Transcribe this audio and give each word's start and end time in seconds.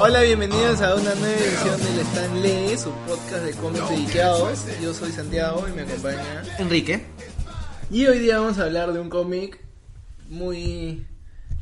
Hola, 0.00 0.22
bienvenidos 0.22 0.80
a 0.80 0.94
una 0.94 1.14
nueva 1.14 1.36
edición 1.36 1.82
del 1.82 1.98
Stan 2.00 2.42
Lee, 2.42 2.78
su 2.78 2.90
podcast 3.06 3.44
de 3.44 3.52
cómics 3.52 3.90
dedicados. 3.90 4.64
Yo 4.82 4.94
soy 4.94 5.12
Santiago 5.12 5.66
y 5.68 5.72
me 5.72 5.82
acompaña 5.82 6.44
Enrique. 6.58 7.02
Y 7.90 8.06
hoy 8.06 8.20
día 8.20 8.38
vamos 8.38 8.58
a 8.58 8.64
hablar 8.64 8.92
de 8.92 9.00
un 9.00 9.10
cómic 9.10 9.60
muy 10.28 11.04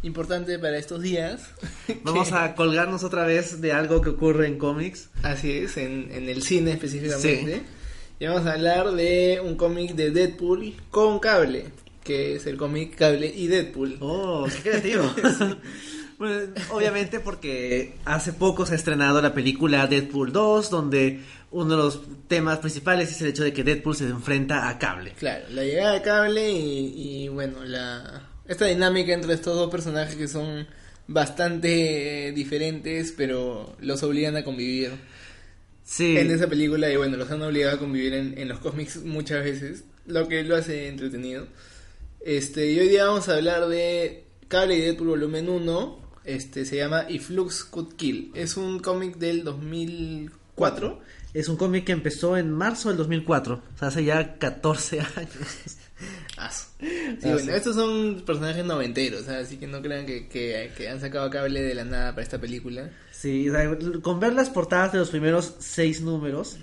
importante 0.03 0.59
para 0.59 0.79
estos 0.79 1.03
días. 1.03 1.43
Vamos 2.05 2.33
a 2.33 2.55
colgarnos 2.55 3.03
otra 3.03 3.25
vez 3.25 3.61
de 3.61 3.73
algo 3.73 4.01
que 4.01 4.11
ocurre 4.11 4.47
en 4.47 4.59
cómics. 4.59 5.11
Así 5.23 5.53
es, 5.53 5.77
en, 5.77 6.11
en 6.13 6.29
el 6.29 6.43
cine 6.43 6.73
específicamente. 6.73 7.63
Y 8.21 8.27
vamos 8.27 8.47
a 8.47 8.53
hablar 8.53 8.93
de 8.93 9.41
un 9.45 9.57
cómic 9.57 9.95
de 9.95 10.11
Deadpool 10.11 10.75
con 10.91 11.19
cable, 11.19 11.67
que 12.05 12.37
es 12.37 12.47
el 12.47 12.57
cómic 12.57 12.95
Cable 12.97 13.27
y 13.35 13.47
Deadpool. 13.49 13.97
Oh, 14.01 14.47
qué 14.63 14.71
creativo. 14.71 15.13
Bueno, 16.17 16.53
obviamente 16.71 17.19
porque 17.19 17.97
hace 18.05 18.33
poco 18.33 18.65
se 18.67 18.75
ha 18.75 18.77
estrenado 18.77 19.21
la 19.21 19.35
película 19.35 19.89
Deadpool 19.89 20.33
2, 20.33 20.71
donde 20.71 21.21
uno 21.51 21.71
de 21.71 21.77
los 21.77 22.03
temas 22.29 22.61
principales 22.61 23.11
es 23.11 23.21
el 23.21 23.29
hecho 23.31 23.43
de 23.43 23.53
que 23.53 23.65
Deadpool 23.65 23.97
se 23.97 24.05
enfrenta 24.05 24.69
a 24.69 24.79
Cable. 24.79 25.11
Claro, 25.19 25.45
la 25.51 25.65
llegada 25.65 25.95
de 25.95 26.03
cable 26.03 26.53
y, 26.53 27.25
y, 27.25 27.29
bueno, 27.29 27.65
la 27.65 28.29
esta 28.47 28.65
dinámica 28.67 29.13
entre 29.13 29.35
estos 29.35 29.57
dos 29.57 29.69
personajes 29.73 30.15
que 30.15 30.29
son 30.29 30.69
bastante 31.09 32.33
diferentes, 32.33 33.13
pero 33.17 33.75
los 33.81 34.03
obligan 34.05 34.37
a 34.37 34.45
convivir 34.45 34.93
Sí. 35.83 36.17
en 36.17 36.31
esa 36.31 36.47
película 36.47 36.91
y 36.93 36.97
bueno, 36.97 37.17
los 37.17 37.29
han 37.31 37.43
obligado 37.43 37.75
a 37.75 37.79
convivir 37.81 38.15
en, 38.15 38.39
en 38.39 38.49
los 38.49 38.61
cómics 38.61 39.03
muchas 39.05 39.43
veces, 39.43 39.83
lo 40.07 40.29
que 40.29 40.45
lo 40.45 40.55
hace 40.57 40.87
entretenido. 40.89 41.49
Este, 42.25 42.73
y 42.73 42.81
hoy 42.81 42.89
día 42.89 43.05
vamos 43.05 43.29
a 43.29 43.35
hablar 43.35 43.69
de 43.69 44.25
Cable 44.49 44.79
y 44.79 44.81
Deadpool 44.81 45.09
volumen 45.09 45.51
1, 45.51 45.99
este 46.25 46.65
se 46.65 46.79
llama 46.79 47.05
If 47.07 47.29
Looks 47.29 47.65
Could 47.65 47.97
Kill. 47.97 48.33
Es 48.35 48.57
un 48.57 48.79
cómic 48.79 49.17
del 49.17 49.45
2004. 49.45 51.01
Es 51.35 51.51
un 51.51 51.57
cómic 51.59 51.85
que 51.85 51.93
empezó 51.93 52.39
en 52.39 52.51
marzo 52.51 52.89
del 52.89 52.97
2004, 52.97 53.55
o 53.57 53.79
sea, 53.79 53.89
hace 53.89 54.05
ya 54.05 54.39
14 54.39 55.01
años. 55.17 55.77
Aso. 56.39 56.69
Sí, 56.79 57.31
bueno, 57.31 57.53
estos 57.53 57.77
son 57.77 58.23
personajes 58.25 58.65
noventeros, 58.65 59.27
¿sabes? 59.27 59.49
así 59.49 59.59
que 59.59 59.67
no 59.67 59.83
crean 59.83 60.07
que, 60.07 60.27
que, 60.27 60.73
que 60.75 60.89
han 60.89 61.03
sacado 61.03 61.29
cable 61.29 61.61
de 61.61 61.75
la 61.75 61.85
nada 61.85 62.13
para 62.13 62.23
esta 62.23 62.41
película. 62.41 62.89
Sí, 63.11 63.51
o 63.51 63.53
sea, 63.53 64.01
con 64.01 64.19
ver 64.19 64.33
las 64.33 64.49
portadas 64.49 64.93
de 64.93 64.99
los 64.99 65.11
primeros 65.11 65.57
seis 65.59 66.01
números, 66.01 66.57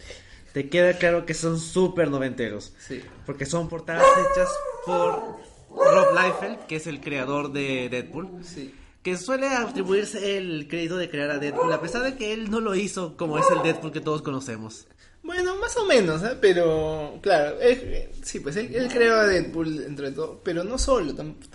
te 0.53 0.69
queda 0.69 0.97
claro 0.97 1.27
que 1.27 1.35
son 1.35 1.59
súper 1.59 2.09
noventeros. 2.09 2.73
Sí. 2.79 2.99
Porque 3.27 3.45
son 3.45 3.69
portadas 3.69 4.07
hechas 4.31 4.49
por 4.87 5.51
Rob 5.75 6.07
Liefeld, 6.13 6.59
que 6.67 6.75
es 6.77 6.87
el 6.87 6.99
creador 7.01 7.51
de 7.51 7.89
Deadpool. 7.89 8.29
Sí. 8.43 8.73
Que 9.03 9.17
suele 9.17 9.47
atribuirse 9.47 10.37
el 10.37 10.67
crédito 10.67 10.95
de 10.97 11.09
crear 11.09 11.31
a 11.31 11.39
Deadpool, 11.39 11.71
a 11.73 11.81
pesar 11.81 12.03
de 12.03 12.15
que 12.15 12.33
él 12.33 12.51
no 12.51 12.59
lo 12.59 12.75
hizo 12.75 13.17
como 13.17 13.37
es 13.39 13.45
el 13.55 13.63
Deadpool 13.63 13.91
que 13.91 14.01
todos 14.01 14.21
conocemos. 14.21 14.85
Bueno, 15.23 15.55
más 15.57 15.75
o 15.77 15.85
menos, 15.85 16.23
¿eh? 16.23 16.35
pero 16.41 17.19
claro, 17.21 17.59
él- 17.61 18.09
sí, 18.23 18.39
pues 18.39 18.55
él, 18.55 18.73
él 18.75 18.87
creó 18.91 19.15
a 19.15 19.27
Deadpool 19.27 19.83
entre 19.83 20.11
todo, 20.11 20.41
pero 20.43 20.63
no 20.63 20.77
solo, 20.79 21.13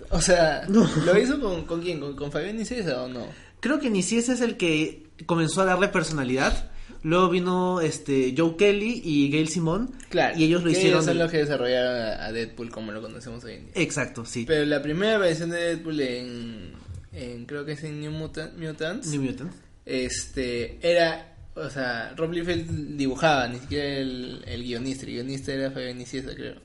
o 0.09 0.21
sea, 0.21 0.63
No. 0.69 0.89
¿lo 1.05 1.17
hizo 1.17 1.39
con, 1.39 1.65
con 1.65 1.81
quién? 1.81 1.99
¿Con, 1.99 2.15
con 2.15 2.31
Fabián 2.31 2.55
Nicesa 2.57 3.03
o 3.03 3.07
no? 3.09 3.25
Creo 3.59 3.79
que 3.79 3.89
Niciesa 3.89 4.33
es 4.33 4.41
el 4.41 4.55
que 4.57 5.07
comenzó 5.25 5.61
a 5.61 5.65
darle 5.65 5.87
personalidad. 5.89 6.71
Luego 7.03 7.29
vino 7.29 7.81
este 7.81 8.33
Joe 8.37 8.55
Kelly 8.57 9.01
y 9.03 9.29
Gail 9.31 9.47
Simón. 9.47 9.91
Claro, 10.09 10.37
Y 10.37 10.43
ellos 10.45 10.63
lo 10.63 10.69
hicieron. 10.71 11.03
son 11.03 11.17
de- 11.17 11.23
los 11.23 11.31
que 11.31 11.37
desarrollaron 11.37 12.19
a, 12.19 12.31
Deadpool 12.31 12.69
como 12.69 12.91
lo 12.91 13.01
conocemos 13.01 13.43
hoy 13.43 13.53
en 13.53 13.65
día. 13.65 13.71
Exacto, 13.75 14.25
sí. 14.25 14.45
Pero 14.47 14.65
la 14.65 14.81
primera 14.81 15.17
versión 15.17 15.49
de 15.49 15.57
Deadpool 15.57 15.99
en, 16.01 16.71
en 17.13 17.45
creo 17.45 17.65
que 17.65 17.73
es 17.73 17.83
en 17.83 17.99
New 18.01 18.11
Muta- 18.11 18.51
Mutants, 18.57 19.07
New 19.07 19.21
Mutant. 19.21 19.51
este, 19.85 20.77
era, 20.81 21.35
o 21.55 21.69
sea, 21.69 22.13
Rob 22.17 22.31
Liefeld 22.31 22.97
dibujaba, 22.97 23.47
ni 23.47 23.59
siquiera 23.59 23.85
el, 23.97 24.43
el 24.45 24.63
guionista, 24.63 25.05
el 25.05 25.11
guionista 25.13 25.53
era 25.53 25.71
Fabián 25.71 25.97
Nicieza, 25.97 26.33
creo. 26.35 26.55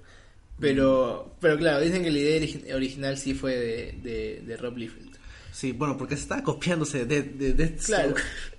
Pero, 0.60 1.34
pero 1.41 1.56
claro, 1.59 1.81
dicen 1.81 2.03
que 2.04 2.10
la 2.10 2.19
idea 2.19 2.41
origi- 2.41 2.72
original 2.75 3.19
sí 3.19 3.34
fue 3.34 3.56
de, 3.56 3.93
de, 4.03 4.43
de 4.47 4.56
Rob 4.56 4.76
Liefeld. 4.76 5.12
Sí, 5.52 5.72
bueno, 5.72 5.98
porque 5.98 6.16
se 6.16 6.22
estaba 6.22 6.42
copiándose 6.42 7.04
de, 7.04 7.22
de, 7.22 7.52
de 7.52 7.76
Claro, 7.76 8.14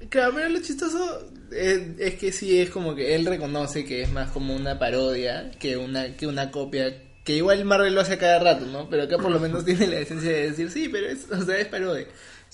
claro, 0.10 0.34
pero 0.36 0.50
lo 0.50 0.62
chistoso 0.62 1.28
es, 1.52 1.82
es 1.98 2.16
que 2.16 2.32
sí 2.32 2.60
es 2.60 2.70
como 2.70 2.96
que 2.96 3.16
él 3.16 3.26
reconoce 3.26 3.84
que 3.84 4.04
es 4.04 4.12
más 4.12 4.30
como 4.30 4.56
una 4.56 4.78
parodia 4.78 5.52
que 5.60 5.76
una, 5.76 6.16
que 6.16 6.28
una 6.28 6.52
copia. 6.52 7.02
Que 7.24 7.38
igual 7.38 7.64
Marvel 7.64 7.96
lo 7.96 8.02
hace 8.02 8.14
a 8.14 8.20
cada 8.20 8.40
rato, 8.40 8.66
¿no? 8.66 8.90
Pero 8.90 9.04
acá 9.04 9.18
por 9.18 9.32
lo 9.32 9.40
menos 9.40 9.64
tiene 9.66 9.88
la 9.88 10.00
esencia 10.00 10.30
de 10.30 10.50
decir, 10.50 10.70
sí, 10.70 10.90
pero 10.90 11.08
es, 11.08 11.26
o 11.32 11.44
sea, 11.44 11.58
es 11.58 11.68
parodia. 11.68 12.06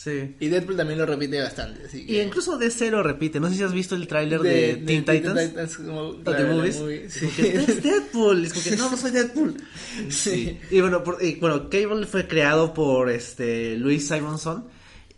Sí. 0.01 0.33
Y 0.39 0.47
Deadpool 0.47 0.77
también 0.77 0.97
lo 0.97 1.05
repite 1.05 1.41
bastante, 1.41 1.83
así 1.85 2.05
que... 2.05 2.13
Y 2.13 2.21
incluso 2.21 2.57
DC 2.57 2.89
lo 2.89 3.03
repite. 3.03 3.41
No 3.41 3.49
sé 3.49 3.55
si 3.55 3.63
has 3.63 3.73
visto 3.73 3.95
el 3.95 4.07
tráiler 4.07 4.39
de, 4.39 4.77
Teen 4.85 5.03
Titans. 5.03 5.75
como, 5.75 5.99
o 6.01 6.23
claro, 6.23 6.39
de 6.41 6.47
la 6.47 6.53
movies. 6.55 6.79
movie, 6.79 7.03
Es 7.05 7.13
sí. 7.15 7.19
como 7.25 7.35
que, 7.35 7.55
es 7.57 7.83
Deadpool. 7.83 8.45
Es 8.45 8.53
como 8.53 8.63
que 8.63 8.75
no, 8.77 8.89
no 8.91 8.95
soy 8.95 9.11
Deadpool. 9.11 9.55
Sí. 10.09 10.57
Y 10.71 10.79
bueno, 10.79 11.03
por- 11.03 11.21
y 11.21 11.35
bueno, 11.35 11.69
Cable 11.69 12.05
fue 12.05 12.29
creado 12.29 12.73
por 12.73 13.09
este 13.09 13.75
Luis 13.75 14.07
Simonson 14.07 14.69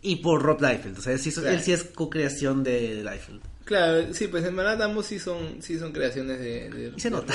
y 0.02 0.16
por 0.16 0.42
Rob 0.42 0.60
Liefeld. 0.60 0.98
O 0.98 1.00
sea, 1.00 1.12
él 1.12 1.20
sí, 1.20 1.30
Claro. 1.30 1.50
él 1.50 1.60
sí 1.60 1.70
es 1.72 1.84
co-creación 1.84 2.64
de 2.64 3.04
Liefeld. 3.04 3.40
Claro, 3.64 4.12
sí, 4.12 4.26
pues 4.26 4.44
en 4.44 4.56
verdad 4.56 4.82
ambos 4.82 5.06
sí 5.06 5.20
son, 5.20 5.62
sí 5.62 5.78
son 5.78 5.92
creaciones 5.92 6.40
de... 6.40 6.68
de- 6.70 6.92
Y 6.96 7.00
se 7.00 7.08
de- 7.08 7.16
nota. 7.16 7.34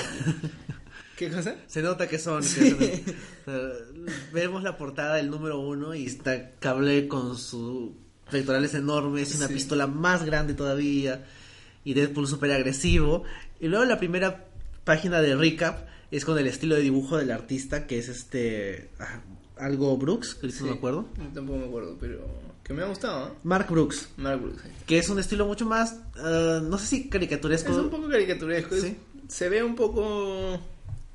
¿Qué 1.18 1.30
cosa? 1.30 1.56
Se 1.68 1.82
nota 1.82 2.08
que 2.08 2.18
son. 2.20 2.44
Sí. 2.44 2.74
que 2.76 3.04
son- 3.46 3.56
o 3.56 4.06
sea, 4.06 4.12
vemos 4.32 4.64
la 4.64 4.78
portada 4.78 5.16
del 5.16 5.30
número 5.30 5.60
uno 5.60 5.94
y 5.96 6.06
está 6.06 6.52
Cable 6.60 7.08
con 7.10 7.38
sus 7.38 7.92
pectorales 8.32 8.74
enormes, 8.76 9.36
una 9.36 9.48
Sí. 9.48 9.54
pistola 9.56 9.88
más 9.88 10.24
grande 10.26 10.54
todavía 10.54 11.26
y 11.84 11.94
Deadpool 11.94 12.28
súper 12.28 12.52
agresivo. 12.52 13.24
Y 13.60 13.68
luego 13.68 13.84
la 13.86 13.98
primera 14.00 14.46
página 14.84 15.20
de 15.22 15.36
recap 15.36 15.88
es 16.12 16.24
con 16.24 16.38
el 16.38 16.48
estilo 16.48 16.76
de 16.76 16.82
dibujo 16.82 17.18
del 17.18 17.32
artista 17.32 17.88
que 17.88 17.98
es 18.00 18.08
este 18.10 18.90
ah, 19.00 19.22
algo 19.58 19.98
Brooks, 19.98 20.36
que 20.36 20.48
no 20.48 20.66
me 20.68 20.72
acuerdo. 20.74 21.10
Yo 21.18 21.24
tampoco 21.34 21.58
me 21.60 21.66
acuerdo, 21.66 21.98
pero 22.00 22.26
que 22.64 22.74
me 22.74 22.84
ha 22.84 22.86
gustado, 22.88 23.30
¿no? 23.30 23.36
Mark 23.44 23.68
Brooks, 23.72 24.10
Mark 24.18 24.42
Brooks. 24.42 24.62
que 24.86 24.98
es 25.00 25.10
un 25.10 25.20
estilo 25.20 25.46
mucho 25.48 25.66
más, 25.66 25.96
ah, 26.18 26.62
no 26.64 26.78
sé 26.78 26.86
si 26.86 26.96
Es 27.04 27.08
caricaturesco. 27.10 27.74
un 27.76 27.90
poco 27.90 28.08
caricaturesco. 28.10 28.76
es-. 28.76 28.94
Se 29.30 29.50
ve 29.50 29.64
un 29.64 29.76
poco 29.76 30.60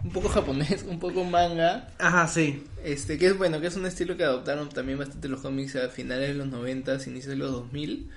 un 0.05 0.11
poco 0.11 0.29
japonés, 0.29 0.83
un 0.89 0.99
poco 0.99 1.25
manga, 1.25 1.89
Ajá, 1.99 2.27
sí. 2.29 2.65
este 2.85 3.19
que 3.19 3.27
es 3.27 3.39
bueno, 3.39 3.61
que 3.61 3.69
es 3.69 3.77
un 3.77 3.87
estilo 3.87 4.17
que 4.17 4.25
adoptaron 4.25 4.69
también 4.69 4.99
bastante 4.99 5.29
los 5.29 5.41
cómics 5.41 5.77
a 5.77 5.89
finales 5.89 6.29
de 6.29 6.35
los 6.35 6.49
90, 6.49 6.95
inicios 7.07 7.27
de 7.27 7.37
los 7.37 7.51
2000. 7.53 8.11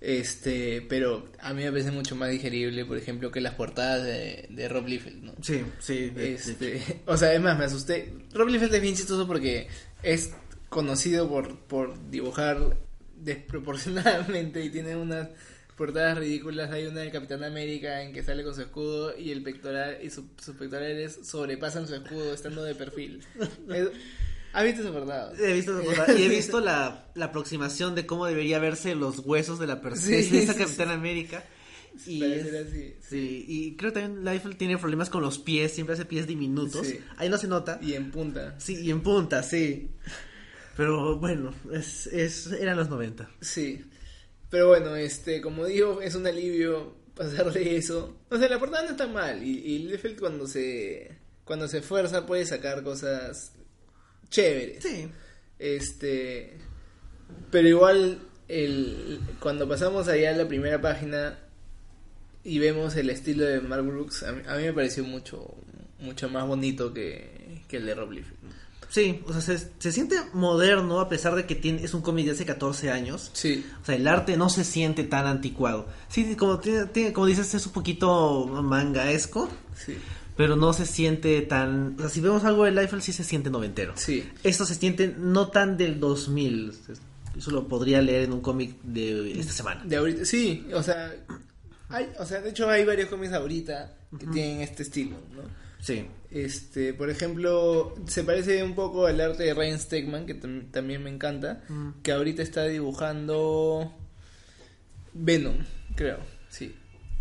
Este, 0.00 0.80
pero 0.88 1.28
a 1.40 1.52
mí 1.52 1.64
me 1.64 1.72
parece 1.72 1.90
mucho 1.90 2.14
más 2.14 2.30
digerible, 2.30 2.84
por 2.84 2.96
ejemplo, 2.96 3.32
que 3.32 3.40
las 3.40 3.54
portadas 3.54 4.04
de, 4.04 4.46
de 4.48 4.68
Rob 4.68 4.86
Liefeld, 4.86 5.24
¿no? 5.24 5.32
Sí, 5.42 5.62
sí. 5.80 6.10
de- 6.10 6.22
de- 6.22 6.34
Este, 6.34 6.82
o 7.06 7.16
sea, 7.16 7.34
es 7.34 7.40
más, 7.40 7.58
me 7.58 7.64
asusté. 7.64 8.12
Rob 8.32 8.48
Liefeld 8.48 8.72
es 8.76 8.80
bien 8.82 8.94
chistoso 8.94 9.26
porque 9.26 9.66
es 10.04 10.32
conocido 10.68 11.28
por, 11.28 11.58
por 11.58 12.10
dibujar 12.10 12.76
desproporcionadamente 13.16 14.64
y 14.64 14.70
tiene 14.70 14.94
unas 14.96 15.28
portadas 15.78 16.18
ridículas. 16.18 16.70
Hay 16.72 16.84
una 16.86 17.00
de 17.00 17.10
Capitán 17.10 17.42
América 17.44 18.02
en 18.02 18.12
que 18.12 18.22
sale 18.22 18.44
con 18.44 18.54
su 18.54 18.60
escudo 18.62 19.16
y 19.16 19.30
el 19.30 19.42
pectoral 19.42 19.98
y 20.02 20.10
su- 20.10 20.28
sus 20.42 20.56
pectorales 20.56 21.18
sobrepasan 21.22 21.86
su 21.88 21.94
escudo 21.94 22.34
estando 22.34 22.62
de 22.64 22.74
perfil. 22.74 23.22
Es- 23.70 23.88
¿Has 24.52 24.64
visto 24.64 24.80
esa 24.80 24.92
portada? 24.92 25.32
He 25.38 25.52
visto 25.52 25.78
esa 25.78 25.84
portada 25.84 26.18
y 26.18 26.24
he 26.24 26.28
visto 26.28 26.60
la, 26.60 27.06
la 27.14 27.26
aproximación 27.26 27.94
de 27.94 28.06
cómo 28.06 28.26
debería 28.26 28.58
verse 28.58 28.94
los 28.94 29.18
huesos 29.20 29.58
de 29.58 29.66
la 29.66 29.80
persona 29.80 30.06
Sí, 30.22 30.30
de 30.30 30.42
esa 30.42 30.54
sí, 30.54 30.58
Capitán 30.58 30.90
América. 30.90 31.44
Y, 32.06 32.20
Parece 32.20 32.48
es- 32.60 32.66
así. 32.66 32.94
sí, 33.08 33.44
y 33.48 33.76
creo 33.76 33.92
que 33.92 34.00
también 34.00 34.24
Liefeld 34.24 34.56
tiene 34.56 34.78
problemas 34.78 35.10
con 35.10 35.20
los 35.22 35.38
pies, 35.38 35.72
siempre 35.72 35.94
hace 35.94 36.04
pies 36.06 36.26
diminutos. 36.26 36.86
Ahí 37.18 37.28
no 37.28 37.36
se 37.38 37.46
nota. 37.48 37.78
Y 37.82 37.92
en 37.94 38.10
punta. 38.10 38.54
Sí, 38.58 38.76
y 38.82 38.90
en 38.90 39.00
punta, 39.02 39.42
sí. 39.42 39.90
Pero 40.76 41.18
bueno, 41.18 41.52
es, 41.72 42.06
es, 42.06 42.46
eran 42.52 42.76
los 42.76 42.88
90. 42.88 43.28
Sí. 43.40 43.84
Pero 44.50 44.68
bueno, 44.68 44.96
este, 44.96 45.40
como 45.40 45.66
digo, 45.66 46.00
es 46.00 46.14
un 46.14 46.26
alivio 46.26 46.94
pasar 47.14 47.52
de 47.52 47.76
eso. 47.76 48.16
O 48.30 48.38
sea, 48.38 48.48
la 48.48 48.58
portada 48.58 48.84
no 48.84 48.90
está 48.90 49.06
mal. 49.06 49.42
Y, 49.42 49.58
y 49.58 49.78
Liefeld 49.80 50.18
cuando 50.18 50.46
se 50.46 51.16
cuando 51.44 51.66
se 51.66 51.78
esfuerza 51.78 52.26
puede 52.26 52.44
sacar 52.44 52.82
cosas 52.82 53.52
chéveres. 54.30 54.82
Sí. 54.82 55.08
Este, 55.58 56.58
pero 57.50 57.68
igual 57.68 58.20
el 58.48 59.20
cuando 59.40 59.68
pasamos 59.68 60.08
allá 60.08 60.30
a 60.30 60.36
la 60.36 60.46
primera 60.46 60.80
página 60.80 61.38
y 62.44 62.58
vemos 62.58 62.96
el 62.96 63.10
estilo 63.10 63.44
de 63.44 63.60
Mark 63.60 63.82
Brooks, 63.82 64.22
a 64.22 64.32
mí, 64.32 64.42
a 64.46 64.56
mí 64.56 64.62
me 64.64 64.72
pareció 64.72 65.04
mucho 65.04 65.54
mucho 65.98 66.28
más 66.28 66.46
bonito 66.46 66.92
que, 66.94 67.62
que 67.66 67.78
el 67.78 67.86
de 67.86 67.94
Rob 67.94 68.12
Liefeld. 68.12 68.38
Sí, 68.90 69.22
o 69.26 69.32
sea, 69.32 69.42
se, 69.42 69.70
se 69.78 69.92
siente 69.92 70.16
moderno 70.32 71.00
a 71.00 71.08
pesar 71.10 71.34
de 71.34 71.44
que 71.46 71.54
tiene, 71.54 71.84
es 71.84 71.92
un 71.92 72.00
cómic 72.00 72.24
de 72.26 72.32
hace 72.32 72.46
14 72.46 72.90
años. 72.90 73.30
Sí. 73.34 73.64
O 73.82 73.84
sea, 73.84 73.94
el 73.96 74.08
arte 74.08 74.36
no 74.36 74.48
se 74.48 74.64
siente 74.64 75.04
tan 75.04 75.26
anticuado. 75.26 75.86
Sí, 76.08 76.34
como, 76.36 76.58
tiene, 76.58 76.86
tiene- 76.86 77.12
como 77.12 77.26
dices, 77.26 77.52
es 77.54 77.66
un 77.66 77.72
poquito 77.72 78.46
mangaesco, 78.46 79.48
Sí. 79.76 79.94
pero 80.36 80.56
no 80.56 80.72
se 80.72 80.86
siente 80.86 81.40
tan... 81.42 81.96
O 81.98 82.00
sea, 82.00 82.08
si 82.08 82.20
vemos 82.20 82.44
algo 82.44 82.64
de 82.64 82.70
Liefeld 82.70 83.02
sí 83.02 83.12
se 83.12 83.24
siente 83.24 83.50
noventero. 83.50 83.92
Sí. 83.96 84.24
Esto 84.42 84.64
se 84.64 84.74
siente 84.74 85.14
no 85.18 85.48
tan 85.48 85.76
del 85.76 86.00
2000. 86.00 86.72
Eso 87.36 87.50
lo 87.50 87.68
podría 87.68 88.00
leer 88.00 88.22
en 88.22 88.32
un 88.32 88.40
cómic 88.40 88.74
de 88.82 89.38
esta 89.38 89.52
semana. 89.52 89.82
De 89.84 89.96
ahorita, 89.96 90.24
sí, 90.24 90.66
o 90.72 90.82
sea, 90.82 91.14
hay, 91.90 92.08
o 92.18 92.24
sea, 92.24 92.40
de 92.40 92.50
hecho 92.50 92.68
hay 92.70 92.84
varios 92.84 93.08
cómics 93.10 93.32
ahorita 93.34 93.94
que 94.18 94.26
tienen 94.28 94.62
este 94.62 94.82
estilo, 94.82 95.16
¿no? 95.36 95.42
Sí. 95.80 96.06
Este, 96.30 96.92
por 96.92 97.08
ejemplo, 97.08 97.94
se 98.06 98.22
parece 98.24 98.62
un 98.62 98.74
poco 98.74 99.06
al 99.06 99.20
arte 99.20 99.44
de 99.44 99.54
Ryan 99.54 99.78
Stegman, 99.78 100.26
que 100.26 100.38
tam- 100.38 100.70
también 100.70 101.02
me 101.02 101.10
encanta, 101.10 101.62
Mm. 101.68 102.02
que 102.02 102.12
ahorita 102.12 102.42
está 102.42 102.64
dibujando 102.64 103.94
Venom, 105.14 105.56
creo, 105.96 106.18
sí. 106.50 106.74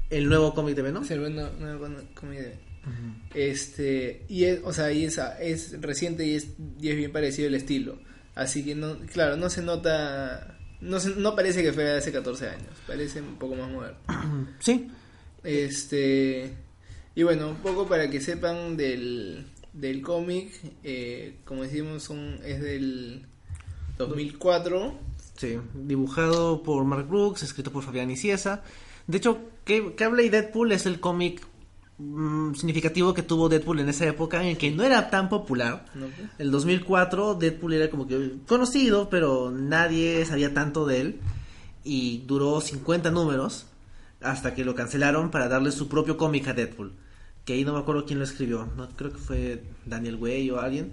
El 0.09 0.27
nuevo 0.29 0.53
cómic 0.53 0.75
de 0.75 0.81
Venom. 0.81 1.03
Es 1.03 1.11
el 1.11 1.19
Venom, 1.21 1.59
nuevo 1.59 1.87
cómic 2.15 2.39
de- 2.39 2.67
Este, 3.33 4.23
y 4.29 4.45
es, 4.45 4.61
o 4.63 4.71
sea, 4.73 4.91
y 4.93 5.03
es, 5.05 5.19
es 5.41 5.81
reciente 5.81 6.25
y 6.25 6.35
es, 6.35 6.47
y 6.79 6.89
es 6.89 6.95
bien 6.95 7.11
parecido 7.11 7.47
el 7.49 7.55
estilo. 7.55 7.99
Así 8.35 8.63
que 8.63 8.75
no, 8.75 8.97
claro, 9.11 9.35
no 9.35 9.49
se 9.49 9.61
nota, 9.61 10.57
no 10.79 10.99
se, 10.99 11.09
no 11.15 11.35
parece 11.35 11.63
que 11.63 11.73
fue 11.73 11.89
hace 11.91 12.11
14 12.11 12.47
años, 12.49 12.69
parece 12.87 13.21
un 13.21 13.35
poco 13.37 13.55
más 13.55 13.69
moderno. 13.69 13.97
Sí. 14.59 14.89
Este, 15.43 16.53
y 17.17 17.23
bueno, 17.23 17.49
un 17.49 17.55
poco 17.55 17.87
para 17.87 18.11
que 18.11 18.21
sepan 18.21 18.77
del, 18.77 19.47
del 19.73 20.03
cómic, 20.03 20.51
eh, 20.83 21.39
como 21.45 21.63
decimos, 21.63 22.03
son, 22.03 22.39
es 22.45 22.61
del 22.61 23.25
2004. 23.97 24.93
Sí. 25.35 25.57
Dibujado 25.73 26.61
por 26.61 26.85
Mark 26.85 27.07
Brooks, 27.07 27.41
escrito 27.41 27.71
por 27.71 27.81
Fabián 27.81 28.11
Iciesa. 28.11 28.61
De 29.07 29.17
hecho, 29.17 29.39
que, 29.65 29.95
que 29.95 30.03
habla 30.03 30.21
y 30.21 30.29
Deadpool 30.29 30.73
es 30.73 30.85
el 30.85 30.99
cómic 30.99 31.41
mm, 31.97 32.53
significativo 32.53 33.15
que 33.15 33.23
tuvo 33.23 33.49
Deadpool 33.49 33.79
en 33.79 33.89
esa 33.89 34.05
época 34.05 34.43
en 34.47 34.55
que 34.55 34.69
no 34.69 34.83
era 34.83 35.09
tan 35.09 35.27
popular. 35.27 35.87
¿no? 35.95 36.05
El 36.37 36.51
2004 36.51 37.33
Deadpool 37.33 37.73
era 37.73 37.89
como 37.89 38.07
que 38.07 38.33
conocido, 38.47 39.09
pero 39.09 39.49
nadie 39.49 40.23
sabía 40.27 40.53
tanto 40.53 40.85
de 40.85 41.01
él. 41.01 41.19
Y 41.83 42.19
duró 42.27 42.61
50 42.61 43.09
números 43.09 43.65
hasta 44.21 44.53
que 44.53 44.63
lo 44.63 44.75
cancelaron 44.75 45.31
para 45.31 45.47
darle 45.47 45.71
su 45.71 45.87
propio 45.87 46.15
cómic 46.15 46.47
a 46.47 46.53
Deadpool. 46.53 46.93
Que 47.47 47.53
ahí 47.53 47.63
no 47.63 47.71
me 47.71 47.79
acuerdo 47.79 48.05
quién 48.05 48.19
lo 48.19 48.25
escribió. 48.25 48.65
No, 48.75 48.89
creo 48.89 49.13
que 49.13 49.19
fue 49.19 49.63
Daniel 49.85 50.15
Way 50.15 50.51
o 50.51 50.59
alguien. 50.59 50.91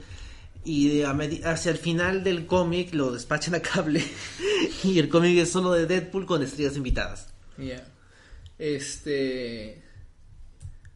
Y 0.65 1.03
hacia 1.03 1.73
el 1.73 1.79
final 1.79 2.23
del 2.23 2.47
cómic 2.47 2.95
lo 2.95 3.11
despachan 3.11 3.57
a 3.57 3.61
cable. 3.61 4.05
y 4.85 5.01
el 5.01 5.09
cómic 5.09 5.37
es 5.37 5.51
solo 5.51 5.73
de 5.73 5.87
Deadpool 5.87 6.27
con 6.27 6.45
estrellas 6.45 6.77
invitadas. 6.77 7.27
Ya. 7.59 7.85
Este. 8.57 9.83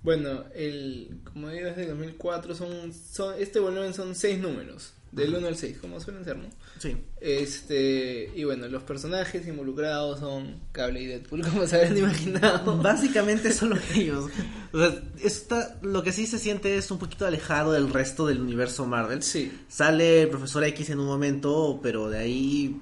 Bueno, 0.01 0.45
el, 0.55 1.23
como 1.25 1.49
digo, 1.49 1.67
es 1.67 1.77
de 1.77 1.89
2004. 1.89 2.55
Son, 2.55 2.95
son, 2.95 3.35
este 3.37 3.59
volumen 3.59 3.93
son 3.93 4.15
seis 4.15 4.39
números, 4.39 4.93
del 5.13 5.35
1 5.35 5.47
al 5.49 5.57
6, 5.57 5.79
como 5.81 5.99
suelen 6.01 6.25
ser, 6.25 6.37
¿no? 6.37 6.49
Sí. 6.79 6.97
Este, 7.21 8.31
y 8.35 8.45
bueno, 8.45 8.69
los 8.69 8.83
personajes 8.83 9.47
involucrados 9.47 10.21
son 10.21 10.57
Cable 10.73 11.01
y 11.03 11.07
Deadpool, 11.07 11.43
como 11.49 11.67
se 11.67 11.77
habrán 11.77 11.97
imaginado. 11.99 12.77
Básicamente 12.79 13.53
solo 13.53 13.77
ellos. 13.95 14.31
O 14.73 14.79
sea, 14.79 15.03
está, 15.23 15.79
lo 15.83 16.03
que 16.03 16.13
sí 16.13 16.27
se 16.27 16.39
siente 16.39 16.77
es 16.77 16.91
un 16.91 16.99
poquito 16.99 17.27
alejado 17.27 17.73
del 17.73 17.91
resto 17.93 18.27
del 18.27 18.41
universo 18.41 18.87
Marvel. 18.87 19.23
Sí, 19.23 19.51
Sale 19.69 20.23
el 20.23 20.29
profesor 20.29 20.65
X 20.65 20.91
en 20.91 21.01
un 21.01 21.07
momento, 21.07 21.81
pero 21.83 22.11
de 22.11 22.19
ahí. 22.19 22.81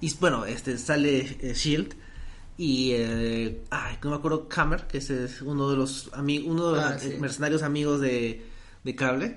Y 0.00 0.14
bueno, 0.20 0.44
este 0.44 0.78
sale 0.78 1.38
eh, 1.40 1.54
Shield. 1.54 1.94
Y. 2.56 2.92
Eh, 2.92 3.62
ay, 3.70 3.96
no 4.04 4.10
me 4.10 4.16
acuerdo, 4.16 4.48
Hammer, 4.56 4.86
que 4.86 4.98
ese 4.98 5.24
es 5.24 5.42
uno 5.42 5.70
de 5.70 5.76
los, 5.76 6.10
ami- 6.12 6.44
uno 6.46 6.70
de 6.72 6.76
los 6.76 6.84
Ah, 6.84 6.98
sí. 6.98 7.16
mercenarios 7.20 7.62
amigos 7.62 8.00
de, 8.00 8.42
de 8.84 8.94
Cable. 8.96 9.34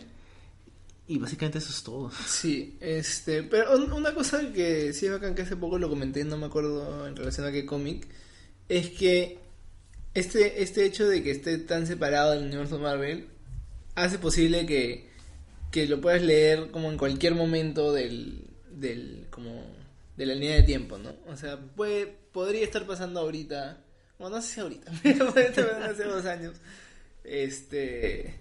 Y 1.11 1.17
básicamente 1.17 1.57
eso 1.57 1.71
es 1.71 1.83
todo. 1.83 2.09
sí, 2.25 2.77
este, 2.79 3.43
pero 3.43 3.75
un- 3.75 3.91
una 3.91 4.13
cosa 4.13 4.39
que 4.53 4.93
sí 4.93 5.07
es 5.07 5.11
bacán 5.11 5.35
que 5.35 5.41
hace 5.41 5.57
poco 5.57 5.77
lo 5.77 5.89
comenté, 5.89 6.23
no 6.23 6.37
me 6.37 6.45
acuerdo 6.45 7.05
en 7.05 7.15
relación 7.17 7.45
a 7.45 7.51
qué 7.51 7.65
cómic, 7.65 8.07
es 8.69 8.91
que 8.91 9.37
este, 10.13 10.61
este 10.63 10.85
hecho 10.85 11.09
de 11.09 11.21
que 11.21 11.31
esté 11.31 11.57
tan 11.57 11.85
separado 11.85 12.31
del 12.31 12.43
universo 12.43 12.79
Marvel 12.79 13.27
hace 13.95 14.19
posible 14.19 14.65
que, 14.65 15.07
que 15.71 15.85
lo 15.87 15.99
puedas 15.99 16.21
leer 16.21 16.71
como 16.71 16.89
en 16.89 16.97
cualquier 16.97 17.35
momento 17.35 17.91
del, 17.91 18.45
del, 18.71 19.25
como, 19.31 19.65
de 20.15 20.25
la 20.25 20.33
línea 20.35 20.55
de 20.55 20.63
tiempo, 20.63 20.97
¿no? 20.97 21.13
O 21.27 21.35
sea, 21.35 21.59
puede, 21.59 22.07
podría 22.31 22.63
estar 22.63 22.85
pasando 22.87 23.19
ahorita, 23.19 23.83
bueno, 24.17 24.37
no 24.37 24.41
sé 24.41 24.53
si 24.53 24.59
ahorita, 24.61 24.91
pero 25.03 25.33
puede 25.33 25.47
estar 25.47 25.67
pasando 25.67 25.87
hace 25.91 26.03
dos 26.05 26.25
años, 26.25 26.55
este, 27.25 28.35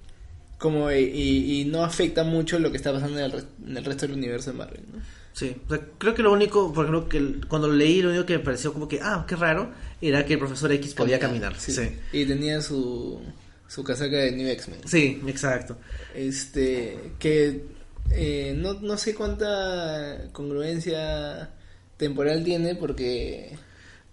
como, 0.61 0.93
y, 0.93 0.99
y- 1.03 1.61
y 1.63 1.65
no 1.65 1.83
afecta 1.83 2.23
mucho 2.23 2.61
lo 2.61 2.71
que 2.71 2.77
está 2.77 2.93
pasando 2.93 3.19
en 3.19 3.25
el, 3.25 3.33
re- 3.33 3.45
en 3.67 3.77
el 3.77 3.85
resto 3.85 4.07
del 4.07 4.17
universo 4.17 4.53
de 4.53 4.59
Marvel, 4.59 4.83
¿no? 4.93 5.01
Sí, 5.33 5.57
o 5.67 5.71
sea, 5.71 5.81
creo 5.99 6.15
que 6.15 6.23
lo 6.23 6.33
único, 6.33 6.73
por 6.73 6.85
ejemplo, 6.85 7.09
que 7.09 7.41
cuando 7.49 7.67
lo 7.69 7.75
leí, 7.75 8.03
lo 8.03 8.11
único 8.11 8.27
que 8.27 8.37
me 8.39 8.45
pareció 8.45 8.73
como 8.73 8.87
que, 8.89 9.01
ah, 9.03 9.25
qué 9.27 9.37
raro, 9.37 9.71
era 10.03 10.25
que 10.27 10.35
el 10.35 10.39
profesor 10.39 10.71
X 10.73 10.93
podía 10.95 11.19
caminar. 11.19 11.59
Sí. 11.59 11.73
sí. 11.73 11.89
Y 12.13 12.27
tenía 12.27 12.61
su, 12.61 13.21
su 13.69 13.83
casaca 13.85 14.17
de 14.17 14.33
New 14.33 14.49
X-Men. 14.49 14.81
Sí, 14.87 15.21
exacto. 15.27 15.79
Este, 16.15 16.99
que 17.19 17.65
eh, 18.11 18.55
no, 18.57 18.75
no 18.75 18.99
sé 18.99 19.15
cuánta 19.15 20.29
congruencia 20.33 21.51
temporal 21.97 22.45
tiene 22.45 22.75
porque... 22.75 23.57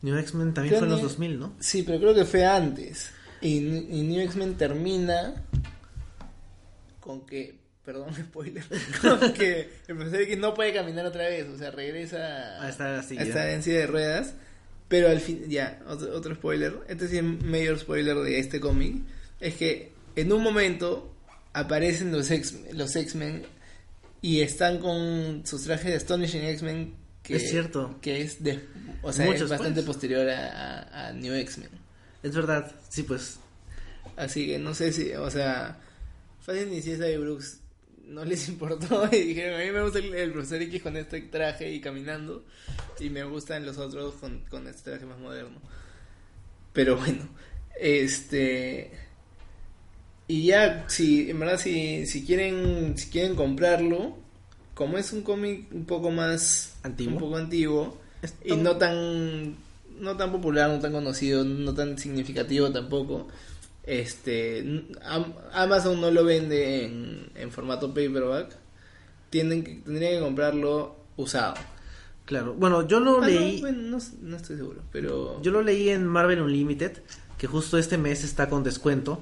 New 0.03 0.15
X-Men 0.17 0.53
también 0.53 0.75
fue 0.77 0.85
en 0.85 0.91
los 0.91 1.01
New- 1.01 1.09
2000, 1.09 1.39
¿no? 1.39 1.53
Sí, 1.59 1.83
pero 1.83 2.00
creo 2.00 2.13
que 2.15 2.25
fue 2.25 2.45
antes. 2.45 3.09
Y, 3.41 3.57
y 3.57 4.03
New 4.07 4.21
X-Men 4.21 4.55
termina 4.55 5.43
con 7.07 7.25
que... 7.25 7.56
Perdón, 7.86 8.13
spoiler. 8.30 8.63
Con 9.01 9.31
que 9.33 9.69
el 9.88 9.95
profesor 9.95 10.21
X 10.24 10.38
no 10.38 10.54
puede 10.54 10.74
caminar 10.74 11.06
otra 11.06 11.24
vez. 11.30 11.48
O 11.48 11.57
sea, 11.57 11.71
regresa 11.71 12.62
A 12.62 12.68
estar 12.69 12.94
así, 12.95 13.18
a 13.18 13.21
estar 13.24 13.48
en 13.50 13.63
silla 13.63 13.80
de 13.80 13.88
ruedas. 13.88 14.33
Pero 14.89 15.07
al 15.09 15.21
fin, 15.21 15.45
ya, 15.50 15.80
otro, 15.88 16.13
otro 16.13 16.36
spoiler. 16.36 16.74
Este 16.89 17.07
sí 17.07 17.18
es 17.18 17.24
mayor 17.24 17.80
spoiler 17.80 18.18
de 18.18 18.39
este 18.39 18.59
cómic. 18.59 18.98
Es 19.39 19.56
que 19.56 19.94
en 20.18 20.33
un 20.33 20.44
momento 20.44 21.13
aparecen 21.54 22.12
los 22.12 22.30
X 22.30 22.56
los 22.74 22.94
X-Men 22.95 23.44
y 24.21 24.42
están 24.42 24.80
con 24.80 25.44
sus 25.45 25.63
trajes 25.63 25.86
de 25.86 25.95
Astonishing 25.95 26.44
X-Men. 26.44 26.94
Que, 27.24 27.36
Es 27.38 27.50
cierto. 27.50 27.98
Que 28.01 28.21
es, 28.21 28.44
de, 28.44 28.60
o 29.01 29.13
sea, 29.13 29.25
es 29.33 29.42
bastante 29.48 29.75
después. 29.75 29.95
posterior 29.95 30.30
a, 30.30 30.81
a- 30.81 31.07
a 31.07 31.13
New 31.13 31.33
X-Men. 31.36 31.69
Es 32.24 32.36
verdad, 32.36 32.69
sí, 32.89 33.03
pues. 33.03 33.39
Así 34.18 34.45
que 34.48 34.60
no 34.60 34.74
sé 34.74 34.92
si, 34.92 35.12
o 35.13 35.30
sea, 35.30 35.77
fácil 36.47 36.71
ni 36.71 36.81
si 36.81 36.91
esa 36.91 37.03
de 37.03 37.17
Brooks 37.17 37.59
no 38.07 38.25
les 38.25 38.47
importó 38.49 39.07
y 39.11 39.21
dijeron, 39.21 39.59
a 39.59 39.63
mí 39.63 39.71
me 39.71 39.83
gusta 39.83 39.99
el, 39.99 40.13
el 40.13 40.31
profesor 40.31 40.61
X 40.63 40.81
con 40.81 40.97
este 40.97 41.21
traje 41.21 41.71
y 41.71 41.81
caminando 41.81 42.43
y 43.00 43.10
me 43.10 43.24
gustan 43.24 43.65
los 43.65 43.77
otros 43.77 44.15
con, 44.15 44.39
con 44.50 44.67
este 44.67 44.91
traje 44.91 45.05
más 45.05 45.19
moderno. 45.19 45.60
Pero 46.74 46.98
bueno, 46.98 47.27
este... 47.79 48.91
Y 50.29 50.48
ya, 50.48 50.89
si, 50.89 51.29
en 51.29 51.39
verdad, 51.39 51.57
si, 51.57 52.05
si 52.05 52.25
quieren 52.25 52.98
si 52.98 53.10
quieren 53.10 53.36
comprarlo, 53.36 54.17
como 54.74 54.98
es 54.98 55.13
un 55.13 55.22
cómic 55.22 55.67
un 55.72 55.86
poco 55.86 56.12
más... 56.12 56.75
Antiguo. 56.83 57.13
Un 57.13 57.19
poco 57.19 57.38
antiguo 57.38 57.98
y 58.43 58.55
no 58.55 58.77
tan 58.77 59.55
no 60.00 60.15
tan 60.15 60.31
popular, 60.31 60.69
no 60.69 60.79
tan 60.79 60.91
conocido, 60.91 61.43
no 61.43 61.74
tan 61.74 61.98
significativo 61.98 62.72
tampoco. 62.72 63.27
Este, 63.88 64.84
Amazon 65.53 66.01
no 66.01 66.12
lo 66.12 66.24
vende 66.25 66.84
en, 66.86 67.29
en 67.36 67.51
formato 67.51 67.88
paperback. 67.89 68.56
Tienen 69.29 69.63
que, 69.63 69.75
tendrían 69.75 70.13
que 70.15 70.20
comprarlo 70.20 70.96
usado. 71.15 71.56
Claro. 72.25 72.53
Bueno, 72.53 72.86
yo 72.86 73.00
lo 73.00 73.17
Ah, 73.17 73.22
no, 73.22 73.25
leí. 73.27 73.62
bueno, 73.62 73.82
no, 73.84 73.98
no 74.22 74.36
estoy 74.36 74.58
seguro, 74.58 74.82
pero 74.91 75.41
Yo 75.41 75.51
lo 75.51 75.62
leí 75.62 75.89
en 75.89 76.06
Marvel 76.06 76.41
Unlimited, 76.41 76.98
que 77.38 77.48
justo 77.48 77.77
este 77.77 77.98
mes 77.98 78.25
está 78.25 78.50
con 78.50 78.63
descuento. 78.63 79.22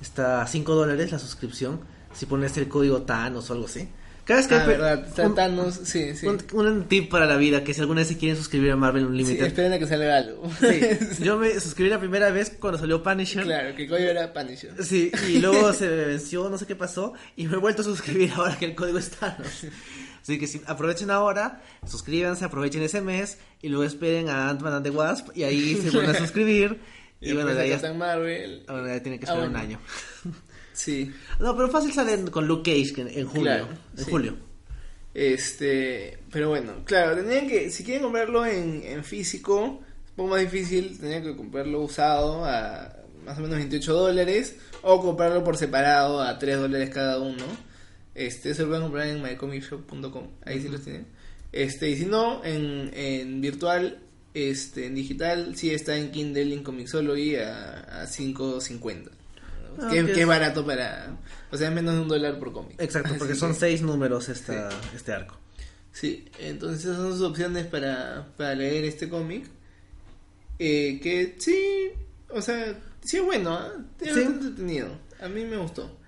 Está 0.00 0.42
a 0.42 0.46
5 0.48 0.74
dólares 0.74 1.12
la 1.12 1.20
suscripción. 1.20 1.80
Si 2.12 2.26
pones 2.26 2.56
el 2.56 2.68
código 2.68 3.02
TANOS 3.02 3.50
o 3.50 3.52
algo 3.54 3.66
así. 3.66 3.88
Cada 4.24 4.38
vez 4.38 4.46
que 4.46 4.54
Ah, 4.54 4.64
verdad, 4.66 5.06
un, 5.26 5.34
Thanos, 5.34 5.80
sí, 5.82 6.14
sí. 6.14 6.26
un- 6.28 6.38
un 6.52 6.84
tip 6.88 7.10
para 7.10 7.26
la 7.26 7.36
vida, 7.36 7.64
que 7.64 7.74
si 7.74 7.80
alguna 7.80 8.02
vez 8.02 8.08
se 8.08 8.16
quieren 8.18 8.36
suscribir 8.36 8.70
a 8.70 8.76
Marvel 8.76 9.02
Sí, 9.02 9.08
Unlimited. 9.08 9.46
esperen 9.46 9.72
a 9.72 9.78
que 9.80 9.86
salga 9.88 10.16
algo. 10.16 10.48
Sí, 10.60 10.80
yo 11.24 11.36
me 11.38 11.58
suscribí 11.58 11.90
la 11.90 11.98
primera 11.98 12.30
vez 12.30 12.50
cuando 12.60 12.78
salió 12.78 13.02
Punisher. 13.02 13.42
claro, 13.42 13.74
que 13.74 13.82
el 13.82 13.88
código 13.88 14.10
era 14.10 14.32
Punisher. 14.32 14.72
Sí, 14.84 15.10
y 15.28 15.38
luego 15.40 15.72
se 15.72 15.88
me 15.88 15.96
venció, 16.04 16.48
no 16.48 16.56
sé 16.56 16.66
qué 16.66 16.76
pasó, 16.76 17.14
y 17.34 17.48
me 17.48 17.54
he 17.54 17.58
vuelto 17.58 17.82
a 17.82 17.84
suscribir 17.84 18.30
ahora 18.36 18.56
que 18.56 18.66
el 18.66 18.74
código 18.76 18.98
está. 18.98 19.36
¿no? 19.40 19.44
Así 20.22 20.38
que 20.38 20.46
si, 20.46 20.62
aprovechen 20.66 21.10
ahora, 21.10 21.60
suscríbanse, 21.84 22.44
aprovechen 22.44 22.80
ese 22.84 23.00
mes, 23.00 23.38
y 23.60 23.70
luego 23.70 23.82
esperen 23.82 24.28
a 24.28 24.50
Ant-Man 24.50 24.74
and 24.74 24.84
the 24.84 24.90
Wasp, 24.90 25.36
y 25.36 25.42
ahí 25.42 25.74
se 25.74 25.90
vuelven 25.90 26.14
a 26.14 26.18
suscribir. 26.20 26.78
y, 27.20 27.30
Y, 27.30 27.32
bueno, 27.32 27.52
de 27.54 27.60
ahí 27.60 27.94
Marvel. 27.96 28.64
ya 28.68 29.02
tienen 29.02 29.18
que 29.18 29.26
Ah, 29.26 29.30
esperar 29.34 29.38
bueno. 29.38 29.48
un 29.50 29.56
año. 29.56 29.80
Sí. 30.82 31.12
No, 31.38 31.54
pero 31.56 31.68
fácil 31.68 31.92
salen 31.92 32.26
con 32.26 32.48
Luke 32.48 32.72
Cage 32.72 33.02
en, 33.02 33.08
en 33.08 33.26
julio. 33.28 33.42
Claro, 33.44 33.68
en 33.96 34.04
sí. 34.04 34.10
julio. 34.10 34.36
Este, 35.14 36.18
pero 36.32 36.48
bueno, 36.48 36.72
claro, 36.84 37.14
tendrían 37.14 37.46
que, 37.46 37.70
si 37.70 37.84
quieren 37.84 38.02
comprarlo 38.02 38.44
en, 38.44 38.82
en 38.82 39.04
físico, 39.04 39.80
es 40.04 40.10
un 40.10 40.16
poco 40.16 40.30
más 40.30 40.40
difícil, 40.40 40.98
tendrían 40.98 41.22
que 41.22 41.36
comprarlo 41.36 41.82
usado 41.82 42.44
a 42.44 42.96
más 43.24 43.38
o 43.38 43.42
menos 43.42 43.58
28 43.58 43.94
dólares, 43.94 44.56
o 44.82 45.00
comprarlo 45.00 45.44
por 45.44 45.56
separado 45.56 46.20
a 46.20 46.36
3 46.38 46.58
dólares 46.58 46.90
cada 46.90 47.20
uno. 47.20 47.44
Este, 48.16 48.52
se 48.52 48.62
lo 48.62 48.68
pueden 48.68 48.82
comprar 48.82 49.06
en 49.06 49.22
mycomicshop.com, 49.22 50.26
ahí 50.44 50.60
sí 50.60 50.68
los 50.68 50.82
tienen. 50.82 51.06
Este, 51.52 51.90
y 51.90 51.96
si 51.96 52.06
no, 52.06 52.44
en, 52.44 52.90
en 52.92 53.40
virtual, 53.40 54.00
este, 54.34 54.86
en 54.86 54.96
digital, 54.96 55.54
sí 55.54 55.70
está 55.70 55.96
en 55.96 56.10
Kindle 56.10 56.52
en 56.52 56.64
Comixology 56.64 57.36
a, 57.36 58.02
a 58.02 58.06
5.50. 58.06 59.21
Ah, 59.80 59.94
es- 59.94 60.26
barato 60.26 60.64
para... 60.66 61.16
O 61.50 61.56
sea, 61.56 61.70
menos 61.70 61.94
de 61.94 62.00
un 62.00 62.08
dólar 62.08 62.38
por 62.38 62.52
cómic. 62.52 62.80
Exacto, 62.80 63.14
porque 63.18 63.34
son 63.34 63.54
seis 63.54 63.82
números 63.82 64.28
esta, 64.28 64.70
este 64.94 65.12
arco. 65.12 65.36
Sí, 65.92 66.24
entonces 66.38 66.84
esas 66.84 66.96
son 66.96 67.12
sus 67.12 67.22
opciones 67.22 67.66
para, 67.66 68.28
para 68.36 68.54
leer 68.54 68.84
este 68.84 69.08
cómic. 69.08 69.46
Eh, 70.58 71.00
que 71.02 71.36
sí, 71.38 71.90
o 72.30 72.40
sea, 72.40 72.78
sí 73.02 73.18
es 73.18 73.24
bueno, 73.24 73.52
¿ah? 73.54 73.72
es 74.00 74.14
Sí. 74.14 74.20
entretenido. 74.22 74.88
A 75.20 75.28
mí 75.28 75.44
me 75.44 75.56
gustó. 75.56 75.98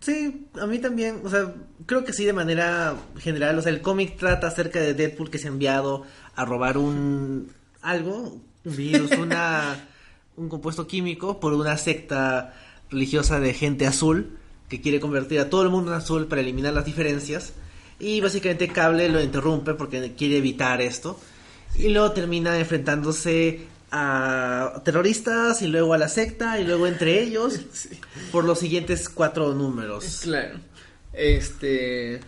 Sí, 0.00 0.46
a 0.60 0.66
mí 0.66 0.78
también, 0.78 1.20
o 1.24 1.28
sea, 1.30 1.52
creo 1.86 2.04
que 2.04 2.12
sí 2.12 2.24
de 2.24 2.32
manera 2.32 2.94
general, 3.18 3.58
o 3.58 3.62
sea, 3.62 3.72
el 3.72 3.80
cómic 3.80 4.16
trata 4.16 4.46
acerca 4.46 4.78
de 4.80 4.94
Deadpool 4.94 5.30
que 5.30 5.38
se 5.38 5.48
ha 5.48 5.50
enviado 5.50 6.04
a 6.36 6.44
robar 6.44 6.78
un 6.78 7.50
algo, 7.82 8.40
un 8.64 8.76
virus, 8.76 9.10
una 9.18 9.88
un 10.36 10.48
compuesto 10.48 10.86
químico 10.86 11.40
por 11.40 11.52
una 11.52 11.76
secta 11.76 12.54
religiosa 12.90 13.40
de 13.40 13.54
gente 13.54 13.86
azul 13.86 14.38
que 14.68 14.80
quiere 14.80 15.00
convertir 15.00 15.40
a 15.40 15.48
todo 15.50 15.62
el 15.62 15.70
mundo 15.70 15.92
en 15.92 15.98
azul 15.98 16.26
para 16.26 16.40
eliminar 16.40 16.72
las 16.74 16.84
diferencias 16.84 17.52
y 17.98 18.20
básicamente 18.20 18.68
Cable 18.68 19.08
lo 19.08 19.20
interrumpe 19.22 19.74
porque 19.74 20.14
quiere 20.16 20.36
evitar 20.38 20.80
esto 20.80 21.18
y 21.76 21.88
luego 21.88 22.12
termina 22.12 22.58
enfrentándose 22.58 23.60
a 23.90 24.82
terroristas 24.84 25.62
y 25.62 25.66
luego 25.68 25.94
a 25.94 25.98
la 25.98 26.08
secta 26.08 26.60
y 26.60 26.64
luego 26.64 26.86
entre 26.86 27.22
ellos 27.22 27.60
Sí, 27.72 27.88
por 28.30 28.44
los 28.44 28.58
siguientes 28.58 29.08
cuatro 29.08 29.54
números. 29.54 30.20
claro. 30.22 30.58
Este. 31.12 32.20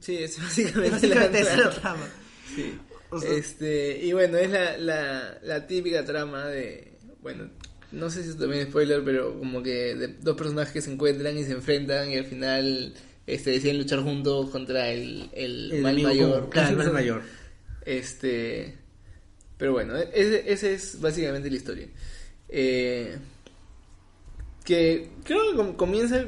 Sí, 0.00 0.16
es 0.18 0.38
básicamente, 0.42 0.90
Básicamente 0.90 1.40
esa 1.40 1.52
es 1.52 1.58
la 1.58 1.70
trama. 1.70 1.80
trama. 1.80 2.06
Sí. 2.54 2.78
O 3.10 3.20
sea- 3.20 3.30
este, 3.32 4.04
y 4.04 4.12
bueno, 4.12 4.36
es 4.38 4.50
la, 4.50 4.76
la, 4.78 5.38
la 5.42 5.66
típica 5.66 6.04
trama 6.04 6.46
de. 6.46 6.92
Bueno, 7.22 7.44
no 7.92 8.10
sé 8.10 8.22
si 8.22 8.30
es 8.30 8.36
también 8.38 8.66
spoiler, 8.68 9.02
pero 9.04 9.38
como 9.38 9.62
que 9.62 9.94
de 9.94 10.08
dos 10.08 10.36
personajes 10.36 10.72
que 10.72 10.80
se 10.82 10.92
encuentran 10.92 11.36
y 11.38 11.44
se 11.44 11.52
enfrentan 11.52 12.10
y 12.10 12.16
al 12.16 12.24
final 12.26 12.94
este, 13.26 13.50
deciden 13.50 13.78
luchar 13.78 14.00
juntos 14.02 14.50
contra 14.50 14.90
el, 14.90 15.28
el, 15.32 15.72
El 15.72 15.82
mal 15.82 15.98
mayor. 16.00 16.48
Claro, 16.50 16.70
el 16.70 16.76
mal 16.76 16.92
mayor. 16.92 17.22
Este. 17.84 18.76
Pero 19.58 19.72
bueno, 19.72 19.96
ese, 19.96 20.52
ese 20.52 20.74
es 20.74 21.00
básicamente 21.00 21.48
la 21.50 21.56
historia. 21.56 21.88
Eh, 22.48 23.16
que 24.64 25.08
creo 25.24 25.50
que 25.50 25.56
com- 25.56 25.74
comienza 25.76 26.24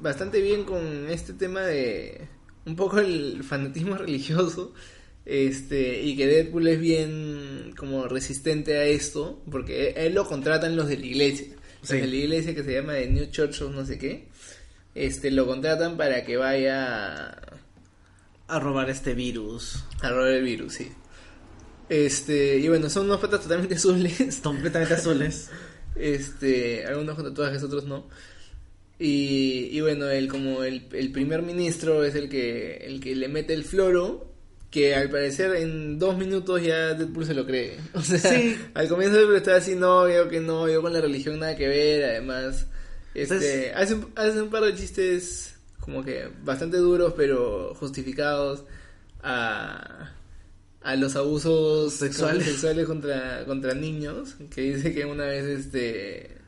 bastante 0.00 0.40
bien 0.40 0.64
con 0.64 1.08
este 1.10 1.32
tema 1.34 1.62
de 1.62 2.26
un 2.64 2.76
poco 2.76 2.98
el 3.00 3.42
fanatismo 3.44 3.96
religioso. 3.98 4.72
Este, 5.24 6.02
y 6.02 6.16
que 6.16 6.26
Deadpool 6.26 6.66
es 6.68 6.80
bien 6.80 7.72
como 7.76 8.08
resistente 8.08 8.76
a 8.76 8.84
esto, 8.84 9.42
porque 9.50 9.94
a 9.96 10.00
él 10.02 10.14
lo 10.14 10.26
contratan 10.26 10.74
los 10.76 10.88
de 10.88 10.98
la 10.98 11.06
iglesia. 11.06 11.46
Los 11.80 11.90
Sí. 11.90 11.96
de 11.98 12.06
la 12.06 12.16
iglesia 12.16 12.54
que 12.54 12.62
se 12.64 12.72
llama 12.74 12.94
The 12.94 13.08
New 13.08 13.26
Church 13.30 13.62
o 13.62 13.70
no 13.70 13.84
sé 13.86 13.98
qué. 13.98 14.28
Este, 14.94 15.30
lo 15.30 15.46
contratan 15.46 15.96
para 15.96 16.24
que 16.24 16.36
vaya 16.36 17.36
A 18.48 18.58
robar 18.60 18.90
este 18.90 19.14
virus. 19.14 19.84
a 20.02 20.10
robar 20.10 20.32
el 20.32 20.44
virus, 20.44 20.74
sí. 20.74 20.88
Este, 21.88 22.58
y 22.58 22.68
bueno, 22.68 22.88
son 22.90 23.06
unos 23.06 23.20
patas 23.20 23.42
totalmente 23.42 23.74
azules. 23.76 24.40
Completamente 24.42 24.94
azules. 24.94 25.50
Este, 25.94 26.86
algunos 26.86 27.16
con 27.16 27.24
tatuajes, 27.26 27.62
otros 27.62 27.84
no. 27.84 28.08
Y, 28.98 29.68
y 29.72 29.80
bueno, 29.82 30.08
él 30.08 30.26
como 30.26 30.62
el, 30.64 30.86
el 30.92 31.12
primer 31.12 31.42
ministro 31.42 32.02
es 32.02 32.14
el 32.14 32.30
que, 32.30 32.76
el 32.86 32.98
que 32.98 33.14
le 33.14 33.28
mete 33.28 33.52
el 33.52 33.62
floro, 33.64 34.31
que 34.72 34.94
al 34.96 35.08
parecer 35.10 35.54
en 35.54 35.98
dos 36.00 36.16
minutos 36.16 36.60
ya 36.62 36.94
Deadpool 36.94 37.26
se 37.26 37.34
lo 37.34 37.46
cree. 37.46 37.78
O 37.94 38.00
sea, 38.02 38.18
Sí. 38.18 38.58
al 38.74 38.88
comienzo 38.88 39.18
Deadpool 39.18 39.36
estaba 39.36 39.58
así, 39.58 39.76
no, 39.76 40.08
yo 40.10 40.28
que 40.28 40.40
no, 40.40 40.68
yo 40.68 40.82
con 40.82 40.92
la 40.92 41.00
religión 41.00 41.38
nada 41.38 41.54
que 41.54 41.68
ver, 41.68 42.04
además, 42.04 42.66
este, 43.14 43.22
Entonces- 43.22 43.72
hace, 43.76 43.94
un- 43.94 44.12
hace 44.16 44.42
un 44.42 44.50
par 44.50 44.64
de 44.64 44.74
chistes 44.74 45.54
como 45.78 46.02
que 46.04 46.28
bastante 46.42 46.78
duros, 46.78 47.12
pero 47.16 47.74
justificados 47.74 48.64
a, 49.22 50.10
a 50.80 50.96
los 50.96 51.16
abusos 51.16 51.92
Sexuales. 51.92 52.44
sexuales 52.44 52.86
contra, 52.86 53.44
contra 53.44 53.74
niños, 53.74 54.34
que 54.54 54.62
dice 54.74 54.92
que 54.94 55.04
una 55.04 55.24
vez 55.26 55.44
este 55.44 56.38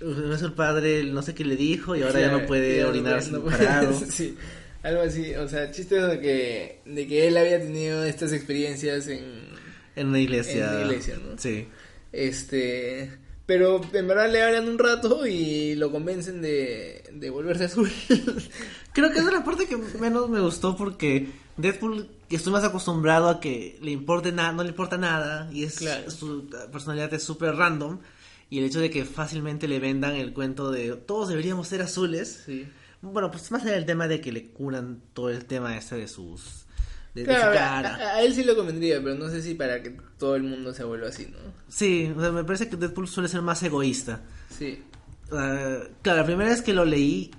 Es 0.00 0.42
el 0.42 0.52
padre, 0.52 1.04
no 1.04 1.22
sé 1.22 1.34
qué 1.34 1.44
le 1.44 1.56
dijo 1.56 1.94
y 1.96 2.02
ahora 2.02 2.20
ya 2.20 2.30
no 2.32 2.46
puede 2.46 2.78
ya 2.78 2.82
no 2.84 2.88
orinar 2.90 3.16
no 3.16 3.22
sin 3.22 3.40
puede- 3.42 3.56
parado. 3.58 3.92
sí, 4.10 4.36
algo 4.84 5.02
así, 5.02 5.34
o 5.34 5.48
sea, 5.48 5.70
chistes 5.72 6.06
de 6.08 6.20
que, 6.20 6.80
de 6.84 7.06
que 7.08 7.26
él 7.26 7.36
había 7.36 7.58
tenido 7.60 8.04
estas 8.04 8.32
experiencias 8.32 9.08
en 9.08 9.24
En 9.96 10.08
una 10.08 10.20
iglesia. 10.20 10.66
En 10.68 10.74
una 10.76 10.82
iglesia, 10.86 11.16
¿no? 11.24 11.36
Sí. 11.38 11.66
este, 12.12 13.10
pero 13.46 13.80
en 13.92 14.06
verdad 14.08 14.30
le 14.30 14.42
hablan 14.42 14.68
un 14.68 14.78
rato 14.78 15.26
y 15.26 15.74
lo 15.74 15.90
convencen 15.90 16.40
de, 16.42 17.02
de 17.12 17.30
volverse 17.30 17.64
azul. 17.64 17.90
Creo 18.92 19.10
que 19.10 19.18
esa 19.18 19.28
es 19.28 19.34
la 19.34 19.44
parte 19.44 19.66
que 19.66 19.76
menos 19.76 20.28
me 20.30 20.40
gustó 20.40 20.76
porque 20.76 21.28
Deadpool 21.56 22.08
estoy 22.30 22.52
más 22.52 22.64
acostumbrado 22.64 23.28
a 23.28 23.40
que 23.40 23.78
le 23.82 23.90
importe 23.90 24.32
nada, 24.32 24.52
no 24.52 24.62
le 24.62 24.70
importa 24.70 24.96
nada 24.96 25.50
y 25.52 25.64
es 25.64 25.76
Claro. 25.78 26.10
su 26.10 26.48
personalidad 26.72 27.12
es 27.14 27.22
súper 27.22 27.54
random 27.56 27.98
y 28.50 28.58
el 28.60 28.64
hecho 28.66 28.80
de 28.80 28.90
que 28.90 29.04
fácilmente 29.04 29.68
le 29.68 29.78
vendan 29.78 30.14
el 30.14 30.32
cuento 30.32 30.70
de 30.70 30.92
todos 30.96 31.28
deberíamos 31.28 31.68
ser 31.68 31.82
azules. 31.82 32.42
sí. 32.46 32.66
Bueno, 33.12 33.30
pues 33.30 33.50
más 33.50 33.62
allá 33.62 33.72
del 33.72 33.86
tema 33.86 34.08
de 34.08 34.20
que 34.20 34.32
le 34.32 34.48
curan 34.50 35.00
todo 35.12 35.30
el 35.30 35.44
tema 35.44 35.76
este 35.76 35.96
de 35.96 36.08
sus 36.08 36.64
de, 37.14 37.22
su 37.24 37.28
cara. 37.30 37.94
a- 37.96 38.16
a 38.16 38.22
él 38.22 38.34
sí 38.34 38.42
lo 38.42 38.56
convendría, 38.56 39.00
pero 39.02 39.14
no 39.14 39.30
sé 39.30 39.40
si 39.42 39.54
para 39.54 39.82
que 39.82 39.96
todo 40.18 40.34
el 40.36 40.42
mundo 40.42 40.74
se 40.74 40.82
vuelva 40.84 41.08
así, 41.08 41.26
¿no? 41.26 41.38
Sí, 41.68 42.12
o 42.16 42.20
sea, 42.20 42.32
me 42.32 42.42
parece 42.44 42.68
que 42.68 42.76
Deadpool 42.76 43.06
suele 43.06 43.28
ser 43.28 43.40
más 43.42 43.62
egoísta. 43.62 44.22
Sí. 44.50 44.82
Ah, 45.30 45.78
claro, 46.02 46.20
la 46.20 46.26
primera 46.26 46.50
vez 46.50 46.60
que 46.62 46.72
lo 46.72 46.84
leí, 46.84 47.30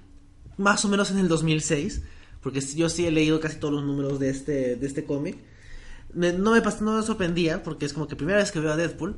más 0.58 0.86
o 0.86 0.88
menos 0.88 1.12
en 1.12 1.18
el 1.20 1.28
2006, 1.28 2.04
porque 2.42 2.62
yo 2.62 2.88
sí 2.90 3.06
he 3.06 3.12
leído 3.12 3.40
casi 3.42 3.58
todos 3.58 3.74
los 3.74 3.84
números 3.84 4.20
de 4.20 4.30
este, 4.30 4.76
de 4.78 4.88
este 4.88 5.04
cómic. 5.04 5.38
Me- 6.14 6.32
no, 6.32 6.52
me 6.52 6.62
no 6.62 6.98
me 6.98 7.04
sorprendía, 7.04 7.62
porque 7.62 7.86
es 7.86 7.92
como 7.92 8.08
que 8.08 8.16
primera 8.16 8.38
vez 8.38 8.52
que 8.54 8.60
veo 8.62 8.72
a 8.72 8.78
Deadpool, 8.78 9.18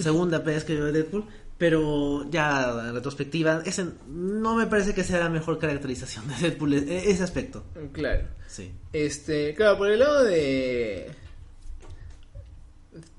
segunda 0.00 0.38
vez 0.38 0.62
que 0.62 0.74
veo 0.74 0.86
a 0.86 0.92
Deadpool, 0.92 1.24
pero 1.58 2.28
ya 2.30 2.84
en 2.88 2.94
retrospectiva, 2.94 3.62
ese 3.64 3.86
no 4.08 4.56
me 4.56 4.66
parece 4.66 4.94
que 4.94 5.04
sea 5.04 5.20
la 5.20 5.28
mejor 5.28 5.58
caracterización 5.58 6.26
de 6.28 6.34
Deadpool, 6.36 6.74
e- 6.74 7.10
ese 7.10 7.22
aspecto. 7.22 7.64
Claro. 7.92 8.28
Sí. 8.48 8.72
Este, 8.92 9.54
claro, 9.54 9.78
por 9.78 9.90
el 9.90 10.00
lado 10.00 10.24
de. 10.24 11.10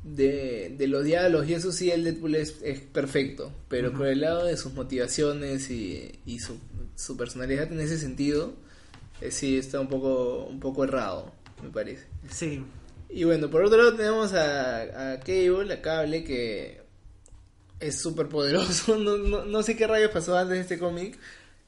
De, 0.04 0.74
de 0.78 0.88
los 0.88 1.04
diálogos 1.04 1.50
y 1.50 1.54
eso 1.56 1.72
sí, 1.72 1.90
el 1.90 2.04
Deadpool 2.04 2.36
es, 2.36 2.62
es 2.62 2.80
perfecto. 2.80 3.52
Pero 3.68 3.92
por 3.92 4.08
el 4.08 4.22
lado 4.22 4.46
de 4.46 4.56
sus 4.56 4.74
motivaciones 4.74 5.70
y, 5.72 6.20
y 6.26 6.40
su, 6.40 6.58
su 6.96 7.18
personalidad 7.18 7.72
en 7.72 7.80
ese 7.80 7.98
sentido, 7.98 8.54
eh, 9.22 9.32
sí 9.32 9.58
está 9.58 9.80
un 9.80 9.90
poco, 9.90 10.46
un 10.46 10.60
poco 10.60 10.84
errado, 10.84 11.34
me 11.64 11.70
parece. 11.70 12.06
Sí. 12.30 12.64
Y 13.10 13.24
bueno, 13.24 13.50
por 13.50 13.64
otro 13.66 13.78
lado 13.80 13.96
tenemos 13.96 14.34
a, 14.34 15.14
a 15.14 15.20
Cable, 15.20 15.74
a 15.74 15.82
Cable, 15.82 16.24
que 16.24 16.82
es 17.80 18.00
súper 18.02 18.28
poderoso. 18.28 18.98
No, 19.00 19.18
no, 19.18 19.46
no 19.46 19.64
sé 19.64 19.76
qué 19.76 19.88
rayos 19.88 20.12
pasó 20.12 20.38
antes 20.38 20.56
de 20.56 20.62
este 20.62 20.80
cómic, 20.80 21.18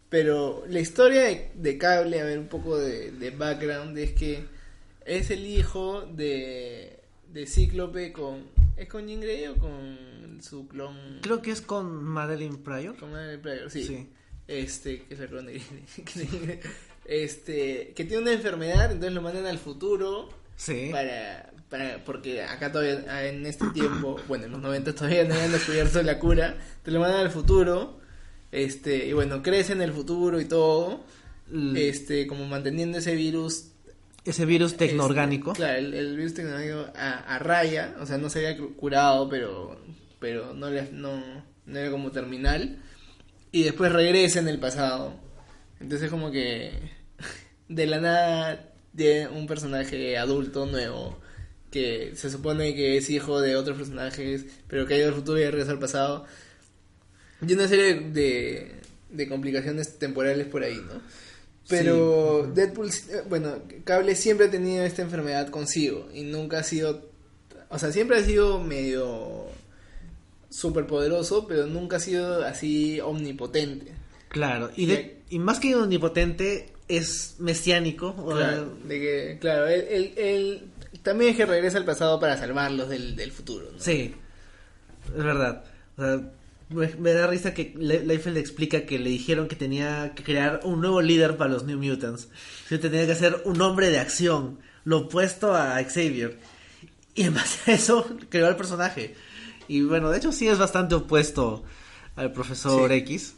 pero 0.09 0.63
la 0.69 0.79
historia 0.79 1.23
de, 1.23 1.51
de 1.55 1.77
Cable, 1.77 2.19
a 2.21 2.25
ver 2.25 2.39
un 2.39 2.47
poco 2.47 2.77
de, 2.77 3.11
de 3.11 3.31
background, 3.31 3.97
es 3.97 4.13
que 4.13 4.45
es 5.05 5.29
el 5.31 5.45
hijo 5.45 6.01
de, 6.01 6.99
de 7.31 7.45
Cíclope 7.47 8.11
con... 8.11 8.45
¿Es 8.77 8.87
con 8.87 9.07
Jean 9.07 9.21
Grey 9.21 9.47
o 9.47 9.55
con 9.55 10.39
su 10.41 10.67
clon? 10.67 11.19
Creo 11.23 11.41
que 11.41 11.49
es 11.51 11.61
con 11.61 12.03
Madeline 12.03 12.57
Pryor. 12.57 12.95
Con 12.97 13.11
Madeline 13.11 13.41
Pryor, 13.41 13.71
sí. 13.71 13.83
Sí. 13.85 14.07
Este, 14.47 15.01
que 15.03 15.15
es 15.15 15.19
el 15.19 15.27
clon 15.29 15.47
de 15.47 15.53
Grey. 16.15 16.59
Este, 17.05 17.93
que 17.95 18.03
tiene 18.03 18.21
una 18.23 18.33
enfermedad, 18.33 18.85
entonces 18.91 19.13
lo 19.13 19.21
mandan 19.21 19.45
al 19.45 19.57
futuro 19.57 20.29
Sí. 20.57 20.89
para, 20.91 21.51
para 21.69 22.03
porque 22.05 22.43
acá 22.43 22.71
todavía 22.71 23.03
ah, 23.09 23.25
en 23.25 23.45
este 23.45 23.65
tiempo 23.71 24.17
bueno 24.27 24.45
en 24.45 24.51
los 24.51 24.61
90 24.61 24.93
todavía 24.95 25.23
no 25.25 25.33
habían 25.35 25.51
descubierto 25.51 26.01
la 26.03 26.17
cura 26.19 26.55
te 26.83 26.91
lo 26.91 26.99
mandan 26.99 27.21
al 27.21 27.29
futuro 27.31 27.99
este 28.51 29.05
y 29.07 29.13
bueno 29.13 29.41
crece 29.43 29.73
en 29.73 29.81
el 29.81 29.91
futuro 29.91 30.39
y 30.39 30.45
todo 30.45 31.01
L- 31.51 31.89
este 31.89 32.25
como 32.27 32.45
manteniendo 32.45 32.97
ese 32.99 33.15
virus 33.15 33.71
ese 34.25 34.45
virus 34.45 34.75
tecnoorgánico. 34.77 35.51
este, 35.51 35.63
claro 35.63 35.79
el, 35.79 35.93
el 35.93 36.15
virus 36.17 36.33
tecnoorgánico 36.35 36.91
a, 36.95 37.35
a 37.35 37.39
raya 37.39 37.95
o 37.99 38.05
sea 38.05 38.17
no 38.17 38.29
se 38.29 38.39
había 38.45 38.57
cu- 38.57 38.75
curado 38.75 39.27
pero 39.29 39.79
pero 40.19 40.53
no 40.53 40.69
le- 40.69 40.91
no 40.91 41.21
no 41.65 41.79
era 41.79 41.91
como 41.91 42.11
terminal 42.11 42.79
y 43.51 43.63
después 43.63 43.91
regresa 43.91 44.39
en 44.39 44.47
el 44.47 44.59
pasado 44.59 45.13
entonces 45.81 46.09
como 46.09 46.31
que 46.31 46.71
de 47.67 47.85
la 47.87 47.99
nada 47.99 48.69
de 48.93 49.27
un 49.27 49.47
personaje 49.47 50.17
adulto 50.17 50.65
nuevo 50.65 51.19
que 51.71 52.13
se 52.15 52.29
supone 52.29 52.75
que 52.75 52.97
es 52.97 53.09
hijo 53.09 53.41
de 53.41 53.55
otros 53.55 53.77
personajes, 53.77 54.45
pero 54.67 54.85
que 54.85 54.95
ha 54.95 54.97
ido 54.97 55.09
al 55.09 55.15
futuro 55.15 55.39
y 55.39 55.45
regresa 55.45 55.71
al 55.71 55.79
pasado. 55.79 56.25
Y 57.45 57.53
una 57.53 57.67
serie 57.67 57.95
de, 57.95 58.71
de 59.09 59.27
complicaciones 59.27 59.99
temporales 59.99 60.47
por 60.47 60.63
ahí, 60.63 60.75
¿no? 60.75 61.01
Pero 61.69 62.49
Deadpool, 62.53 62.89
bueno, 63.27 63.59
Cable 63.83 64.15
siempre 64.15 64.47
ha 64.47 64.51
tenido 64.51 64.85
esta 64.85 65.01
enfermedad 65.01 65.49
consigo 65.49 66.07
y 66.13 66.23
nunca 66.23 66.59
ha 66.59 66.63
sido, 66.63 67.09
o 67.69 67.77
sea, 67.77 67.91
siempre 67.91 68.17
ha 68.17 68.23
sido 68.23 68.63
medio 68.63 69.47
súper 70.49 70.87
poderoso, 70.87 71.45
pero 71.45 71.67
nunca 71.67 71.97
ha 71.97 71.99
sido 71.99 72.45
así 72.45 73.01
omnipotente. 73.01 73.91
Claro, 74.29 74.71
y, 74.75 74.85
de, 74.85 75.21
y 75.29 75.39
más 75.39 75.59
que 75.59 75.75
omnipotente, 75.75 76.71
es 76.87 77.35
mesiánico. 77.39 78.15
Claro, 78.25 78.77
de 78.85 78.99
que, 78.99 79.37
claro, 79.39 79.67
él, 79.67 79.85
él, 79.89 80.13
él, 80.15 80.63
también 81.07 81.31
es 81.31 81.37
que 81.37 81.45
regresa 81.45 81.77
al 81.77 81.85
pasado 81.85 82.19
para 82.19 82.37
salvarlos 82.37 82.89
del, 82.89 83.15
del 83.15 83.31
futuro. 83.31 83.69
¿no? 83.71 83.79
Sí, 83.79 84.13
es 85.15 85.23
verdad. 85.23 85.63
O 85.97 86.01
sea, 86.03 86.21
me, 86.69 86.87
me 86.95 87.13
da 87.13 87.27
risa 87.27 87.53
que 87.53 87.73
Le- 87.77 88.13
explica 88.39 88.85
que 88.85 88.99
le 88.99 89.09
dijeron 89.09 89.47
que 89.47 89.55
tenía 89.55 90.13
que 90.15 90.23
crear 90.23 90.59
un 90.63 90.81
nuevo 90.81 91.01
líder 91.01 91.37
para 91.37 91.49
los 91.51 91.63
New 91.63 91.79
Mutants. 91.81 92.27
Que 92.67 92.77
tenía 92.77 93.07
que 93.07 93.15
ser 93.15 93.41
un 93.45 93.61
hombre 93.61 93.89
de 93.89 93.99
acción, 93.99 94.59
lo 94.83 94.97
opuesto 94.99 95.55
a 95.55 95.81
Xavier. 95.83 96.37
Y 97.15 97.23
en 97.23 97.33
base 97.33 97.71
a 97.71 97.75
eso 97.75 98.05
creó 98.29 98.47
el 98.49 98.55
personaje. 98.57 99.15
Y 99.69 99.81
bueno, 99.81 100.09
de 100.11 100.17
hecho 100.17 100.31
sí 100.31 100.47
es 100.47 100.57
bastante 100.57 100.95
opuesto 100.95 101.63
al 102.15 102.31
profesor 102.33 102.89
Sí. 102.91 102.95
X. 102.97 103.33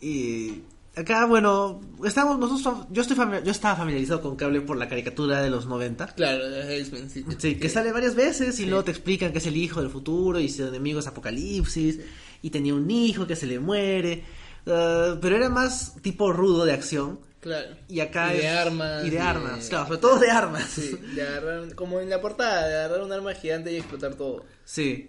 Y 0.00 0.62
acá, 0.96 1.24
bueno, 1.26 1.80
estamos 2.04 2.38
nosotros, 2.38 2.86
yo 2.90 3.02
estoy 3.02 3.16
fami- 3.16 3.42
yo 3.42 3.50
estaba 3.50 3.76
familiarizado 3.76 4.20
con 4.20 4.36
Cable 4.36 4.60
por 4.62 4.76
la 4.76 4.88
caricatura 4.88 5.40
de 5.40 5.50
los 5.50 5.66
90. 5.66 6.06
Claro, 6.14 6.48
de 6.48 6.78
X-Men, 6.80 7.08
sí. 7.10 7.24
Sí, 7.38 7.54
que 7.56 7.68
sale 7.68 7.92
varias 7.92 8.14
veces 8.14 8.54
y 8.60 8.64
Sí. 8.64 8.66
luego 8.66 8.84
te 8.84 8.90
explican 8.90 9.32
que 9.32 9.38
es 9.38 9.46
el 9.46 9.56
hijo 9.56 9.80
del 9.80 9.90
futuro 9.90 10.38
y 10.40 10.48
su 10.48 10.66
enemigo 10.66 11.00
es 11.00 11.06
Apocalipsis 11.06 12.00
y 12.42 12.50
tenía 12.50 12.74
un 12.74 12.90
hijo 12.90 13.26
que 13.26 13.36
se 13.36 13.46
le 13.46 13.58
muere. 13.60 14.24
ah, 14.66 15.16
pero 15.22 15.36
era 15.36 15.48
más 15.48 15.94
tipo 16.02 16.32
rudo 16.32 16.64
de 16.66 16.72
acción. 16.74 17.18
Claro. 17.40 17.74
Y 17.88 18.00
acá 18.00 18.34
Y 18.34 18.38
de 18.38 18.46
es- 18.46 18.52
armas. 18.54 19.04
Y 19.06 19.10
de 19.10 19.18
armas, 19.20 19.68
claro, 19.70 19.86
sobre 19.86 19.98
todo 20.00 20.18
de 20.18 20.30
armas. 20.30 20.64
Sí, 20.68 20.90
de 21.14 21.22
agarrar, 21.22 21.74
como 21.74 21.98
en 22.00 22.10
la 22.10 22.20
portada, 22.20 22.68
de 22.68 22.74
agarrar 22.76 23.00
un 23.02 23.10
arma 23.12 23.32
gigante 23.32 23.72
y 23.72 23.76
explotar 23.76 24.14
todo. 24.16 24.44
Sí. 24.66 25.08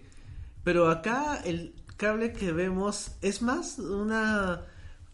Pero 0.64 0.90
acá 0.90 1.42
el 1.44 1.74
cable 1.98 2.32
que 2.32 2.54
vemos 2.54 3.12
es 3.22 3.42
más 3.42 3.78
una 3.80 4.62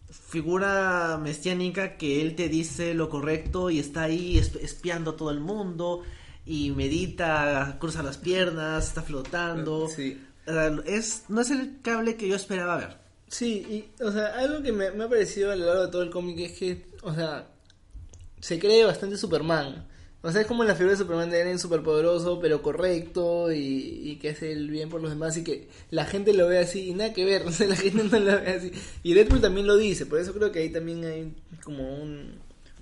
figura 0.10 1.18
mesiánica 1.22 1.98
que 1.98 2.22
él 2.22 2.36
te 2.36 2.50
dice 2.50 2.94
lo 2.94 3.10
correcto 3.10 3.70
y 3.70 3.80
está 3.80 4.04
ahí 4.04 4.38
esp- 4.38 4.60
espiando 4.62 5.12
a 5.12 5.18
todo 5.18 5.32
el 5.32 5.40
mundo 5.40 6.04
y 6.46 6.72
medita, 6.72 7.78
cruza 7.80 8.04
las 8.04 8.18
piernas, 8.18 8.88
está 8.88 9.02
flotando. 9.02 9.88
Sí. 9.90 10.22
Ah, 10.48 10.72
es, 10.86 11.24
no 11.28 11.42
es 11.42 11.52
el 11.52 11.82
cable 11.82 12.16
que 12.16 12.28
yo 12.28 12.36
esperaba 12.36 12.78
ver. 12.78 12.98
Sí, 13.28 13.66
y, 14.00 14.04
o 14.04 14.12
sea, 14.12 14.28
algo 14.40 14.62
que 14.64 14.72
me, 14.72 14.92
me 14.92 15.04
ha 15.04 15.10
parecido 15.10 15.52
a 15.52 15.56
lo 15.58 15.66
largo 15.66 15.82
de 15.88 15.92
todo 15.92 16.02
el 16.04 16.10
cómic 16.10 16.40
es 16.40 16.52
que, 16.58 16.86
o 17.02 17.14
sea, 17.14 17.48
se 18.40 18.58
cree 18.58 18.86
bastante 18.86 19.18
Superman. 19.18 19.86
O 20.28 20.32
sea, 20.34 20.42
es 20.42 20.48
como 20.48 20.66
la 20.66 20.76
figura 20.76 20.92
de 20.92 20.98
Superman 20.98 21.30
de 21.30 21.40
alguien 21.40 21.58
superpoderoso, 21.58 22.42
pero 22.42 22.62
correcto 22.62 23.50
y, 23.50 24.02
y 24.04 24.16
que 24.18 24.32
hace 24.32 24.52
el 24.52 24.70
bien 24.70 24.90
por 24.90 25.02
los 25.02 25.10
demás 25.10 25.38
y 25.38 25.44
que 25.46 25.70
la 25.90 26.04
gente 26.04 26.34
lo 26.34 26.50
ve 26.50 26.60
así 26.60 26.90
y 26.90 26.94
nada 26.94 27.14
que 27.14 27.24
ver, 27.24 27.44
o 27.48 27.52
sea, 27.54 27.66
la 27.66 27.78
gente 27.78 28.04
no 28.04 28.20
lo 28.20 28.34
ve 28.34 28.50
así. 28.50 28.74
Y 29.04 29.14
Deadpool 29.14 29.40
también 29.40 29.68
lo 29.68 29.78
dice, 29.78 30.06
por 30.06 30.20
eso 30.20 30.34
creo 30.34 30.52
que 30.52 30.60
ahí 30.60 30.70
también 30.70 31.06
hay 31.06 31.34
como 31.64 31.96
un, 31.96 32.40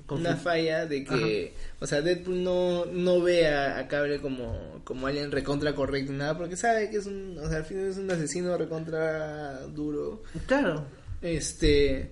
una 0.09 0.35
falla 0.37 0.87
de 0.87 1.03
que, 1.03 1.53
o 1.79 1.85
sea, 1.85 2.01
Deadpool 2.01 2.43
no, 2.43 2.85
no 2.85 3.21
ve 3.21 3.47
a, 3.47 3.77
a 3.77 3.87
Cable 3.87 4.21
como, 4.21 4.81
como 4.83 5.05
alguien 5.05 5.31
recontra 5.31 5.75
correcto 5.75 6.13
y 6.13 6.15
nada, 6.15 6.35
porque 6.35 6.55
sabe 6.55 6.89
que 6.89 6.97
es 6.97 7.05
un, 7.05 7.37
o 7.37 7.47
sea, 7.47 7.57
al 7.57 7.65
final 7.65 7.85
es 7.85 7.97
un 7.97 8.09
asesino 8.09 8.57
recontra 8.57 9.67
duro. 9.67 10.23
Claro. 10.47 10.83
Este, 11.21 12.09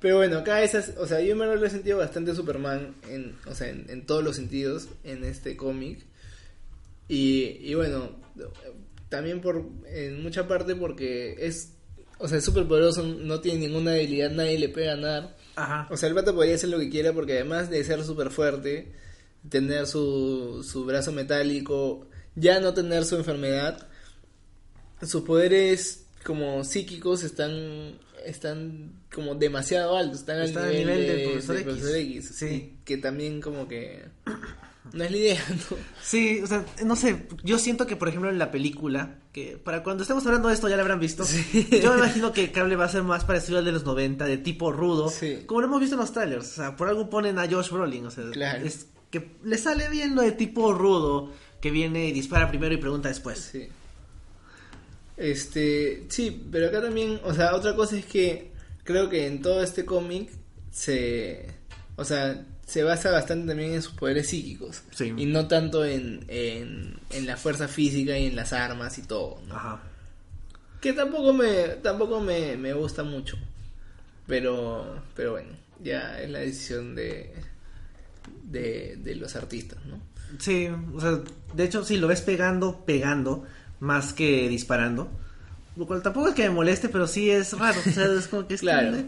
pero 0.00 0.16
bueno, 0.16 0.38
acá 0.38 0.62
esas, 0.62 0.94
o 0.96 1.06
sea, 1.06 1.20
yo 1.20 1.36
me 1.36 1.44
lo 1.44 1.64
he 1.64 1.70
sentido 1.70 1.98
bastante 1.98 2.34
Superman 2.34 2.94
en, 3.08 3.36
o 3.46 3.54
sea, 3.54 3.68
en, 3.68 3.86
en 3.90 4.06
todos 4.06 4.24
los 4.24 4.36
sentidos 4.36 4.88
en 5.04 5.24
este 5.24 5.56
cómic. 5.56 6.06
Y, 7.06 7.58
y 7.60 7.74
bueno, 7.74 8.10
también 9.10 9.40
por, 9.40 9.68
en 9.86 10.22
mucha 10.22 10.48
parte 10.48 10.74
porque 10.74 11.36
es, 11.38 11.74
o 12.18 12.28
sea, 12.28 12.38
es 12.38 12.44
súper 12.44 12.66
poderoso, 12.66 13.02
no 13.02 13.40
tiene 13.40 13.66
ninguna 13.66 13.90
debilidad, 13.90 14.30
nadie 14.30 14.58
le 14.58 14.70
puede 14.70 14.86
ganar. 14.86 15.36
Ajá. 15.56 15.86
O 15.90 15.96
sea, 15.96 16.08
el 16.08 16.14
vato 16.14 16.34
podría 16.34 16.54
hacer 16.54 16.70
lo 16.70 16.78
que 16.78 16.88
quiera 16.88 17.12
porque 17.12 17.34
además 17.34 17.68
de 17.68 17.84
ser 17.84 18.02
súper 18.04 18.30
fuerte, 18.30 18.94
tener 19.48 19.86
su, 19.86 20.66
su 20.66 20.86
brazo 20.86 21.12
metálico, 21.12 22.08
ya 22.36 22.60
no 22.60 22.72
tener 22.72 23.04
su 23.04 23.16
enfermedad, 23.16 23.86
sus 25.02 25.22
poderes 25.22 26.06
como 26.24 26.64
psíquicos 26.64 27.24
están 27.24 27.98
están 28.26 28.92
como 29.12 29.34
demasiado 29.34 29.96
altos, 29.96 30.20
están 30.20 30.40
Están 30.42 30.64
al 30.64 30.70
nivel, 30.72 31.00
nivel 31.00 31.06
de, 31.18 31.24
Profesor 31.28 31.56
X. 31.56 31.64
Profesor 31.66 31.96
X, 31.96 32.32
Sí. 32.36 32.74
que 32.84 32.96
también 32.98 33.40
como 33.40 33.66
que 33.68 34.04
no 34.92 35.04
es 35.04 35.10
la 35.10 35.16
idea, 35.16 35.42
¿no? 35.48 35.76
Sí, 36.02 36.40
o 36.42 36.46
sea, 36.46 36.64
no 36.84 36.96
sé, 36.96 37.26
yo 37.44 37.58
siento 37.58 37.86
que 37.86 37.96
por 37.96 38.08
ejemplo 38.08 38.30
en 38.30 38.38
la 38.38 38.50
película, 38.50 39.18
que 39.32 39.56
para 39.62 39.82
cuando 39.82 40.02
estemos 40.02 40.24
hablando 40.26 40.48
de 40.48 40.54
esto 40.54 40.68
ya 40.68 40.76
la 40.76 40.82
habrán 40.82 41.00
visto, 41.00 41.24
yo 41.82 41.92
me 41.92 41.98
imagino 41.98 42.32
que 42.32 42.50
cable 42.50 42.76
va 42.76 42.86
a 42.86 42.88
ser 42.88 43.02
más 43.02 43.24
parecido 43.24 43.58
al 43.58 43.64
de 43.64 43.72
los 43.72 43.84
90, 43.84 44.24
de 44.24 44.38
tipo 44.38 44.72
rudo, 44.72 45.08
Sí. 45.10 45.42
como 45.46 45.60
lo 45.60 45.66
hemos 45.68 45.80
visto 45.80 45.94
en 45.96 46.00
los 46.00 46.12
trailers, 46.12 46.46
o 46.52 46.54
sea, 46.56 46.76
por 46.76 46.88
algo 46.88 47.08
ponen 47.10 47.38
a 47.38 47.48
Josh 47.48 47.70
Brolin, 47.70 48.06
o 48.06 48.10
sea, 48.10 48.24
Claro. 48.30 48.64
es 48.64 48.86
que 49.10 49.28
le 49.44 49.58
sale 49.58 49.88
bien 49.88 50.14
lo 50.14 50.22
de 50.22 50.32
tipo 50.32 50.72
rudo, 50.72 51.32
que 51.60 51.70
viene 51.70 52.08
y 52.08 52.12
dispara 52.12 52.48
primero 52.48 52.72
y 52.74 52.78
pregunta 52.78 53.08
después. 53.08 53.50
Sí. 53.52 53.68
Este, 55.20 56.06
sí, 56.08 56.46
pero 56.50 56.68
acá 56.68 56.80
también, 56.80 57.20
o 57.24 57.34
sea, 57.34 57.54
otra 57.54 57.76
cosa 57.76 57.98
es 57.98 58.06
que 58.06 58.50
creo 58.84 59.10
que 59.10 59.26
en 59.26 59.42
todo 59.42 59.62
este 59.62 59.84
cómic 59.84 60.30
se, 60.72 61.46
o 61.96 62.04
sea, 62.04 62.42
se 62.66 62.82
basa 62.82 63.10
bastante 63.10 63.48
también 63.48 63.74
en 63.74 63.82
sus 63.82 63.92
poderes 63.92 64.28
psíquicos 64.28 64.82
Sí. 64.94 65.12
y 65.16 65.26
no 65.26 65.46
tanto 65.46 65.84
en, 65.84 66.24
en, 66.28 66.98
en 67.10 67.26
la 67.26 67.36
fuerza 67.36 67.68
física 67.68 68.16
y 68.16 68.26
en 68.28 68.36
las 68.36 68.52
armas 68.54 68.96
y 68.96 69.02
todo, 69.02 69.42
¿no? 69.46 69.54
Ajá. 69.56 69.82
Que 70.80 70.94
tampoco 70.94 71.34
me, 71.34 71.64
tampoco 71.82 72.20
me, 72.20 72.56
me 72.56 72.72
gusta 72.72 73.02
mucho, 73.02 73.36
pero, 74.26 75.02
pero 75.14 75.32
bueno, 75.32 75.50
ya 75.82 76.18
es 76.22 76.30
la 76.30 76.38
decisión 76.38 76.94
de, 76.94 77.34
de, 78.44 78.96
de 78.96 79.14
los 79.16 79.36
artistas, 79.36 79.84
¿no? 79.84 80.00
Sí, 80.38 80.68
o 80.94 81.00
sea, 81.00 81.20
de 81.54 81.64
hecho 81.64 81.84
sí 81.84 81.98
lo 81.98 82.06
ves 82.06 82.22
pegando, 82.22 82.84
pegando, 82.86 83.44
más 83.80 84.12
que 84.12 84.48
disparando. 84.48 85.10
Lo 85.76 85.86
cual 85.86 86.02
tampoco 86.02 86.28
es 86.28 86.34
que 86.34 86.42
me 86.42 86.50
moleste, 86.50 86.88
pero 86.88 87.06
sí 87.06 87.30
es 87.30 87.58
raro. 87.58 87.80
O 87.86 87.90
sea, 87.90 88.04
es 88.06 88.28
como 88.28 88.46
que 88.46 88.54
es 88.54 88.60
Claro. 88.60 88.98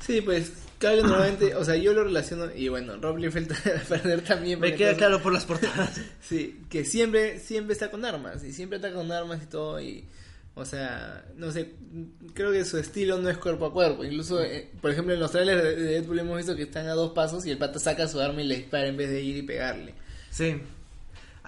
Sí, 0.00 0.20
pues, 0.20 0.52
Cable 0.78 1.02
normalmente, 1.02 1.54
o 1.56 1.64
sea, 1.64 1.76
yo 1.76 1.92
lo 1.92 2.04
relaciono, 2.04 2.46
y 2.54 2.68
bueno, 2.68 2.96
Rob 3.00 3.18
Liefeld 3.18 3.52
a 3.76 3.88
perder 3.88 4.22
también. 4.22 4.60
Me 4.60 4.74
queda 4.74 4.94
claro 4.94 5.20
por 5.20 5.32
las 5.32 5.44
portadas. 5.44 6.00
Sí, 6.22 6.60
que 6.68 6.84
siempre, 6.84 7.40
siempre 7.40 7.72
está 7.72 7.90
con 7.90 8.04
armas, 8.04 8.44
y 8.44 8.52
siempre 8.52 8.76
está 8.76 8.92
con 8.92 9.10
armas 9.10 9.42
y 9.42 9.46
todo, 9.46 9.80
y, 9.80 10.04
o 10.54 10.64
sea, 10.64 11.24
no 11.36 11.50
sé, 11.50 11.72
creo 12.34 12.52
que 12.52 12.64
su 12.64 12.78
estilo 12.78 13.18
no 13.18 13.28
es 13.28 13.38
cuerpo 13.38 13.66
a 13.66 13.72
cuerpo, 13.72 14.04
incluso, 14.04 14.40
eh, 14.42 14.70
por 14.80 14.92
ejemplo, 14.92 15.14
en 15.14 15.20
los 15.20 15.32
trailers 15.32 15.62
de 15.62 15.76
de 15.76 15.82
Deadpool 15.94 16.18
hemos 16.20 16.36
visto 16.36 16.54
que 16.54 16.62
están 16.62 16.86
a 16.86 16.92
dos 16.92 17.12
pasos 17.12 17.44
y 17.44 17.50
el 17.50 17.58
pata 17.58 17.78
saca 17.80 18.06
su 18.06 18.20
arma 18.20 18.40
y 18.42 18.46
le 18.46 18.56
dispara 18.56 18.86
en 18.86 18.96
vez 18.96 19.10
de 19.10 19.20
ir 19.20 19.36
y 19.36 19.42
pegarle. 19.42 19.94
Sí. 20.30 20.60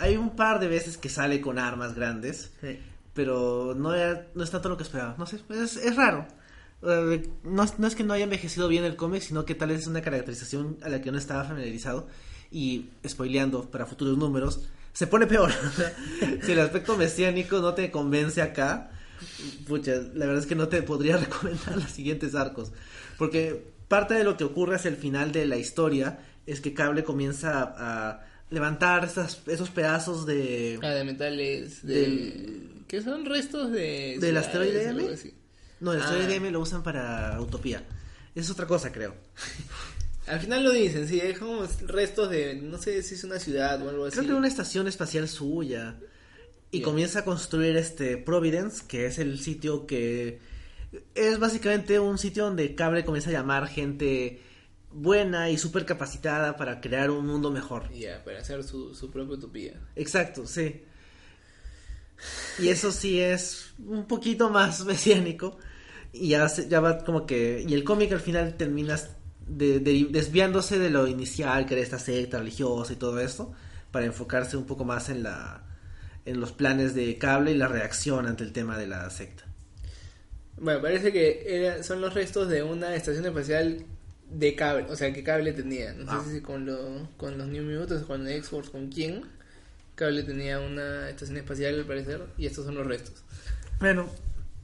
Hay 0.01 0.17
un 0.17 0.31
par 0.37 0.61
de 0.61 0.67
veces 0.69 0.97
que 0.97 1.09
sale 1.09 1.41
con 1.41 1.59
armas 1.59 1.95
grandes, 1.95 2.53
pero 3.15 3.75
no, 3.77 3.95
era- 3.95 4.27
no 4.35 4.43
es 4.43 4.51
tanto 4.51 4.69
lo 4.69 4.77
que 4.77 4.83
esperaba. 4.83 5.15
No 5.19 5.27
sé, 5.27 5.41
es, 5.51 5.77
es 5.77 5.97
raro. 5.97 6.27
Eh, 6.83 7.29
no, 7.45 7.67
no 7.79 7.87
es 7.87 7.95
que 7.95 8.05
no 8.05 8.15
haya 8.15 8.25
envejecido 8.25 8.67
bien 8.69 8.85
el 8.85 8.97
cómic, 8.97 9.23
sino 9.23 9.45
que 9.45 9.55
tal 9.55 9.69
vez 9.69 9.81
es 9.81 9.87
una 9.87 10.01
caracterización 10.01 10.79
a 10.83 10.89
la 10.89 11.03
que 11.03 11.13
no 11.13 11.19
estaba 11.19 11.45
familiarizado. 11.45 12.09
Y 12.51 12.89
spoileando 13.07 13.71
para 13.71 13.87
futuros 13.87 14.17
números, 14.17 14.63
se 14.93 15.07
pone 15.07 15.27
peor. 15.27 15.53
si 16.43 16.53
el 16.53 16.61
aspecto 16.61 16.97
mesiánico 16.97 17.61
no 17.61 17.75
te 17.75 17.91
convence 17.91 18.43
acá, 18.43 18.91
pucha, 19.69 19.93
la 20.15 20.27
verdad 20.27 20.39
es 20.43 20.47
que 20.47 20.55
no 20.57 20.69
te 20.69 20.83
podría 20.83 21.17
recomendar 21.19 21.77
los 21.77 21.91
siguientes 21.91 22.35
arcos. 22.35 22.73
Porque 23.19 23.71
parte 23.89 24.15
de 24.15 24.25
lo 24.25 24.37
que 24.37 24.45
ocurre 24.45 24.77
hacia 24.77 24.89
el 24.89 24.97
final 24.97 25.31
de 25.33 25.45
la 25.47 25.57
historia 25.59 26.19
es 26.47 26.61
que 26.61 26.73
Cable 26.75 27.05
comienza 27.05 27.61
a, 27.63 28.11
a 28.11 28.30
levantar 28.51 29.05
estas, 29.05 29.41
esos 29.47 29.71
pedazos 29.71 30.27
de... 30.27 30.79
Ah, 30.83 30.91
de 30.91 31.05
metales, 31.05 31.85
de... 31.87 32.69
Que 32.89 33.03
son 33.03 33.25
restos 33.25 33.71
de... 33.71 34.19
¿Del 34.19 34.21
ciudades, 34.21 34.47
asteroide 34.47 34.85
M? 34.89 35.33
No, 35.81 35.93
el 35.93 36.01
Ah. 36.01 36.05
asteroide 36.05 36.35
M 36.37 36.51
lo 36.51 36.61
usan 36.61 36.83
para 36.83 37.41
Utopía. 37.41 37.85
Es 38.35 38.51
otra 38.51 38.67
cosa, 38.67 38.93
creo. 38.93 39.15
Al 40.27 40.41
final 40.41 40.63
lo 40.65 40.71
dicen, 40.71 41.09
sí, 41.09 41.19
es 41.21 41.39
como 41.39 41.65
restos 41.87 42.31
de, 42.31 42.55
no 42.55 42.79
sé 42.79 43.03
si 43.03 43.15
es 43.15 43.25
una 43.25 43.39
ciudad 43.39 43.85
o 43.85 43.89
algo 43.89 44.05
así. 44.07 44.17
Creo 44.17 44.29
que 44.29 44.35
una 44.35 44.49
estación 44.49 44.87
espacial 44.87 45.29
suya. 45.29 45.97
Y 46.71 46.79
Bien. 46.79 46.85
comienza 46.85 47.21
a 47.21 47.25
construir 47.25 47.77
este 47.77 48.17
Providence, 48.17 48.85
que 48.87 49.07
es 49.07 49.19
el 49.19 49.41
sitio 49.41 49.87
que 49.87 50.39
es 51.15 51.39
básicamente 51.39 51.99
un 51.99 52.19
sitio 52.19 52.45
donde 52.45 52.75
Cable 52.75 53.05
comienza 53.05 53.31
a 53.31 53.33
llamar 53.33 53.67
gente 53.69 54.41
buena 54.92 55.50
y 55.50 55.59
súper 55.59 55.87
capacitada 55.87 56.57
para 56.57 56.81
crear 56.81 57.11
un 57.11 57.26
mundo 57.26 57.50
mejor. 57.50 57.90
Ya, 57.92 58.22
para 58.24 58.40
hacer 58.40 58.64
su, 58.64 58.94
su 58.94 59.11
propia 59.11 59.35
utopía. 59.37 59.81
Exacto, 59.96 60.46
sí. 60.46 60.83
Y 62.59 62.68
eso 62.68 62.92
sí 62.92 63.20
es 63.20 63.72
un 63.87 64.07
poquito 64.07 64.50
más 64.50 64.85
mesiánico. 64.85 65.59
y 66.12 66.31
ya, 66.31 66.48
se- 66.48 66.68
ya 66.68 66.81
va 66.81 67.05
como 67.05 67.24
que... 67.26 67.64
Y 67.66 67.72
el 67.74 67.85
cómic 67.85 68.12
al 68.12 68.20
final 68.20 68.57
terminas 68.57 69.11
de- 69.46 69.79
de- 69.81 70.09
desviándose 70.11 70.79
de 70.79 70.90
lo 70.90 71.07
inicial, 71.07 71.66
que 71.66 71.74
era 71.74 71.83
esta 71.83 71.98
secta 71.98 72.38
religiosa 72.38 72.92
y 72.92 72.96
todo 72.96 73.20
esto, 73.20 73.53
para 73.92 74.07
enfocarse 74.07 74.57
un 74.57 74.66
poco 74.66 74.85
más 74.85 75.09
en 75.09 75.22
la 75.22 75.64
en 76.26 76.38
los 76.38 76.53
planes 76.53 76.94
de 76.94 77.16
cable 77.16 77.53
y 77.53 77.57
la 77.57 77.66
reacción 77.66 78.26
ante 78.26 78.44
el 78.44 78.53
tema 78.53 78.76
de 78.76 78.87
la 78.87 79.09
secta. 79.09 79.44
Bueno, 80.59 80.83
parece 80.83 81.12
que 81.12 81.42
era, 81.46 81.83
son 81.83 82.03
los 82.03 82.12
restos 82.12 82.48
de 82.48 82.62
una 82.62 82.94
estación 82.94 83.24
espacial 83.24 83.87
de 84.33 84.55
cable, 84.55 84.87
o 84.88 84.97
sea, 84.97 85.12
que 85.12 85.23
cable 85.25 85.53
tenía. 85.53 85.93
No 85.95 86.11
Ah. 86.11 86.23
sé 86.25 86.35
si 86.37 86.40
con, 86.40 86.64
lo, 86.66 87.09
con 87.16 87.37
los 87.38 87.47
New 87.49 87.64
Mutants, 87.64 88.05
con 88.07 88.27
X-Force, 88.29 88.71
con 88.71 88.88
quién. 88.88 89.25
Cable 89.95 90.23
tenía 90.23 90.61
una 90.61 91.11
estación 91.11 91.37
espacial 91.37 91.75
al 91.79 91.85
parecer, 91.85 92.23
y 92.38 92.47
estos 92.47 92.64
son 92.64 92.75
los 92.77 92.87
restos. 92.87 93.23
Bueno, 93.81 94.09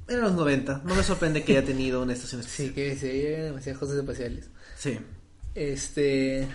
en 0.08 0.20
los 0.20 0.32
90, 0.32 0.82
no 0.84 0.94
me 0.94 1.02
sorprende 1.02 1.42
que 1.44 1.56
haya 1.56 1.66
tenido 1.66 2.02
una 2.02 2.12
estación 2.14 2.42
Sí, 2.42 2.66
especial. 2.66 2.74
que 2.74 2.96
se 2.96 3.08
veían 3.08 3.42
demasiadas 3.42 3.78
cosas 3.80 3.96
espaciales. 3.98 4.48
Sí. 4.76 4.98
Este. 5.54 6.46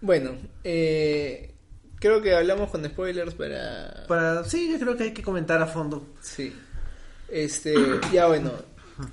Bueno, 0.00 0.32
eh, 0.64 1.52
creo 1.98 2.22
que 2.22 2.34
hablamos 2.34 2.70
con 2.70 2.84
spoilers 2.84 3.34
para. 3.34 4.04
Para, 4.08 4.44
sí, 4.44 4.70
yo 4.72 4.78
creo 4.78 4.96
que 4.96 5.04
hay 5.04 5.12
que 5.14 5.22
comentar 5.22 5.60
a 5.60 5.66
fondo. 5.66 6.06
Sí. 6.22 6.52
Este, 7.28 7.74
ya 8.12 8.26
bueno. 8.26 8.52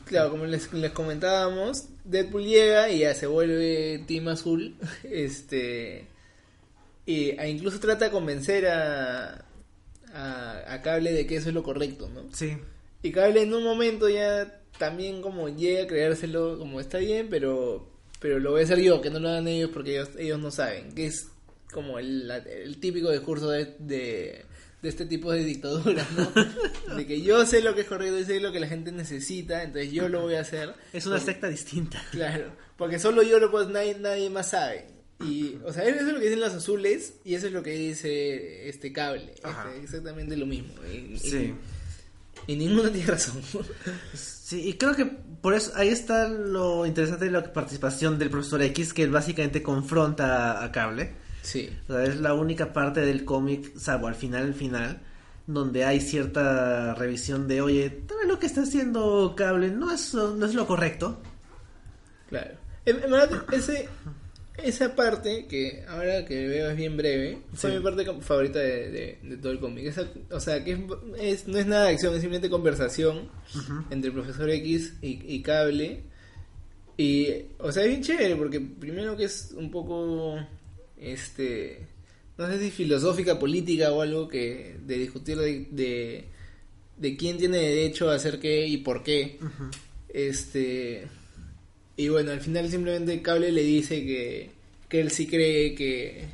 Claro, 0.06 0.32
como 0.32 0.46
les, 0.46 0.74
les 0.74 0.92
comentábamos, 0.92 1.86
Deadpool 2.08 2.44
llega 2.44 2.90
y 2.90 3.00
ya 3.00 3.14
se 3.14 3.28
vuelve 3.28 4.04
Team 4.08 4.28
Azul. 4.30 4.76
Este. 5.04 6.08
Y 7.06 7.30
e 7.40 7.50
incluso 7.50 7.80
trata 7.80 8.06
de 8.06 8.12
convencer 8.12 8.68
a, 8.68 9.46
a, 10.14 10.74
a 10.74 10.82
Cable 10.82 11.14
de 11.14 11.26
que 11.26 11.38
eso 11.38 11.50
es 11.50 11.56
lo 11.56 11.64
correcto, 11.64 12.10
¿no? 12.14 12.26
Sí. 12.34 12.58
Y 13.02 13.12
Cable 13.12 13.42
en 13.42 13.54
un 13.54 13.64
momento 13.64 14.10
ya 14.10 14.62
también 14.78 15.22
como 15.22 15.48
llega 15.48 15.84
a 15.84 15.88
creérselo 15.88 16.58
como 16.58 16.82
está 16.82 16.98
bien, 16.98 17.28
pero 17.30 17.88
pero 18.20 18.40
lo 18.40 18.52
voy 18.52 18.62
a 18.62 18.64
hacer 18.64 18.80
yo, 18.80 19.02
que 19.02 19.10
no 19.10 19.20
lo 19.20 19.30
hagan 19.30 19.48
ellos 19.48 19.70
porque 19.74 19.92
ellos, 19.92 20.10
ellos 20.18 20.40
no 20.40 20.52
saben, 20.52 20.94
que 20.94 21.08
es 21.08 21.30
como 21.72 22.00
el, 22.00 22.30
el 22.32 22.80
típico 22.80 23.12
discurso 23.12 23.52
de, 23.52 23.76
de, 23.80 24.46
de 24.82 24.90
este 24.90 25.06
tipo 25.06 25.32
de 25.32 25.44
dictaduras, 25.44 26.08
¿no? 26.12 26.32
De 26.96 27.06
que 27.08 27.22
yo 27.22 27.46
sé 27.46 27.62
lo 27.62 27.74
que 27.76 27.82
es 27.82 27.88
correcto 27.88 28.20
y 28.20 28.26
sé 28.26 28.40
lo 28.40 28.52
que 28.52 28.60
la 28.60 28.68
gente 28.68 28.92
necesita, 28.92 29.64
entonces 29.64 29.92
yo 29.92 30.08
lo 30.08 30.22
voy 30.22 30.36
a 30.36 30.42
hacer. 30.42 30.74
Es 30.94 31.06
una 31.08 31.16
Porque- 31.18 31.32
secta 31.32 31.48
distinta. 31.50 32.02
Claro, 32.12 32.52
porque 32.78 33.00
solo 33.00 33.24
yo 33.24 33.40
lo 33.40 33.50
puedo, 33.52 33.70
nadie, 33.70 33.96
nadie 34.00 34.30
más 34.30 34.52
sabe. 34.52 34.86
Y, 35.20 35.56
o 35.66 35.74
sea, 35.74 35.84
eso 35.84 36.06
es 36.06 36.14
lo 36.14 36.20
que 36.20 36.26
dicen 36.26 36.40
los 36.40 36.54
azules 36.54 37.14
y 37.26 37.34
eso 37.34 37.48
es 37.48 37.54
lo 37.54 37.64
que 37.64 37.72
dice 37.72 38.70
este 38.70 38.94
cable. 38.94 39.34
Este, 39.34 39.82
exactamente 39.84 40.38
lo 40.38 40.46
mismo. 40.46 40.74
Y, 40.86 41.18
Sí. 41.18 41.56
y 42.46 42.56
ninguno 42.56 42.92
tiene 42.92 43.08
razón. 43.08 43.42
Sí, 44.14 44.70
y 44.70 44.74
creo 44.74 44.96
que 44.96 45.06
por 45.06 45.56
eso 45.56 45.72
ahí 45.76 45.90
está 45.90 46.28
lo 46.30 46.86
interesante 46.86 47.26
de 47.26 47.32
la 47.32 47.52
participación 47.52 48.20
del 48.20 48.30
profesor 48.30 48.62
X, 48.62 48.94
que 48.94 49.02
él 49.04 49.10
básicamente 49.10 49.64
confronta 49.64 50.64
a 50.64 50.72
Cable. 50.72 51.14
Sí. 51.48 51.70
O 51.88 51.94
sea, 51.94 52.04
es 52.04 52.18
la 52.20 52.34
única 52.34 52.74
parte 52.74 53.00
del 53.02 53.24
cómic, 53.24 53.78
salvo 53.78 54.08
al 54.08 54.16
final, 54.16 54.44
al 54.48 54.54
final, 54.54 55.00
donde 55.46 55.86
hay 55.86 56.02
cierta 56.02 56.94
revisión 56.96 57.48
de, 57.48 57.62
oye, 57.62 57.90
tal 57.90 58.18
vez 58.18 58.28
lo 58.28 58.38
que 58.38 58.48
está 58.48 58.64
haciendo 58.64 59.34
Cable 59.38 59.70
no 59.72 59.90
es, 59.94 60.14
no 60.14 60.46
es 60.46 60.54
lo 60.54 60.68
correcto. 60.68 61.22
Claro. 62.30 62.52
En, 62.86 63.02
en 63.02 63.12
verdad, 63.12 63.46
ese, 63.54 63.88
esa 64.62 64.94
parte, 64.94 65.46
que 65.48 65.86
ahora 65.88 66.26
que 66.26 66.48
veo 66.50 66.70
es 66.70 66.76
bien 66.76 66.98
breve, 66.98 67.44
fue 67.54 67.70
Sí. 67.72 67.78
mi 67.78 67.82
parte 67.84 68.06
favorita 68.22 68.60
de, 68.60 68.92
de- 68.92 69.20
de 69.24 69.38
todo 69.38 69.54
el 69.54 69.60
cómic. 69.62 69.86
Esa- 69.86 70.10
o 70.32 70.40
sea, 70.42 70.62
que 70.66 70.74
es, 70.74 70.80
es- 71.18 71.48
no 71.48 71.58
es 71.58 71.66
nada 71.66 71.86
de 71.86 71.92
acción, 71.94 72.14
es 72.14 72.20
simplemente 72.20 72.50
conversación 72.50 73.30
entre 73.90 74.10
el 74.10 74.14
profesor 74.14 74.50
X 74.50 74.96
y, 75.02 75.22
y 75.34 75.42
Cable. 75.42 76.04
Y, 76.98 77.28
o 77.60 77.72
sea, 77.72 77.84
es 77.84 77.90
bien 77.90 78.02
chévere, 78.04 78.36
porque 78.36 78.60
primero 78.60 79.16
que 79.16 79.26
es 79.26 79.54
un 79.56 79.70
poco, 79.72 80.38
este, 81.00 81.88
no 82.38 82.48
sé 82.48 82.60
si 82.60 82.72
filosófica, 82.72 83.40
política 83.40 83.92
o 83.92 84.02
algo 84.02 84.28
que, 84.28 84.78
de 84.86 84.98
discutir 84.98 85.38
de, 85.38 85.68
de, 85.72 86.26
de 86.98 87.18
quién 87.18 87.38
tiene 87.38 87.58
derecho 87.58 88.10
a 88.10 88.16
hacer 88.16 88.40
qué 88.40 88.68
y 88.68 88.78
por 88.78 89.04
qué. 89.04 89.40
Este. 90.10 91.08
Y 91.96 92.10
bueno, 92.10 92.32
al 92.32 92.42
final 92.42 92.70
simplemente 92.70 93.22
Cable 93.22 93.52
le 93.52 93.64
dice 93.64 94.06
que, 94.06 94.52
que 94.88 95.02
él 95.02 95.12
sí 95.12 95.28
cree 95.28 95.74
que. 95.74 96.26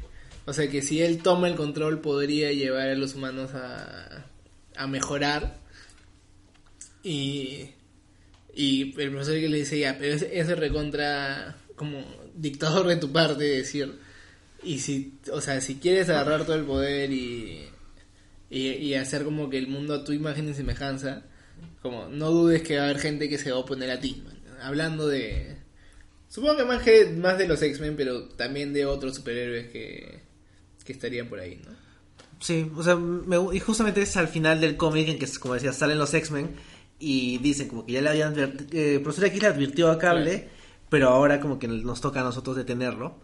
O 0.45 0.51
sea, 0.51 0.69
que 0.69 0.81
si 0.81 1.01
él 1.01 1.19
toma 1.19 1.47
el 1.47 1.55
control 1.55 2.01
podría 2.01 2.51
llevar 2.51 2.89
a 2.89 2.95
los 2.95 3.15
humanos 3.15 3.51
a, 3.53 4.25
a 4.75 4.87
mejorar. 4.87 5.57
Y. 7.01 7.69
Y 8.55 8.93
el 9.01 9.09
profesor 9.09 9.35
que 9.35 9.49
le 9.49 9.57
dice, 9.57 9.79
ya, 9.79 9.97
pero 9.97 10.13
ese, 10.13 10.37
ese 10.37 10.55
recontra. 10.55 11.57
Como 11.75 12.05
dictador 12.35 12.87
de 12.87 12.97
tu 12.97 13.11
parte, 13.11 13.43
decir. 13.45 13.99
Y 14.65 14.79
si. 14.79 15.19
O 15.31 15.41
sea, 15.41 15.59
si 15.61 15.75
quieres 15.75 16.09
agarrar 16.09 16.45
todo 16.45 16.55
el 16.55 16.63
poder 16.65 17.11
y. 17.11 17.63
Y, 18.49 18.67
y 18.69 18.93
hacer 18.95 19.23
como 19.23 19.49
que 19.49 19.57
el 19.57 19.67
mundo 19.67 19.93
a 19.95 20.03
tu 20.03 20.11
imagen 20.13 20.47
y 20.49 20.53
semejanza 20.53 21.23
como 21.81 22.07
no 22.07 22.29
dudes 22.29 22.61
que 22.61 22.75
va 22.77 22.83
a 22.83 22.85
haber 22.85 22.99
gente 22.99 23.27
que 23.27 23.37
se 23.39 23.49
va 23.51 23.57
a 23.57 23.61
oponer 23.61 23.89
a 23.89 23.99
ti 23.99 24.21
man. 24.25 24.37
hablando 24.61 25.07
de 25.07 25.57
supongo 26.29 26.57
que 26.57 26.65
más 26.65 26.83
que 26.83 27.05
más 27.07 27.37
de 27.39 27.47
los 27.47 27.61
X-Men 27.61 27.95
pero 27.97 28.25
también 28.29 28.71
de 28.71 28.85
otros 28.85 29.15
superhéroes 29.15 29.71
que 29.71 30.19
que 30.85 30.93
estarían 30.93 31.27
por 31.29 31.39
ahí 31.39 31.59
no 31.65 31.71
Sí, 32.39 32.69
o 32.75 32.83
sea, 32.83 32.95
me- 32.95 33.55
y 33.55 33.59
justamente 33.59 34.01
es 34.03 34.15
al 34.17 34.27
final 34.27 34.59
del 34.61 34.75
cómic 34.77 35.07
en 35.09 35.17
que, 35.17 35.27
como 35.39 35.53
decía, 35.55 35.71
salen 35.73 35.97
los 35.97 36.13
X-Men 36.13 36.51
y 36.99 37.37
dicen 37.39 37.69
como 37.69 37.85
que 37.85 37.93
ya 37.93 38.01
le 38.01 38.09
habían 38.09 38.35
eh, 38.71 38.99
profesor 39.01 39.25
X 39.29 39.41
le 39.41 39.47
advirtió 39.47 39.89
a 39.89 39.97
Cable, 39.97 40.31
Claro. 40.41 40.49
pero 40.89 41.09
ahora 41.09 41.39
como 41.39 41.57
que 41.57 41.67
nos 41.67 42.01
toca 42.01 42.19
a 42.19 42.23
nosotros 42.23 42.55
detenerlo. 42.55 43.15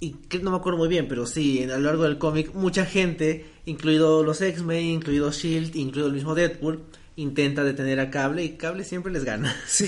Y 0.00 0.12
que 0.12 0.38
no 0.38 0.50
me 0.50 0.56
acuerdo 0.56 0.78
muy 0.78 0.88
bien, 0.88 1.08
pero 1.08 1.26
sí, 1.26 1.62
a 1.64 1.76
lo 1.76 1.80
largo 1.80 2.04
del 2.04 2.18
cómic, 2.18 2.54
mucha 2.54 2.86
gente, 2.86 3.44
incluido 3.66 4.24
los 4.24 4.40
X-Men, 4.40 4.86
incluido 4.86 5.30
Shield, 5.30 5.76
incluido 5.76 6.08
el 6.08 6.14
mismo 6.14 6.34
Deadpool, 6.34 6.82
intenta 7.16 7.64
detener 7.64 8.00
a 8.00 8.10
Cable 8.10 8.42
y 8.42 8.56
Cable 8.56 8.84
siempre 8.84 9.12
les 9.12 9.24
gana. 9.24 9.54
sí 9.66 9.86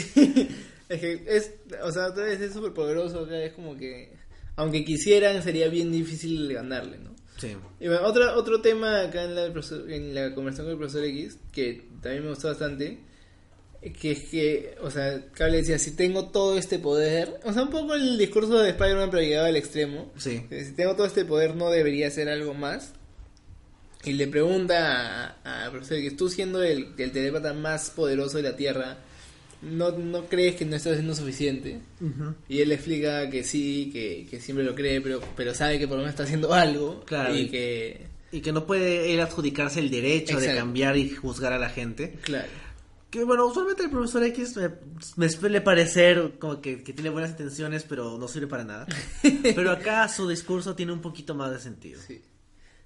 es 0.92 1.01
que 1.01 1.25
es 1.27 1.53
o 1.83 1.90
sea 1.90 2.09
es 2.27 2.53
súper 2.53 2.72
poderoso 2.72 3.27
es 3.31 3.53
como 3.55 3.77
que 3.77 4.12
aunque 4.57 4.85
quisieran 4.85 5.42
sería 5.42 5.68
bien 5.68 5.90
difícil 5.90 6.53
ganarle 6.53 6.98
no 6.98 7.12
Sí. 7.38 7.57
Y 7.81 7.88
bueno, 7.88 8.07
otro, 8.07 8.37
otro 8.37 8.61
tema 8.61 9.01
acá 9.01 9.25
la, 9.25 9.46
en 9.46 10.14
la 10.14 10.33
conversación 10.33 10.66
con 10.66 10.72
el 10.72 10.79
profesor 10.79 11.03
X, 11.05 11.38
que 11.51 11.88
también 12.01 12.22
me 12.22 12.29
gustó 12.29 12.46
bastante, 12.46 13.01
que 13.90 14.12
es 14.12 14.21
que, 14.25 14.75
o 14.81 14.90
sea, 14.90 15.21
Cable 15.35 15.57
decía, 15.59 15.79
si 15.79 15.90
tengo 15.92 16.27
todo 16.29 16.57
este 16.57 16.79
poder, 16.79 17.40
o 17.45 17.53
sea, 17.53 17.62
un 17.62 17.71
poco 17.71 17.95
el 17.95 18.16
discurso 18.16 18.59
de 18.61 18.71
Spider-Man 18.71 19.11
pero 19.11 19.23
llegado 19.23 19.47
al 19.47 19.57
extremo, 19.57 20.12
Sí. 20.16 20.42
Eh, 20.51 20.64
si 20.64 20.73
tengo 20.73 20.95
todo 20.95 21.07
este 21.07 21.25
poder 21.25 21.57
no 21.57 21.71
debería 21.71 22.07
hacer 22.09 22.29
algo 22.29 22.55
más. 22.55 22.92
Y 24.05 24.12
le 24.14 24.27
pregunta 24.27 25.37
a- 25.45 25.64
al 25.64 25.71
profesor 25.71 25.99
X, 25.99 26.16
tú 26.16 26.29
siendo 26.29 26.62
el, 26.62 26.88
el 26.99 27.12
telepata 27.12 27.53
más 27.55 27.90
poderoso 27.90 28.37
de 28.38 28.42
la 28.45 28.57
Tierra, 28.57 28.99
¿no, 29.62 29.92
¿no 29.92 30.27
crees 30.27 30.57
que 30.57 30.64
no 30.64 30.75
estás 30.77 30.92
haciendo 30.95 31.14
suficiente? 31.14 31.79
Y 32.49 32.61
él 32.61 32.68
le 32.71 32.75
explica 32.75 33.31
que 33.31 33.45
sí, 33.45 33.90
que, 33.92 34.27
que 34.29 34.40
siempre 34.40 34.64
lo 34.64 34.75
cree, 34.75 35.01
pero, 35.01 35.21
pero 35.37 35.55
sabe 35.55 35.79
que 35.79 35.87
por 35.87 35.97
lo 35.97 36.03
menos 36.03 36.11
está 36.14 36.25
haciendo 36.25 36.53
algo. 36.53 37.05
Claro. 37.05 37.35
Y 37.37 37.49
que... 37.49 38.12
Y 38.35 38.40
que 38.40 38.51
no 38.51 38.66
puede 38.66 39.12
él 39.12 39.21
adjudicarse 39.21 39.79
el 39.79 39.90
derecho 39.90 40.40
de 40.40 40.55
cambiar 40.55 40.97
y 40.97 41.11
juzgar 41.11 41.53
a 41.53 41.59
la 41.59 41.68
gente. 41.68 42.14
Claro. 42.23 42.49
Que 43.12 43.25
bueno, 43.25 43.44
usualmente 43.44 43.83
el 43.83 43.90
profesor 43.90 44.25
X 44.25 44.57
me, 44.57 44.70
me 45.16 45.29
suele 45.29 45.61
parecer 45.61 46.38
como 46.38 46.62
que, 46.62 46.83
que 46.83 46.94
tiene 46.94 47.11
buenas 47.11 47.33
intenciones, 47.33 47.85
pero 47.87 48.16
no 48.16 48.27
sirve 48.27 48.46
para 48.46 48.64
nada. 48.64 48.87
Pero 49.42 49.70
acá 49.70 50.09
su 50.09 50.27
discurso 50.27 50.75
tiene 50.75 50.92
un 50.92 51.03
poquito 51.03 51.35
más 51.35 51.53
de 51.53 51.61
sentido. 51.61 52.01
Sí. 52.01 52.22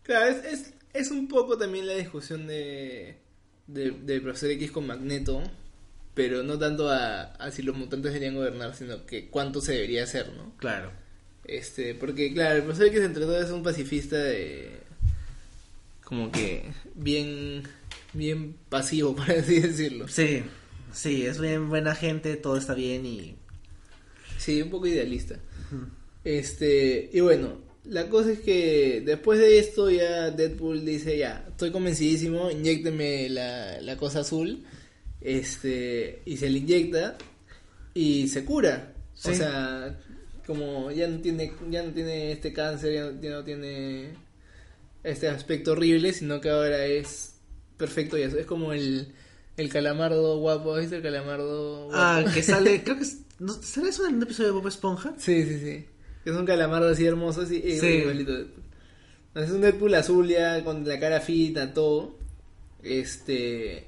Claro, 0.03 0.27
es, 0.27 0.45
es, 0.45 0.75
es 0.93 1.12
un 1.12 1.29
poco 1.29 1.57
también 1.57 1.87
la 1.87 1.93
discusión 1.93 2.49
de, 2.49 3.21
de, 3.69 3.93
del 3.93 4.21
profesor 4.21 4.51
X 4.51 4.73
con 4.73 4.89
Magneto, 4.89 5.45
pero 6.12 6.43
no 6.43 6.59
tanto 6.59 6.91
a, 6.91 7.23
a 7.23 7.53
si 7.53 7.62
los 7.62 7.77
mutantes 7.77 8.12
deberían 8.12 8.35
gobernar, 8.35 8.75
sino 8.75 9.07
que 9.07 9.29
cuánto 9.31 9.61
se 9.61 9.75
debería 9.75 10.03
hacer, 10.03 10.33
¿no? 10.33 10.57
Claro. 10.57 10.91
Este, 11.45 11.95
porque 11.95 12.35
claro, 12.35 12.57
el 12.57 12.62
profesor 12.65 12.89
X 12.89 13.01
entre 13.01 13.23
todo 13.23 13.41
es 13.41 13.51
un 13.53 13.62
pacifista 13.62 14.17
de 14.17 14.81
como 16.03 16.33
que 16.33 16.73
bien 16.97 17.62
bien 18.16 18.57
pasivo, 18.68 19.14
por 19.16 19.31
así 19.31 19.61
decirlo. 19.61 20.09
Sí, 20.09 20.42
sí, 20.92 21.26
es 21.26 21.40
bien 21.40 21.68
buena 21.68 21.94
gente, 21.94 22.37
todo 22.37 22.57
está 22.57 22.74
bien 22.74 23.07
y... 23.07 23.37
Sí, 24.38 24.62
un 24.62 24.70
poco 24.70 24.87
idealista. 24.87 25.37
Este, 26.24 27.11
y 27.12 27.20
bueno, 27.20 27.59
la 27.85 28.09
cosa 28.09 28.33
es 28.33 28.40
que 28.40 29.02
después 29.05 29.38
de 29.38 29.59
esto 29.59 29.90
ya 29.90 30.31
Deadpool 30.31 30.85
dice, 30.85 31.16
ya, 31.16 31.46
estoy 31.48 31.70
convencidísimo, 31.70 32.50
inyecteme 32.50 33.29
la, 33.29 33.81
la 33.81 33.96
cosa 33.96 34.20
azul. 34.20 34.64
Este, 35.20 36.22
y 36.24 36.37
se 36.37 36.50
le 36.50 36.59
inyecta 36.59 37.16
y 37.94 38.29
se 38.29 38.44
cura. 38.44 38.92
O 39.24 39.33
sea, 39.33 39.98
como 40.46 40.90
ya 40.90 41.09
no 41.09 41.18
tiene 41.20 41.52
ya 41.70 41.83
no 41.83 41.92
tiene 41.92 42.33
este 42.33 42.52
cáncer, 42.52 42.92
ya 42.92 43.05
no, 43.07 43.20
ya 43.20 43.31
no 43.31 43.44
tiene 43.44 44.11
este 45.02 45.29
aspecto 45.29 45.72
horrible, 45.72 46.12
sino 46.12 46.40
que 46.40 46.50
ahora 46.50 46.85
es 46.85 47.36
perfecto 47.77 48.17
y 48.19 48.23
eso 48.23 48.39
es 48.39 48.47
como 48.47 48.73
el 48.73 49.09
El 49.57 49.69
calamardo 49.71 50.39
guapo, 50.39 50.75
¿has 50.75 50.81
visto 50.83 50.97
el 50.97 51.03
calamardo 51.03 51.85
guapo? 51.87 51.97
Ah, 51.99 52.25
que 52.33 52.43
sale, 52.43 52.83
creo 52.85 52.97
que 52.97 53.03
es- 53.05 53.19
¿no, 53.39 53.53
¿sale 53.62 53.89
eso 53.91 54.07
en 54.07 54.17
un 54.17 54.23
episodio 54.23 54.49
de 54.51 54.55
Bob 54.59 54.69
Esponja? 54.69 55.15
Sí, 55.19 55.45
sí, 55.45 55.59
sí. 55.61 55.85
Es 56.25 56.33
un 56.33 56.45
calamardo 56.47 56.89
así 56.89 57.07
hermoso, 57.07 57.43
así, 57.43 57.62
eh, 57.65 57.79
Sí. 57.81 57.87
igualito. 57.87 58.33
Es 59.35 59.51
un 59.51 59.61
Deadpool 59.61 59.95
azul 59.95 60.27
ya 60.29 60.65
con 60.65 60.87
la 60.87 60.99
cara 60.99 61.21
fina, 61.21 61.73
todo. 61.75 62.17
Este. 62.83 63.85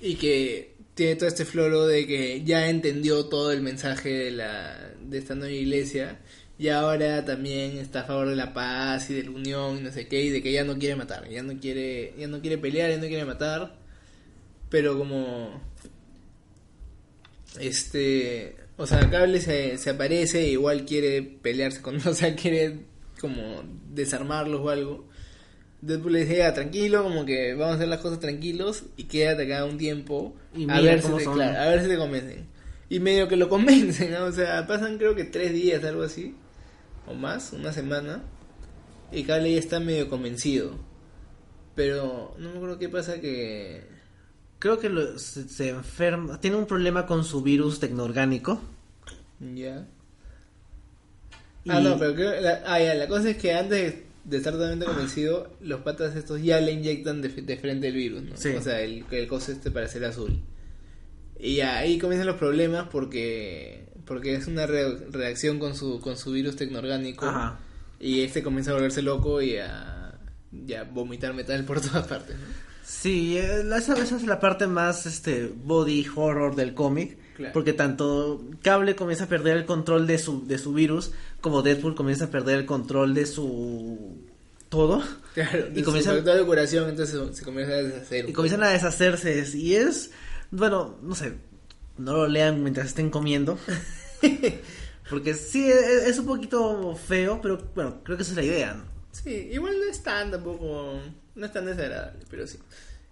Y 0.00 0.14
que 0.16 0.74
tiene 0.94 1.16
todo 1.16 1.28
este 1.28 1.44
floro 1.44 1.86
de 1.86 2.06
que 2.06 2.42
ya 2.44 2.68
entendió 2.68 3.26
todo 3.26 3.52
el 3.52 3.60
mensaje 3.62 4.08
de 4.10 4.30
la 4.30 4.92
de 5.02 5.18
esta 5.18 5.34
nueva 5.34 5.52
iglesia. 5.52 6.18
Y 6.58 6.68
ahora 6.68 7.24
también 7.24 7.78
está 7.78 8.00
a 8.00 8.04
favor 8.04 8.28
de 8.28 8.36
la 8.36 8.52
paz 8.52 9.10
y 9.10 9.14
de 9.14 9.22
la 9.24 9.30
unión 9.30 9.78
y 9.78 9.80
no 9.80 9.92
sé 9.92 10.08
qué. 10.08 10.22
Y 10.24 10.30
de 10.30 10.42
que 10.42 10.52
ya 10.52 10.64
no 10.64 10.76
quiere 10.78 10.96
matar. 10.96 11.28
Ya 11.28 11.42
no 11.42 11.58
quiere, 11.60 12.14
ya 12.18 12.26
no 12.26 12.40
quiere 12.40 12.58
pelear, 12.58 12.90
ya 12.90 12.96
no 12.96 13.06
quiere 13.06 13.24
matar. 13.24 13.76
Pero 14.68 14.98
como 14.98 15.60
este 17.60 18.56
o 18.76 18.86
sea 18.86 19.08
Cable 19.10 19.40
se, 19.40 19.78
se 19.78 19.90
aparece 19.90 20.40
e 20.44 20.50
igual 20.50 20.84
quiere 20.84 21.22
pelearse 21.22 21.80
con 21.82 21.96
o 22.06 22.14
sea 22.14 22.34
quiere 22.36 22.80
como 23.20 23.62
desarmarlos 23.90 24.60
o 24.60 24.70
algo 24.70 25.08
Deadpool 25.80 26.12
le 26.12 26.20
dice 26.20 26.38
"Ya, 26.38 26.54
tranquilo 26.54 27.04
como 27.04 27.24
que 27.24 27.54
vamos 27.54 27.72
a 27.72 27.76
hacer 27.76 27.88
las 27.88 28.00
cosas 28.00 28.18
tranquilos 28.18 28.84
y 28.96 29.04
quédate 29.04 29.44
acá 29.44 29.64
un 29.64 29.78
tiempo 29.78 30.34
Y 30.54 30.68
a 30.68 30.80
ver 30.80 31.02
si 31.02 31.12
te, 31.12 31.24
claro, 31.24 31.58
a 31.58 31.66
ver 31.66 31.82
si 31.82 31.88
te 31.88 31.96
convencen 31.96 32.46
y 32.88 33.00
medio 33.00 33.28
que 33.28 33.36
lo 33.36 33.48
convencen 33.50 34.12
¿no? 34.12 34.24
o 34.24 34.32
sea 34.32 34.66
pasan 34.66 34.98
creo 34.98 35.14
que 35.14 35.24
tres 35.24 35.52
días 35.52 35.82
algo 35.84 36.02
así 36.02 36.34
o 37.08 37.14
más 37.14 37.52
una 37.52 37.72
semana 37.72 38.22
y 39.12 39.24
Cable 39.24 39.52
ya 39.52 39.58
está 39.58 39.80
medio 39.80 40.08
convencido 40.08 40.72
pero 41.74 42.34
no 42.38 42.50
me 42.50 42.56
acuerdo 42.56 42.78
qué 42.78 42.88
pasa 42.88 43.20
que 43.20 43.82
Creo 44.58 44.80
que 44.80 44.88
lo- 44.88 45.16
se, 45.20 45.48
se 45.48 45.68
enferma, 45.68 46.40
tiene 46.40 46.56
un 46.56 46.66
problema 46.66 47.06
con 47.06 47.22
su 47.24 47.42
virus 47.42 47.78
tecnoorgánico. 47.78 48.60
Ya. 49.54 49.86
Y- 51.64 51.70
Ah, 51.70 51.78
no, 51.80 51.96
pero 51.96 52.14
creo. 52.16 52.40
La, 52.40 52.62
ah, 52.66 52.80
ya, 52.80 52.94
la 52.94 53.06
cosa 53.06 53.30
es 53.30 53.36
que 53.36 53.54
antes 53.54 53.94
de 54.24 54.36
estar 54.36 54.52
totalmente 54.54 54.84
convencido, 54.86 55.52
los 55.60 55.82
patas 55.82 56.16
estos 56.16 56.42
ya 56.42 56.60
le 56.60 56.72
inyectan 56.72 57.22
de, 57.22 57.28
de 57.28 57.56
frente 57.56 57.86
el 57.86 57.94
virus, 57.94 58.22
¿no? 58.24 58.36
Sí. 58.36 58.48
O 58.48 58.60
sea, 58.60 58.80
el, 58.80 59.04
el 59.10 59.28
coso 59.28 59.52
este 59.52 59.70
para 59.70 59.86
ser 59.86 60.04
azul. 60.04 60.40
Y 61.38 61.60
ahí 61.60 61.98
comienzan 61.98 62.26
los 62.26 62.36
problemas 62.36 62.88
porque 62.90 63.86
porque 64.08 64.34
es 64.34 64.46
una 64.48 64.66
re- 64.66 64.96
reacción 65.12 65.58
con 65.60 65.76
su 65.76 66.00
con 66.00 66.16
su 66.16 66.32
virus 66.32 66.56
tecnoorgánico. 66.56 67.26
Ajá. 67.26 67.58
Y 68.00 68.22
este 68.22 68.42
comienza 68.42 68.70
a 68.70 68.74
volverse 68.74 69.02
loco 69.02 69.42
y 69.42 69.56
a, 69.58 70.18
y 70.52 70.72
a 70.74 70.84
vomitar 70.84 71.34
metal 71.34 71.64
por 71.64 71.80
todas 71.82 72.06
partes, 72.06 72.34
¿no? 72.36 72.68
Sí, 72.84 73.36
eh, 73.36 73.62
esa, 73.76 73.94
esa 74.02 74.16
es 74.16 74.22
la 74.24 74.40
parte 74.40 74.66
más 74.66 75.04
este 75.04 75.52
body 75.54 76.06
horror 76.16 76.56
del 76.56 76.72
cómic. 76.74 77.18
Claro. 77.36 77.52
Porque 77.52 77.72
tanto 77.72 78.42
Cable 78.62 78.96
comienza 78.96 79.24
a 79.24 79.28
perder 79.28 79.58
el 79.58 79.64
control 79.64 80.08
de 80.08 80.18
su, 80.18 80.44
de 80.48 80.58
su 80.58 80.72
virus, 80.72 81.12
como 81.40 81.62
Deadpool 81.62 81.94
comienza 81.94 82.24
a 82.24 82.30
perder 82.30 82.58
el 82.58 82.66
control 82.66 83.14
de 83.14 83.26
su 83.26 84.16
todo. 84.70 85.02
Claro, 85.34 85.66
Y 85.72 85.82
comienzan- 85.82 86.16
comienza 86.16 86.34
de 86.34 86.44
curación, 86.44 86.88
entonces 86.88 87.16
se, 87.28 87.34
se 87.34 87.44
comienza 87.44 87.74
a 87.74 87.82
deshacer. 87.82 88.28
Y 88.28 88.32
comienzan 88.32 88.64
a 88.64 88.70
deshacerse. 88.70 89.46
Y 89.56 89.74
es, 89.76 90.10
bueno, 90.50 90.96
no 91.02 91.14
sé, 91.14 91.34
no 91.98 92.12
lo 92.12 92.28
lean 92.28 92.62
mientras 92.62 92.88
estén 92.88 93.10
comiendo. 93.10 93.58
Porque 95.10 95.34
sí, 95.34 95.70
es, 95.70 96.06
es 96.06 96.18
un 96.18 96.26
poquito 96.26 96.94
feo, 96.94 97.40
pero 97.40 97.58
bueno, 97.74 98.02
creo 98.04 98.16
que 98.16 98.22
esa 98.22 98.32
es 98.32 98.36
la 98.36 98.44
idea. 98.44 98.74
¿no? 98.74 98.84
Sí, 99.12 99.48
igual 99.52 99.78
no 99.78 99.90
es 99.90 100.02
tan 100.02 100.30
tampoco, 100.30 101.00
no 101.34 101.46
es 101.46 101.52
tan 101.52 101.66
desagradable, 101.66 102.24
pero 102.30 102.46
sí. 102.46 102.58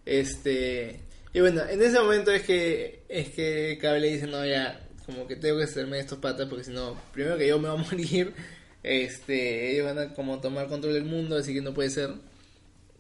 Este, 0.05 1.01
y 1.33 1.41
bueno, 1.41 1.63
en 1.69 1.83
ese 1.83 1.99
momento 1.99 2.31
es 2.31 2.43
que 2.43 3.03
es 3.09 3.31
que 3.31 3.79
Cable 3.81 4.13
dice, 4.13 4.27
"No, 4.27 4.45
ya, 4.47 4.87
como 5.05 5.27
que 5.27 5.37
tengo 5.37 5.59
que 5.59 5.65
hacerme 5.65 5.99
estos 5.99 6.19
patas 6.19 6.49
porque 6.49 6.65
si 6.65 6.71
no, 6.73 6.97
primero 7.13 7.37
que 7.39 7.49
yo 7.49 7.59
me 7.59 7.69
voy 7.69 7.79
a 7.79 7.83
morir, 7.91 8.35
este, 8.83 9.73
ellos 9.73 9.87
van 9.87 9.99
a 9.99 10.15
como 10.15 10.41
tomar 10.41 10.69
control 10.69 10.95
del 10.95 11.05
mundo, 11.05 11.37
así 11.37 11.55
que 11.55 11.63
no 11.63 11.75
puede 11.75 11.91
ser." 11.91 12.11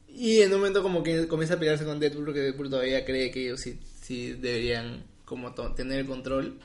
Y 0.08 0.40
en 0.40 0.52
un 0.52 0.60
momento 0.60 0.82
como 0.82 1.02
que 1.02 1.28
comienza 1.28 1.54
a 1.54 1.58
pelearse 1.58 1.84
con 1.84 2.00
Deadpool 2.00 2.24
porque 2.24 2.40
Deadpool 2.40 2.70
todavía 2.70 3.04
cree 3.04 3.30
que 3.30 3.42
ellos 3.44 3.60
sí 3.60 3.78
sí 4.00 4.32
deberían 4.32 5.04
como 5.26 5.52
to- 5.52 5.74
tener 5.74 5.98
el 6.00 6.06
control. 6.06 6.58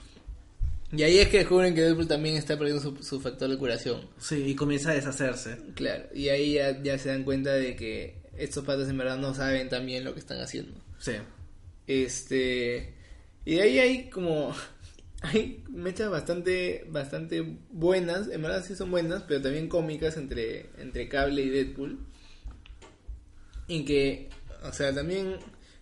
Y 0.94 1.04
ahí 1.04 1.20
es 1.20 1.28
que 1.28 1.40
descubren 1.40 1.74
que 1.76 1.82
Deadpool 1.82 2.08
también 2.08 2.36
está 2.36 2.58
perdiendo 2.58 2.82
su, 2.82 3.02
su 3.04 3.20
factor 3.20 3.50
de 3.50 3.58
curación. 3.58 4.08
Sí, 4.18 4.44
y 4.46 4.56
comienza 4.56 4.92
a 4.92 4.94
deshacerse. 4.94 5.58
Claro, 5.76 6.06
y 6.14 6.30
ahí 6.30 6.54
ya, 6.54 6.82
ya 6.84 6.98
se 6.98 7.10
dan 7.10 7.24
cuenta 7.24 7.52
de 7.54 7.76
que 7.76 8.16
estos 8.38 8.64
patas 8.66 8.88
en 8.90 8.98
verdad 8.98 9.18
no 9.18 9.34
saben 9.34 9.68
tan 9.70 9.86
bien 9.86 10.04
lo 10.06 10.14
que 10.14 10.20
están 10.22 10.40
haciendo. 10.40 10.80
Sí. 11.00 11.14
Este. 11.88 12.94
Y 13.46 13.56
de 13.56 13.62
ahí 13.62 13.80
hay 13.80 14.10
como. 14.10 14.56
Hay 15.24 15.64
mechas 15.70 16.10
bastante, 16.10 16.84
bastante 16.90 17.46
buenas, 17.70 18.28
en 18.30 18.42
verdad 18.42 18.66
sí 18.66 18.76
son 18.76 18.90
buenas, 18.90 19.22
pero 19.28 19.40
también 19.40 19.68
cómicas 19.70 20.18
entre, 20.18 20.66
entre 20.80 21.08
Cable 21.08 21.44
y 21.44 21.50
Deadpool. 21.52 22.00
En 23.68 23.86
que, 23.86 24.30
o 24.64 24.74
sea, 24.74 24.94
también. 24.94 25.36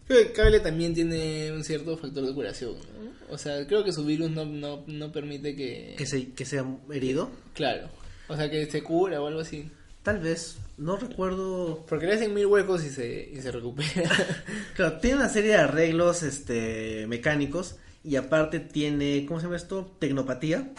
Creo 0.10 0.24
que 0.24 0.32
Cable 0.32 0.60
también 0.60 0.96
tiene 0.96 1.52
un 1.52 1.64
cierto 1.64 1.96
factor 1.96 2.26
de 2.26 2.34
curación, 2.34 2.74
¿no? 2.74 3.12
O 3.32 3.38
sea, 3.38 3.68
creo 3.68 3.84
que 3.84 3.94
su 3.94 4.04
virus 4.04 4.32
no, 4.32 4.44
no, 4.44 4.84
no 4.88 5.12
permite 5.12 5.56
que. 5.56 5.94
Que, 6.00 6.08
se, 6.08 6.32
que 6.32 6.46
sea 6.46 6.66
herido. 6.92 7.30
Claro. 7.54 7.90
O 8.28 8.36
sea, 8.36 8.50
que 8.50 8.66
se 8.66 8.82
cura 8.82 9.22
o 9.22 9.28
algo 9.28 9.42
así. 9.42 9.70
Tal 10.02 10.18
vez, 10.18 10.58
no 10.80 10.98
recuerdo. 10.98 11.86
Porque 11.88 12.08
le 12.08 12.14
hacen 12.14 12.34
mil 12.34 12.48
huecos 12.48 12.84
y 12.86 12.90
se, 12.90 13.30
y 13.32 13.40
se 13.40 13.52
recupera. 13.52 14.10
Claro, 14.76 14.98
tiene 14.98 15.18
una 15.18 15.30
serie 15.30 15.52
de 15.52 15.58
arreglos 15.58 16.24
este, 16.24 17.06
mecánicos 17.06 17.76
y 18.04 18.16
aparte 18.16 18.60
tiene, 18.60 19.28
¿cómo 19.28 19.40
se 19.40 19.46
llama 19.46 19.58
esto? 19.58 19.96
Tecnopatía. 20.00 20.74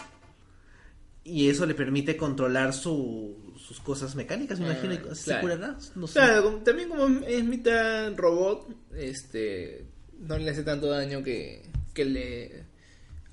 Y 1.23 1.51
eso 1.51 1.67
le 1.67 1.75
permite 1.77 2.17
controlar 2.17 2.73
su, 2.73 3.50
sus 3.71 3.79
cosas 3.81 4.17
mecánicas, 4.17 4.59
me 4.59 4.67
Ah, 4.67 4.73
imagino. 4.73 4.95
y 5.13 5.15
¿Se 5.15 5.25
claro. 5.27 5.41
curará? 5.43 5.77
No 5.95 6.09
sé. 6.09 6.15
Claro, 6.15 6.43
como- 6.43 6.59
también 6.65 6.89
como 6.89 7.25
es 7.25 7.45
mitad 7.45 8.13
robot, 8.17 8.67
este 8.97 9.85
no 10.19 10.37
le 10.39 10.51
hace 10.51 10.65
tanto 10.65 10.89
daño 10.91 11.23
que, 11.23 11.63
que 11.95 12.05
le 12.05 12.65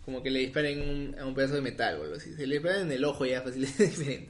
como 0.05 0.21
que 0.21 0.29
le 0.29 0.39
disparen 0.41 0.79
un- 0.79 1.15
a 1.19 1.25
un 1.25 1.33
pedazo 1.33 1.55
de 1.55 1.61
metal 1.61 1.99
o 1.99 2.03
algo 2.03 2.15
así. 2.17 2.35
Se 2.35 2.45
le 2.45 2.55
disparan 2.55 2.83
en 2.83 2.91
el 2.91 3.03
ojo 3.03 3.25
ya 3.25 3.41
fácil 3.41 3.63
es 3.65 3.77
diferente. 3.79 4.29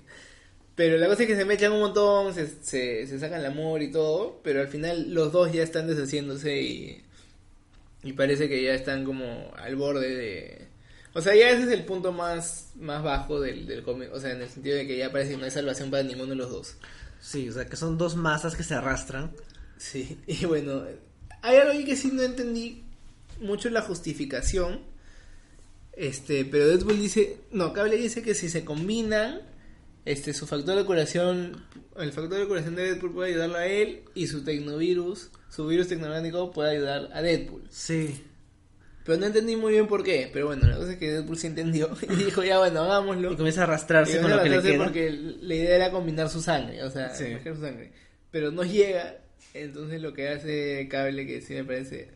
Pero 0.76 0.98
la 0.98 1.08
cosa 1.08 1.24
es 1.24 1.28
que 1.28 1.36
se 1.36 1.44
mechan 1.44 1.74
un 1.74 1.82
montón, 1.82 2.34
se, 2.34 2.48
se, 2.48 3.06
se 3.06 3.20
sacan 3.20 3.42
el 3.42 3.48
amor 3.48 3.82
y 3.82 3.92
todo, 3.92 4.40
pero 4.46 4.62
al 4.62 4.70
final 4.70 5.14
los 5.14 5.34
dos 5.34 5.52
ya 5.52 5.62
están 5.64 5.88
deshaciéndose 5.88 6.62
y, 6.62 7.04
y 8.04 8.14
parece 8.14 8.48
que 8.48 8.64
ya 8.64 8.74
están 8.76 9.04
como 9.04 9.52
al 9.58 9.76
borde 9.76 10.16
de... 10.16 10.68
O 11.18 11.22
sea, 11.24 11.34
ya 11.34 11.50
ese 11.50 11.64
es 11.64 11.70
el 11.70 11.84
punto 11.84 12.12
más, 12.12 12.74
más 12.76 13.02
bajo 13.02 13.42
del, 13.42 13.66
del 13.66 13.82
cómic, 13.82 14.14
o 14.14 14.20
sea, 14.20 14.34
en 14.34 14.42
el 14.44 14.50
sentido 14.50 14.78
de 14.78 14.86
que 14.86 15.00
ya 15.00 15.12
parece 15.12 15.32
que 15.32 15.38
no 15.38 15.46
hay 15.46 15.50
salvación 15.50 15.90
para 15.90 16.04
ninguno 16.04 16.30
de 16.30 16.36
los 16.36 16.52
dos. 16.52 16.76
Sí, 17.20 17.50
o 17.50 17.54
sea, 17.54 17.66
que 17.66 17.76
son 17.76 17.98
dos 17.98 18.16
masas 18.16 18.56
que 18.56 18.62
se 18.62 18.76
arrastran. 18.76 19.32
Sí, 19.78 20.20
y 20.28 20.46
bueno, 20.46 20.84
hay 21.42 21.58
algo 21.58 21.84
que 21.84 21.96
sí 21.96 22.12
no 22.14 22.22
entendí 22.22 22.84
mucho 23.42 23.72
la 23.72 23.82
justificación. 23.82 24.82
Este, 25.94 26.46
pero 26.46 26.68
Deadpool 26.68 27.00
dice, 27.00 27.40
no, 27.50 27.74
Cable 27.74 27.98
dice 27.98 28.22
que 28.22 28.36
si 28.36 28.48
se 28.48 28.64
combinan, 28.64 29.42
este, 30.06 30.36
su 30.36 30.46
factor 30.46 30.78
de 30.78 30.86
curación, 30.86 31.66
el 31.98 32.14
factor 32.14 32.38
de 32.38 32.48
curación 32.48 32.76
de 32.76 32.84
Deadpool 32.84 33.14
puede 33.16 33.32
ayudarlo 33.32 33.58
a 33.58 33.66
él 33.66 34.04
y 34.14 34.28
su 34.28 34.44
tecnovirus, 34.44 35.32
su 35.50 35.66
virus 35.66 35.88
tecnológico 35.88 36.52
puede 36.52 36.76
ayudar 36.76 37.10
a 37.12 37.24
Deadpool. 37.24 37.64
Sí. 37.72 38.24
Pero 39.08 39.20
no 39.20 39.26
entendí 39.28 39.56
muy 39.56 39.72
bien 39.72 39.88
por 39.88 40.04
qué, 40.04 40.30
pero 40.34 40.48
bueno, 40.48 40.68
la 40.68 40.76
cosa 40.76 40.92
es 40.92 40.98
que 40.98 41.10
Deadpool 41.10 41.38
sí 41.38 41.48
entendió 41.48 41.90
y 42.10 42.16
dijo, 42.26 42.44
ya 42.44 42.58
bueno, 42.60 42.82
hagámoslo. 42.82 43.32
Y 43.32 43.36
comienza 43.38 43.62
a 43.62 43.64
Y 43.64 43.68
arrastrarse 43.68 44.20
con 44.20 44.30
lo 44.30 44.36
a 44.36 44.44
que 44.44 44.50
le 44.50 44.62
queda. 44.62 44.84
Porque 44.84 45.10
la 45.12 45.56
idea 45.56 45.76
era 45.78 45.92
combinar 45.92 46.28
su 46.30 46.42
sangre, 46.42 46.84
o 46.84 46.92
sea, 46.92 47.16
Sí. 47.16 47.26
su 47.42 47.62
sangre. 47.62 47.94
Pero 48.32 48.52
no 48.52 48.64
llega, 48.66 49.16
entonces 49.54 50.02
lo 50.02 50.14
que 50.14 50.28
hace 50.28 50.90
Cable, 50.92 51.26
que 51.26 51.42
sí 51.42 51.54
me 51.54 51.64
parece... 51.64 52.10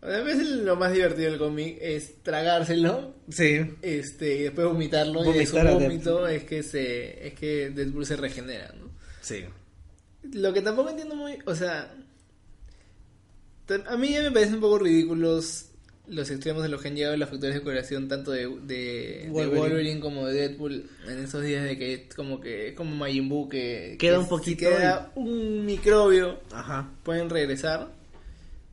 O 0.00 0.06
sea, 0.06 0.18
a 0.18 0.22
veces 0.22 0.46
lo 0.48 0.76
más 0.76 0.92
divertido 0.92 1.28
del 1.30 1.40
cómic 1.40 1.76
es 1.80 2.22
tragárselo 2.22 3.16
Sí. 3.28 3.58
este, 3.82 4.36
y 4.36 4.42
después 4.42 4.68
vomitarlo. 4.68 5.24
y 5.28 5.38
de 5.38 5.44
su 5.46 5.58
a 5.58 5.64
vómito 5.72 6.28
es 6.28 6.44
que, 6.44 6.62
se, 6.62 7.26
es 7.26 7.34
que 7.34 7.70
Deadpool 7.70 8.06
se 8.06 8.14
regenera, 8.16 8.72
¿no? 8.78 8.90
Sí. 9.20 9.44
Lo 10.34 10.52
que 10.52 10.62
tampoco 10.62 10.90
entiendo 10.90 11.16
muy... 11.16 11.36
O 11.46 11.56
sea... 11.56 11.92
A 13.88 13.96
mí 13.96 14.10
ya 14.12 14.22
me 14.22 14.30
parecen 14.30 14.54
un 14.54 14.60
poco 14.60 14.78
ridículos 14.78 15.71
los 16.08 16.30
extremos 16.30 16.62
de 16.64 16.68
los 16.68 16.82
que 16.82 16.88
han 16.88 16.96
llegado 16.96 17.16
los 17.16 17.28
factores 17.28 17.54
de 17.54 17.60
curación 17.62 18.08
tanto 18.08 18.32
de, 18.32 18.48
de, 18.64 19.22
de 19.24 19.28
Wolverine. 19.30 20.00
Como 20.00 20.26
de 20.26 20.34
Deadpool 20.48 20.90
en 21.08 21.18
esos 21.24 21.42
días 21.42 21.64
de 21.64 21.78
que 21.78 21.94
es 21.94 22.14
como 22.14 22.40
que 22.40 22.68
es 22.68 22.74
como 22.74 22.94
Majin 22.96 23.28
Buu 23.28 23.48
que 23.48 23.96
Queda 23.98 24.14
que 24.14 24.18
un 24.18 24.24
si 24.24 24.30
poquito 24.30 24.68
queda 24.68 25.12
un 25.14 25.64
microbio 25.64 26.40
Ajá. 26.52 26.90
pueden 27.04 27.30
regresar 27.30 27.92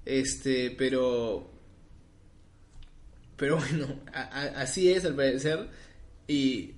este 0.05 0.71
pero 0.71 1.47
pero 3.37 3.57
bueno 3.69 3.87
a- 4.13 4.21
a- 4.23 4.61
así 4.61 4.91
es 4.91 5.05
al 5.05 5.15
parecer 5.15 5.67
y 6.27 6.71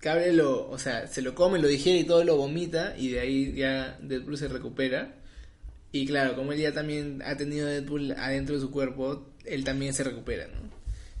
Cable 0.00 0.32
lo 0.32 0.68
o 0.70 0.78
sea 0.78 1.06
se 1.06 1.22
lo 1.22 1.34
come 1.34 1.58
lo 1.58 1.66
digiere 1.66 1.98
y 2.00 2.04
todo 2.04 2.22
lo 2.24 2.36
vomita 2.36 2.94
y 2.96 3.08
de 3.12 3.20
ahí 3.20 3.52
ya 3.54 3.98
Deadpool 4.02 4.36
se 4.38 4.48
recupera 4.48 5.14
Y 5.90 6.06
claro, 6.06 6.36
como 6.36 6.52
él 6.52 6.60
ya 6.60 6.72
también 6.74 7.22
ha 7.24 7.36
tenido 7.38 7.66
Deadpool 7.66 8.12
adentro 8.12 8.54
de 8.56 8.60
su 8.60 8.70
cuerpo, 8.70 9.26
él 9.50 9.64
también 9.64 9.94
se 9.94 10.04
recupera, 10.04 10.46
¿no? 10.46 10.68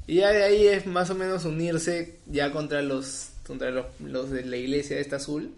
Y 0.06 0.16
ya 0.16 0.30
de 0.30 0.42
ahí 0.42 0.66
es 0.66 0.86
más 0.86 1.10
o 1.10 1.14
menos 1.14 1.44
unirse 1.44 2.18
ya 2.26 2.50
contra 2.50 2.80
los 2.82 3.30
contra 3.46 3.70
los, 3.70 3.86
los 4.00 4.30
de 4.30 4.44
la 4.44 4.56
iglesia 4.56 4.96
de 4.96 5.02
esta 5.02 5.16
azul. 5.16 5.54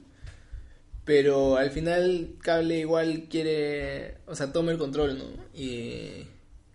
Pero 1.05 1.57
al 1.57 1.71
final 1.71 2.35
Cable 2.41 2.79
igual 2.79 3.27
quiere, 3.29 4.19
o 4.27 4.35
sea, 4.35 4.53
toma 4.53 4.71
el 4.71 4.79
control, 4.79 5.19
¿no? 5.19 5.25
Y, 5.55 6.27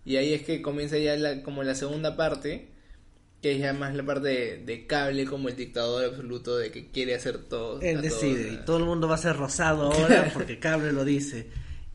y 0.04 0.16
ahí 0.16 0.34
es 0.34 0.42
que 0.42 0.62
comienza 0.62 0.98
ya 0.98 1.16
la, 1.16 1.42
como 1.42 1.62
la 1.62 1.74
segunda 1.74 2.16
parte, 2.16 2.68
que 3.40 3.52
es 3.52 3.60
ya 3.60 3.72
más 3.72 3.94
la 3.94 4.04
parte 4.04 4.28
de, 4.28 4.58
de 4.64 4.86
Cable 4.86 5.24
como 5.24 5.48
el 5.48 5.56
dictador 5.56 6.04
absoluto 6.04 6.56
de 6.56 6.70
que 6.70 6.90
quiere 6.90 7.14
hacer 7.14 7.38
todo. 7.38 7.80
Él 7.80 8.02
decide, 8.02 8.52
y 8.52 8.56
todo 8.64 8.78
el 8.78 8.84
mundo 8.84 9.08
va 9.08 9.14
a 9.14 9.18
ser 9.18 9.36
rosado 9.36 9.92
ahora 9.92 10.30
porque 10.34 10.58
Cable 10.58 10.92
lo 10.92 11.04
dice. 11.04 11.46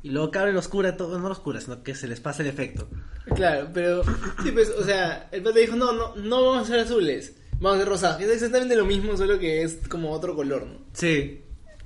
Y 0.03 0.09
luego 0.09 0.31
Cable 0.31 0.53
los 0.53 0.67
cura, 0.67 0.97
todo, 0.97 1.19
no 1.19 1.29
los 1.29 1.39
cura, 1.39 1.61
sino 1.61 1.83
que 1.83 1.93
se 1.93 2.07
les 2.07 2.19
pasa 2.19 2.41
el 2.41 2.49
efecto. 2.49 2.87
Claro, 3.35 3.69
pero 3.73 4.03
sí, 4.43 4.51
pues, 4.51 4.69
o 4.69 4.83
sea, 4.83 5.29
el 5.31 5.43
pata 5.43 5.59
dijo, 5.59 5.75
no, 5.75 5.93
no, 5.93 6.15
no 6.15 6.43
vamos 6.43 6.63
a 6.63 6.71
ser 6.71 6.79
azules, 6.79 7.35
vamos 7.59 7.75
a 7.75 7.79
ser 7.79 7.89
rosados. 7.89 8.21
Es 8.21 8.29
exactamente 8.29 8.75
lo 8.75 8.85
mismo, 8.85 9.15
solo 9.15 9.37
que 9.37 9.61
es 9.61 9.79
como 9.87 10.11
otro 10.11 10.35
color, 10.35 10.65
¿no? 10.65 10.79
Sí. 10.93 11.41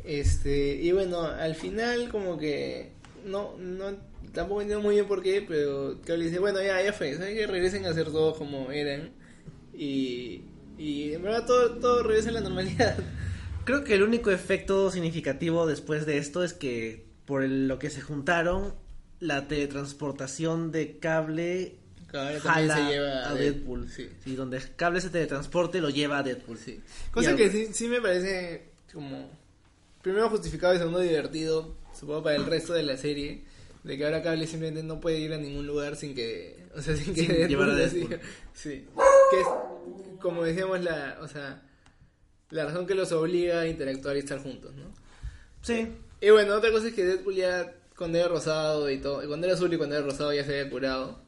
Este, 0.05 0.75
y 0.75 0.91
bueno, 0.91 1.21
al 1.23 1.55
final 1.55 2.09
como 2.09 2.37
que 2.37 2.91
no, 3.25 3.55
no, 3.57 3.97
tampoco 4.33 4.61
entiendo 4.61 4.83
muy 4.83 4.95
bien 4.95 5.07
por 5.07 5.21
qué, 5.21 5.43
pero 5.45 5.99
Cable 6.05 6.25
dice, 6.25 6.39
bueno, 6.39 6.61
ya, 6.61 6.81
ya 6.81 6.93
fue, 6.93 7.15
¿saben 7.15 7.35
que 7.35 7.47
regresen 7.47 7.85
a 7.85 7.93
ser 7.93 8.05
todos 8.05 8.37
como 8.37 8.71
eran? 8.71 9.11
Y, 9.73 10.43
y 10.77 11.13
en 11.13 11.21
verdad 11.21 11.45
todo, 11.45 11.71
todo 11.79 12.03
regresa 12.03 12.29
a 12.29 12.33
la 12.33 12.41
normalidad. 12.41 12.97
Creo 13.65 13.83
que 13.83 13.95
el 13.95 14.03
único 14.03 14.31
efecto 14.31 14.91
significativo 14.91 15.65
después 15.65 16.05
de 16.05 16.17
esto 16.17 16.43
es 16.43 16.53
que 16.53 17.04
por 17.25 17.43
el- 17.43 17.67
lo 17.67 17.79
que 17.79 17.89
se 17.89 18.01
juntaron, 18.01 18.73
la 19.19 19.47
teletransportación 19.47 20.71
de 20.71 20.99
Cable 20.99 21.75
Ahora 22.13 22.39
también 22.39 22.69
jala 22.69 22.75
se 22.75 22.93
lleva 22.93 23.29
a 23.29 23.33
Deadpool. 23.33 23.89
Sí. 23.89 24.09
Y 24.25 24.35
donde 24.35 24.61
Cable 24.77 25.01
se 25.01 25.09
teletransporte 25.09 25.81
lo 25.81 25.89
lleva 25.89 26.19
a 26.19 26.23
Deadpool. 26.23 26.57
Sí. 26.57 26.81
Cosa 27.11 27.33
Y 27.33 27.35
que 27.35 27.49
sí, 27.49 27.69
sí 27.73 27.87
me 27.87 28.01
parece 28.01 28.69
como 28.93 29.29
primero 30.01 30.29
justificado 30.29 30.73
y 30.73 30.77
segundo 30.77 30.99
divertido, 30.99 31.75
supongo 31.97 32.23
para 32.23 32.35
el 32.37 32.45
resto 32.45 32.73
de 32.73 32.83
la 32.83 32.95
serie, 32.95 33.43
de 33.83 33.97
que 33.97 34.05
ahora 34.05 34.21
Cable 34.23 34.47
simplemente 34.47 34.83
no 34.83 34.99
puede 35.01 35.19
ir 35.19 35.33
a 35.33 35.37
ningún 35.37 35.65
lugar 35.67 35.95
sin 35.95 36.15
que, 36.15 36.67
o 36.75 36.81
sea, 36.81 36.95
sin 36.95 37.13
que 37.13 37.21
Sin 37.21 37.27
Deadpool 37.29 37.49
llevar 37.49 37.69
a 37.71 37.75
Deadpool. 37.75 38.19
Sí. 38.53 38.85
Que 39.31 39.41
es 39.41 39.47
como 40.21 40.43
decíamos 40.43 40.81
la, 40.83 41.17
o 41.21 41.27
sea, 41.27 41.61
la 42.51 42.65
razón 42.65 42.85
que 42.87 42.95
los 42.95 43.11
obliga 43.11 43.61
a 43.61 43.67
interactuar 43.67 44.15
y 44.15 44.19
estar 44.19 44.39
juntos, 44.39 44.73
¿no? 44.75 44.93
Sí. 45.61 45.87
Y 46.25 46.29
bueno, 46.31 46.55
otra 46.55 46.71
cosa 46.71 46.87
es 46.87 46.93
que 46.93 47.03
Deadpool 47.05 47.35
ya 47.35 47.73
cuando 47.95 48.17
era 48.17 48.27
rosado 48.27 48.89
y 48.89 48.97
todo, 48.97 49.25
cuando 49.27 49.45
era 49.47 49.55
azul 49.55 49.73
y 49.73 49.77
cuando 49.77 49.95
era 49.95 50.05
rosado 50.05 50.33
ya 50.33 50.43
se 50.43 50.59
había 50.59 50.69
curado, 50.71 51.19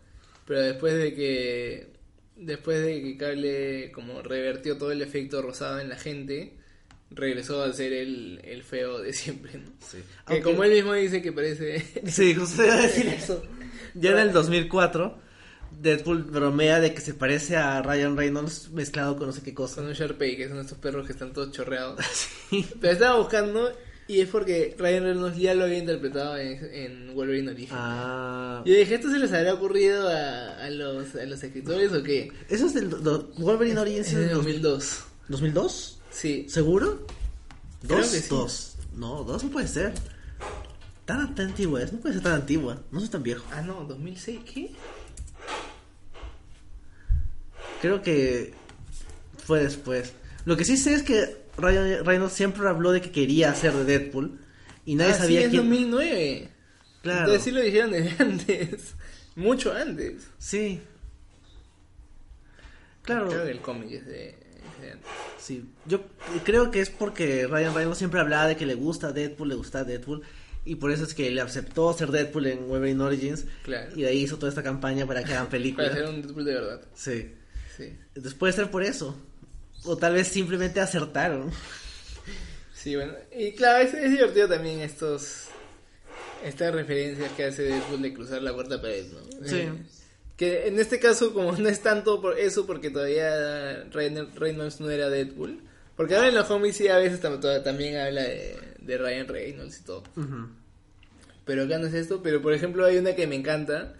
pero 0.45 0.62
después 0.62 0.95
de 0.95 1.13
que 1.13 1.88
después 2.36 2.81
de 2.83 3.01
que 3.01 3.17
Cable 3.17 3.91
como 3.93 4.21
revertió 4.21 4.77
todo 4.77 4.91
el 4.91 5.01
efecto 5.01 5.41
rosado 5.41 5.79
en 5.79 5.89
la 5.89 5.97
gente, 5.97 6.53
regresó 7.10 7.63
a 7.63 7.71
ser 7.73 7.93
el, 7.93 8.41
el 8.43 8.63
feo 8.63 8.99
de 8.99 9.13
siempre, 9.13 9.53
¿no? 9.60 9.71
Sí. 9.79 9.97
Que 10.25 10.33
Aunque- 10.33 10.43
como 10.43 10.63
él 10.63 10.71
mismo 10.71 10.93
dice 10.93 11.21
que 11.21 11.31
parece 11.31 11.86
Sí, 12.07 12.36
justo 12.36 12.63
iba 12.65 12.73
a 12.75 12.81
decir 12.81 13.07
eso. 13.17 13.43
Ya 13.93 14.12
en 14.12 14.19
el 14.19 14.33
2004, 14.33 15.17
Deadpool 15.79 16.23
bromea 16.23 16.79
de 16.79 16.93
que 16.93 17.01
se 17.01 17.13
parece 17.13 17.55
a 17.55 17.81
Ryan 17.81 18.17
Reynolds 18.17 18.69
mezclado 18.71 19.15
con 19.17 19.27
no 19.27 19.33
sé 19.33 19.41
qué 19.43 19.53
cosa. 19.53 19.75
con 19.75 19.86
un 19.86 19.93
Sharpei, 19.93 20.36
que 20.36 20.47
son 20.49 20.60
estos 20.60 20.77
perros 20.79 21.05
que 21.05 21.13
están 21.13 21.33
todos 21.33 21.51
chorreados. 21.51 21.99
Sí. 22.49 22.65
Pero 22.79 22.93
estaba 22.93 23.17
buscando 23.19 23.71
y 24.07 24.21
es 24.21 24.29
porque 24.29 24.75
Ryan 24.77 25.03
Reynolds 25.03 25.37
ya 25.37 25.53
lo 25.53 25.65
había 25.65 25.77
interpretado 25.79 26.37
en, 26.37 26.63
en 26.73 27.15
Wolverine 27.15 27.49
Origins. 27.51 27.71
Ah, 27.73 28.63
Yo 28.65 28.73
dije, 28.73 28.95
¿esto 28.95 29.09
se 29.11 29.19
les 29.19 29.31
habrá 29.33 29.53
ocurrido 29.53 30.07
a, 30.09 30.63
a 30.65 30.69
los, 30.69 31.15
a 31.15 31.25
los 31.25 31.43
escritores 31.43 31.91
o 31.93 32.01
qué? 32.03 32.31
eso 32.49 32.65
es 32.67 32.73
del 32.73 32.89
do- 32.89 33.31
Wolverine 33.37 33.79
Origins 33.79 34.07
Es 34.07 34.13
es 34.13 34.19
de 34.19 34.25
del 34.27 34.35
2002. 34.35 35.03
2002. 35.29 35.99
Sí. 36.09 36.45
¿Seguro? 36.49 37.05
Creo 37.85 37.97
Dos, 37.99 38.09
que 38.09 38.19
sí. 38.21 38.27
dos. 38.29 38.75
No, 38.95 39.23
dos 39.23 39.43
no 39.43 39.49
puede 39.51 39.67
ser. 39.67 39.93
Tan, 41.05 41.35
tan 41.35 41.47
antigua 41.47 41.83
es, 41.83 41.93
no 41.93 41.99
puede 41.99 42.15
ser 42.15 42.23
tan 42.23 42.33
antigua. 42.33 42.81
No 42.91 42.99
soy 42.99 43.09
tan 43.09 43.23
viejo. 43.23 43.45
Ah, 43.51 43.61
no, 43.61 43.83
2006, 43.85 44.39
¿qué? 44.51 44.71
Creo 47.81 48.01
que 48.01 48.53
fue 49.45 49.61
después. 49.63 50.13
Lo 50.45 50.57
que 50.57 50.65
sí 50.65 50.77
sé 50.77 50.93
es 50.95 51.03
que 51.03 51.37
Ryan 51.57 52.05
Reynolds 52.05 52.33
siempre 52.33 52.67
habló 52.67 52.91
de 52.91 53.01
que 53.01 53.11
quería 53.11 53.49
hacer 53.51 53.73
de 53.73 53.83
Deadpool 53.83 54.39
y 54.85 54.95
nadie 54.95 55.13
ah, 55.13 55.17
sabía 55.17 55.41
es 55.41 55.49
quién. 55.49 55.63
2009. 55.63 56.49
Claro. 57.01 57.19
Entonces 57.19 57.43
sí 57.43 57.51
lo 57.51 57.61
dijeron 57.61 57.91
desde 57.91 58.15
antes. 58.23 58.95
Mucho 59.35 59.73
antes. 59.73 60.27
Sí. 60.37 60.79
Claro. 63.03 63.27
Creo 63.29 63.45
que 63.45 63.51
el 63.51 63.59
cómic 63.61 63.91
es 63.91 64.05
de, 64.05 64.29
es 64.29 64.81
de 64.81 64.91
antes. 64.91 65.09
Sí, 65.39 65.65
yo 65.85 66.01
creo 66.43 66.71
que 66.71 66.81
es 66.81 66.89
porque 66.89 67.47
Ryan 67.47 67.73
Reynolds 67.73 67.97
siempre 67.97 68.19
hablaba 68.19 68.47
de 68.47 68.57
que 68.57 68.65
le 68.65 68.75
gusta 68.75 69.11
Deadpool, 69.13 69.49
le 69.49 69.55
gusta 69.55 69.83
Deadpool, 69.85 70.23
y 70.65 70.75
por 70.75 70.91
eso 70.91 71.03
es 71.05 71.13
que 71.13 71.29
le 71.31 71.39
aceptó 71.39 71.93
ser 71.93 72.09
Deadpool 72.11 72.47
en 72.47 72.67
Wolverine 72.67 73.01
Origins, 73.01 73.45
Claro. 73.63 73.91
y 73.95 74.01
de 74.01 74.09
ahí 74.09 74.23
hizo 74.23 74.37
toda 74.37 74.49
esta 74.49 74.63
campaña 74.63 75.05
para 75.05 75.23
que 75.23 75.31
hagan 75.31 75.45
Para 75.45 75.51
películas. 75.51 75.91
hacer 75.91 76.05
un 76.07 76.21
Deadpool 76.21 76.45
de 76.45 76.53
verdad. 76.53 76.81
Sí, 76.95 77.31
Sí. 77.77 77.95
entonces 78.09 78.33
puede 78.33 78.51
ser 78.53 78.69
por 78.69 78.83
eso, 78.83 79.17
o 79.83 79.97
tal 79.97 80.13
vez 80.13 80.27
simplemente 80.27 80.79
acertaron. 80.79 81.51
Sí, 82.73 82.95
bueno. 82.95 83.13
Y 83.35 83.53
claro, 83.53 83.83
es, 83.83 83.93
es 83.93 84.11
divertido 84.11 84.47
también 84.47 84.79
estos. 84.79 85.45
Estas 86.43 86.73
referencias 86.73 87.31
que 87.31 87.45
hace 87.45 87.63
Deadpool 87.63 88.01
de 88.01 88.13
cruzar 88.13 88.43
la 88.43 88.53
cuarta 88.53 88.79
pared, 88.79 89.05
¿no? 89.11 89.47
Sí. 89.47 89.57
Eh, 89.57 89.73
que 90.37 90.67
en 90.67 90.79
este 90.79 90.99
caso, 90.99 91.33
como 91.33 91.51
no 91.53 91.67
es 91.67 91.81
tanto 91.81 92.21
por 92.21 92.37
eso, 92.37 92.67
porque 92.67 92.91
todavía 92.91 93.85
Ryan 93.91 94.29
Reynolds 94.35 94.79
no 94.79 94.89
era 94.89 95.09
Deadpool. 95.09 95.61
Porque 95.95 96.15
ahora 96.15 96.27
en 96.27 96.35
los 96.35 96.45
cómics 96.45 96.77
sí 96.77 96.87
a 96.87 96.97
veces 96.97 97.19
también 97.19 97.97
habla 97.97 98.21
de, 98.21 98.55
de 98.79 98.97
Ryan 98.99 99.27
Reynolds 99.27 99.79
y 99.79 99.83
todo. 99.83 100.03
Pero 101.43 101.63
acá 101.63 101.79
no 101.79 101.87
es 101.87 101.95
esto. 101.95 102.21
Pero 102.21 102.39
por 102.39 102.53
ejemplo, 102.53 102.85
hay 102.85 102.97
una 102.97 103.15
que 103.15 103.25
me 103.25 103.35
encanta. 103.35 103.95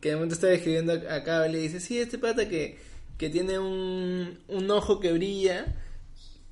Que 0.00 0.10
de 0.10 0.14
momento 0.14 0.34
estaba 0.34 0.52
escribiendo 0.52 0.92
a 0.92 1.14
a 1.16 1.24
Cable 1.24 1.58
y 1.58 1.62
dice: 1.62 1.80
Sí, 1.80 1.98
este 1.98 2.18
pata 2.18 2.48
que, 2.48 2.78
que 3.20 3.28
tiene 3.28 3.58
un, 3.58 4.38
un 4.48 4.70
ojo 4.70 4.98
que 4.98 5.12
brilla. 5.12 5.76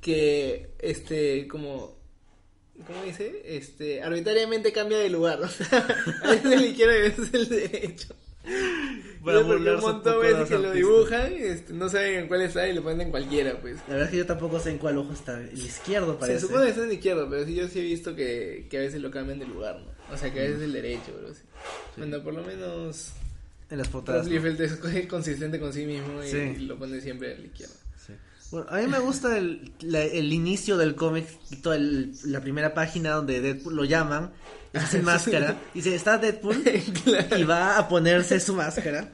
Que, 0.03 0.75
este, 0.81 1.49
como. 1.49 1.97
¿Cómo 2.87 3.03
dice? 3.05 3.43
Este, 3.47 4.03
arbitrariamente 4.03 4.71
cambia 4.71 4.99
de 4.99 5.09
lugar. 5.09 5.41
O 5.43 5.49
sea, 5.49 5.87
a 6.23 6.31
veces 6.31 6.53
el 6.53 6.65
izquierdo 6.67 6.93
y 6.93 6.99
a 6.99 7.03
veces 7.05 7.33
el 7.33 7.49
derecho. 7.49 8.15
Para 9.25 9.41
Yo 9.41 9.47
porque 9.47 9.71
un 9.71 9.81
montón 9.81 10.23
de 10.23 10.33
veces 10.33 10.49
que 10.49 10.59
lo 10.59 10.73
dibujan, 10.73 11.33
este, 11.33 11.73
no 11.73 11.89
saben 11.89 12.21
en 12.21 12.29
cuál 12.29 12.43
está 12.43 12.69
y 12.69 12.75
lo 12.75 12.83
ponen 12.83 13.01
en 13.01 13.11
cualquiera, 13.11 13.59
pues. 13.61 13.77
La 13.89 13.95
verdad 13.95 14.05
es 14.05 14.11
que 14.11 14.17
yo 14.19 14.27
tampoco 14.27 14.61
sé 14.61 14.71
en 14.71 14.79
cuál 14.79 14.99
ojo 14.99 15.15
está, 15.15 15.41
el 15.41 15.59
izquierdo 15.59 16.19
parece. 16.19 16.41
Se 16.41 16.47
supone 16.47 16.65
que 16.65 16.71
está 16.71 16.85
en 16.85 16.93
izquierdo, 16.93 17.31
pero 17.31 17.47
sí 17.47 17.55
yo 17.55 17.67
sí 17.69 17.79
he 17.79 17.83
visto 17.83 18.15
que, 18.15 18.67
que 18.71 18.77
a 18.77 18.81
veces 18.81 19.01
lo 19.01 19.11
cambian 19.11 19.39
de 19.39 19.47
lugar, 19.47 19.81
¿no? 19.81 20.15
O 20.15 20.19
sea, 20.19 20.31
que 20.33 20.41
a 20.41 20.43
veces 20.45 20.61
el 20.61 20.73
derecho, 20.73 21.13
pero 21.17 21.35
sí. 21.35 21.43
Bueno, 21.97 22.23
por 22.23 22.35
lo 22.35 22.43
menos 22.43 23.15
En 23.71 23.79
las 23.79 23.89
portadas. 23.89 24.27
Liefeld 24.27 24.61
es 24.61 24.73
co- 24.77 24.89
consistente 25.09 25.61
con 25.61 25.73
sí 25.73 25.85
mismo 25.85 26.23
y, 26.23 26.29
Sí. 26.31 26.37
y 26.37 26.59
lo 26.67 26.79
pone 26.79 27.01
siempre 27.01 27.35
a 27.35 27.39
la 27.39 27.45
izquierda. 27.47 27.75
Sí. 28.07 28.13
Bueno, 28.51 28.67
a 28.71 28.79
mí 28.79 28.87
me 28.87 28.99
gusta 28.99 29.37
el, 29.37 29.73
la- 29.81 30.03
el 30.05 30.33
inicio 30.33 30.77
del 30.79 30.95
cómic, 30.95 31.27
toda 31.63 31.77
el- 31.77 32.13
la 32.25 32.41
primera 32.41 32.73
página 32.73 33.11
donde 33.11 33.41
Deadpool 33.43 33.77
lo 33.77 33.85
llaman, 33.85 34.33
sin 34.91 35.05
máscara, 35.05 35.59
y 35.75 35.79
dice, 35.79 35.95
está 35.95 36.17
Deadpool, 36.19 36.63
y 37.39 37.43
va 37.45 37.77
a 37.79 37.89
ponerse 37.89 38.41
su 38.41 38.55
máscara, 38.55 39.13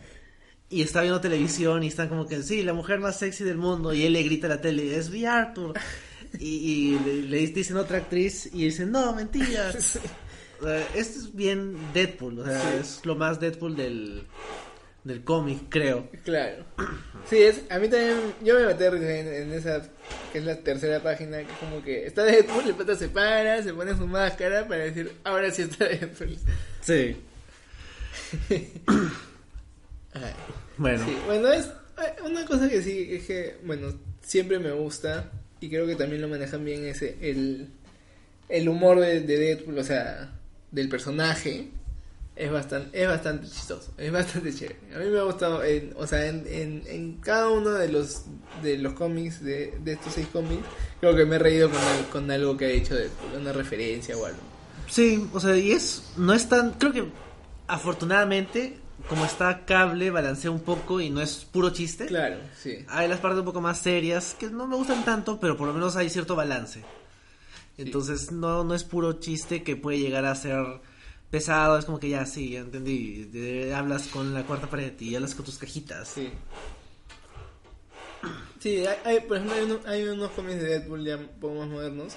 y 0.71 0.83
está 0.83 1.01
viendo 1.03 1.21
televisión, 1.21 1.83
y 1.83 1.89
están 1.89 2.09
como 2.09 2.27
que, 2.29 2.43
sí, 2.45 2.63
la 2.63 2.75
mujer 2.75 3.01
más 3.01 3.19
sexy 3.19 3.43
del 3.45 3.57
mundo, 3.57 3.93
y 3.93 4.05
él 4.05 4.13
le 4.13 4.23
grita 4.23 4.47
a 4.47 4.51
la 4.51 4.61
tele, 4.61 4.97
es 4.97 5.09
V. 5.11 5.27
Arthur, 5.27 5.75
y, 6.39 6.47
y 6.95 6.99
le, 7.05 7.23
le 7.23 7.47
dicen 7.49 7.77
otra 7.77 7.99
actriz, 7.99 8.47
y 8.53 8.65
dice, 8.67 8.87
no, 8.87 9.15
mentira. 9.15 9.73
O 9.77 9.81
esto 10.95 11.19
es 11.21 11.35
bien 11.35 11.77
Deadpool, 11.93 12.41
o 12.41 12.45
sea, 12.45 12.61
Sí. 12.61 12.67
es 12.81 13.01
lo 13.05 13.15
más 13.17 13.41
Deadpool 13.41 13.77
del, 13.77 14.23
del 15.05 15.23
cómic, 15.25 15.63
creo. 15.69 16.09
Claro. 16.25 16.65
Sí, 17.29 17.39
es, 17.43 17.63
a 17.71 17.79
mí 17.79 17.89
también, 17.89 18.19
yo 18.43 18.55
me 18.59 18.67
metí 18.67 18.85
en, 18.85 18.95
en 19.03 19.53
esa, 19.53 19.83
que 20.33 20.39
es 20.39 20.45
la 20.45 20.57
tercera 20.57 21.03
página, 21.03 21.39
que 21.39 21.53
como 21.61 21.83
que 21.83 22.07
está 22.07 22.23
Deadpool, 22.25 22.67
el 22.69 22.75
pata 22.75 22.95
se 22.97 23.09
para, 23.09 23.63
se 23.63 23.73
pone 23.75 23.97
su 23.97 24.07
máscara 24.07 24.67
para 24.69 24.85
decir, 24.85 25.13
ahora 25.25 25.51
sí 25.51 25.63
está 25.63 25.87
Deadpool. 25.87 26.37
Sí. 26.83 27.17
Bueno. 30.77 31.05
Sí, 31.05 31.17
bueno, 31.27 31.53
es 31.53 31.67
eh, 31.67 32.23
una 32.25 32.45
cosa 32.45 32.69
que 32.69 32.83
sí, 32.83 33.09
es 33.11 33.27
que, 33.27 33.57
bueno, 33.65 33.93
siempre 34.23 34.59
me 34.59 34.73
gusta 34.73 35.31
y 35.61 35.69
creo 35.69 35.87
que 35.87 35.95
también 35.97 36.21
lo 36.23 36.29
manejan 36.29 36.65
bien 36.65 36.85
ese, 36.85 37.17
el, 37.21 37.69
el 38.49 38.69
humor 38.69 38.99
de, 39.01 39.21
de 39.21 39.39
Deadpool, 39.39 39.79
o 39.79 39.85
sea, 39.85 40.33
del 40.75 40.89
personaje, 40.89 41.71
es 42.37 42.51
bastante, 42.51 43.01
es 43.01 43.07
bastante 43.09 43.47
chistoso, 43.47 43.93
es 43.97 44.11
bastante 44.11 44.53
chévere. 44.53 44.77
A 44.95 44.99
mí 44.99 45.07
me 45.09 45.19
ha 45.21 45.23
gustado, 45.23 45.63
en- 45.63 45.95
o 45.97 46.07
sea, 46.07 46.27
en, 46.27 46.45
en, 46.49 46.83
en 46.87 47.13
cada 47.21 47.49
uno 47.49 47.71
de 47.71 47.89
los, 47.89 48.23
de 48.63 48.77
los 48.79 48.95
cómics, 48.95 49.41
de, 49.43 49.79
de 49.85 49.93
estos 49.93 50.15
seis 50.15 50.27
cómics, 50.33 50.65
creo 51.01 51.15
que 51.15 51.25
me 51.27 51.37
he 51.37 51.39
reído 51.39 51.71
con, 51.71 51.79
al- 51.81 52.09
con 52.11 52.31
algo 52.31 52.57
que 52.57 52.65
ha 52.67 52.71
hecho 52.71 52.95
Deadpool, 52.97 53.41
una 53.41 53.53
referencia 53.53 54.17
o 54.17 54.27
algo. 54.27 54.39
Sí, 54.91 55.29
o 55.33 55.39
sea, 55.41 55.57
y 55.57 55.71
es, 55.73 56.03
no 56.17 56.33
es 56.35 56.49
tan, 56.49 56.73
creo 56.73 56.93
que 56.93 57.05
afortunadamente, 57.69 58.79
como 59.09 59.25
está 59.25 59.65
cable, 59.65 60.11
balancea 60.11 60.51
un 60.51 60.61
poco 60.61 61.01
y 61.01 61.11
no 61.11 61.21
es 61.21 61.45
puro 61.51 61.71
chiste. 61.71 62.07
Claro, 62.07 62.37
sí. 62.61 62.85
Hay 62.89 63.09
las 63.09 63.21
partes 63.21 63.39
un 63.41 63.45
poco 63.45 63.61
más 63.61 63.79
serias 63.79 64.35
que 64.39 64.49
no 64.51 64.67
me 64.67 64.77
gustan 64.77 65.05
tanto, 65.05 65.39
pero 65.39 65.57
por 65.57 65.69
lo 65.69 65.73
menos 65.75 65.97
hay 65.97 66.09
cierto 66.11 66.35
balance. 66.37 66.83
Entonces 67.77 68.31
no, 68.33 68.63
no 68.65 68.75
es 68.75 68.85
puro 68.85 69.15
chiste 69.15 69.63
que 69.63 69.77
puede 69.77 69.99
llegar 69.99 70.25
a 70.27 70.35
ser 70.35 70.65
pesado, 71.31 71.77
es 71.79 71.85
como 71.85 71.99
que 71.99 72.09
ya 72.11 72.25
sí, 72.27 72.51
ya 72.51 72.61
entendí. 72.61 73.25
De- 73.25 73.75
hablas 73.75 74.07
con 74.09 74.33
la 74.33 74.45
cuarta 74.45 74.69
pared 74.71 74.93
y 75.01 75.15
hablas 75.17 75.35
con 75.35 75.45
tus 75.45 75.59
cajitas. 75.59 76.09
Sí. 76.09 76.29
Sí, 78.61 78.87
hay, 78.87 78.97
hay- 79.05 79.21
por 79.21 79.37
ejemplo, 79.37 79.57
hay, 79.57 79.65
uno- 79.65 79.81
hay 79.87 80.03
unos 80.05 80.31
cómics 80.31 80.61
de 80.63 80.69
Deadpool 80.69 81.05
ya 81.05 81.17
un 81.17 81.29
poco 81.41 81.55
más 81.57 81.69
modernos. 81.69 82.15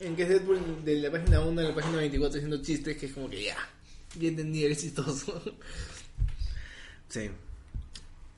En 0.00 0.16
que 0.16 0.24
es 0.24 0.28
Deadpool 0.28 0.84
de 0.84 0.96
la 0.96 1.10
página 1.10 1.40
1 1.40 1.60
a 1.60 1.64
la 1.64 1.74
página 1.74 1.96
24 1.98 2.36
haciendo 2.38 2.60
chistes 2.62 2.96
que 2.96 3.06
es 3.06 3.12
como 3.12 3.30
que 3.30 3.44
ya, 3.44 3.56
ya 4.18 4.28
entendí, 4.28 4.64
eres 4.64 4.80
chistoso. 4.80 5.40
Sí. 7.08 7.30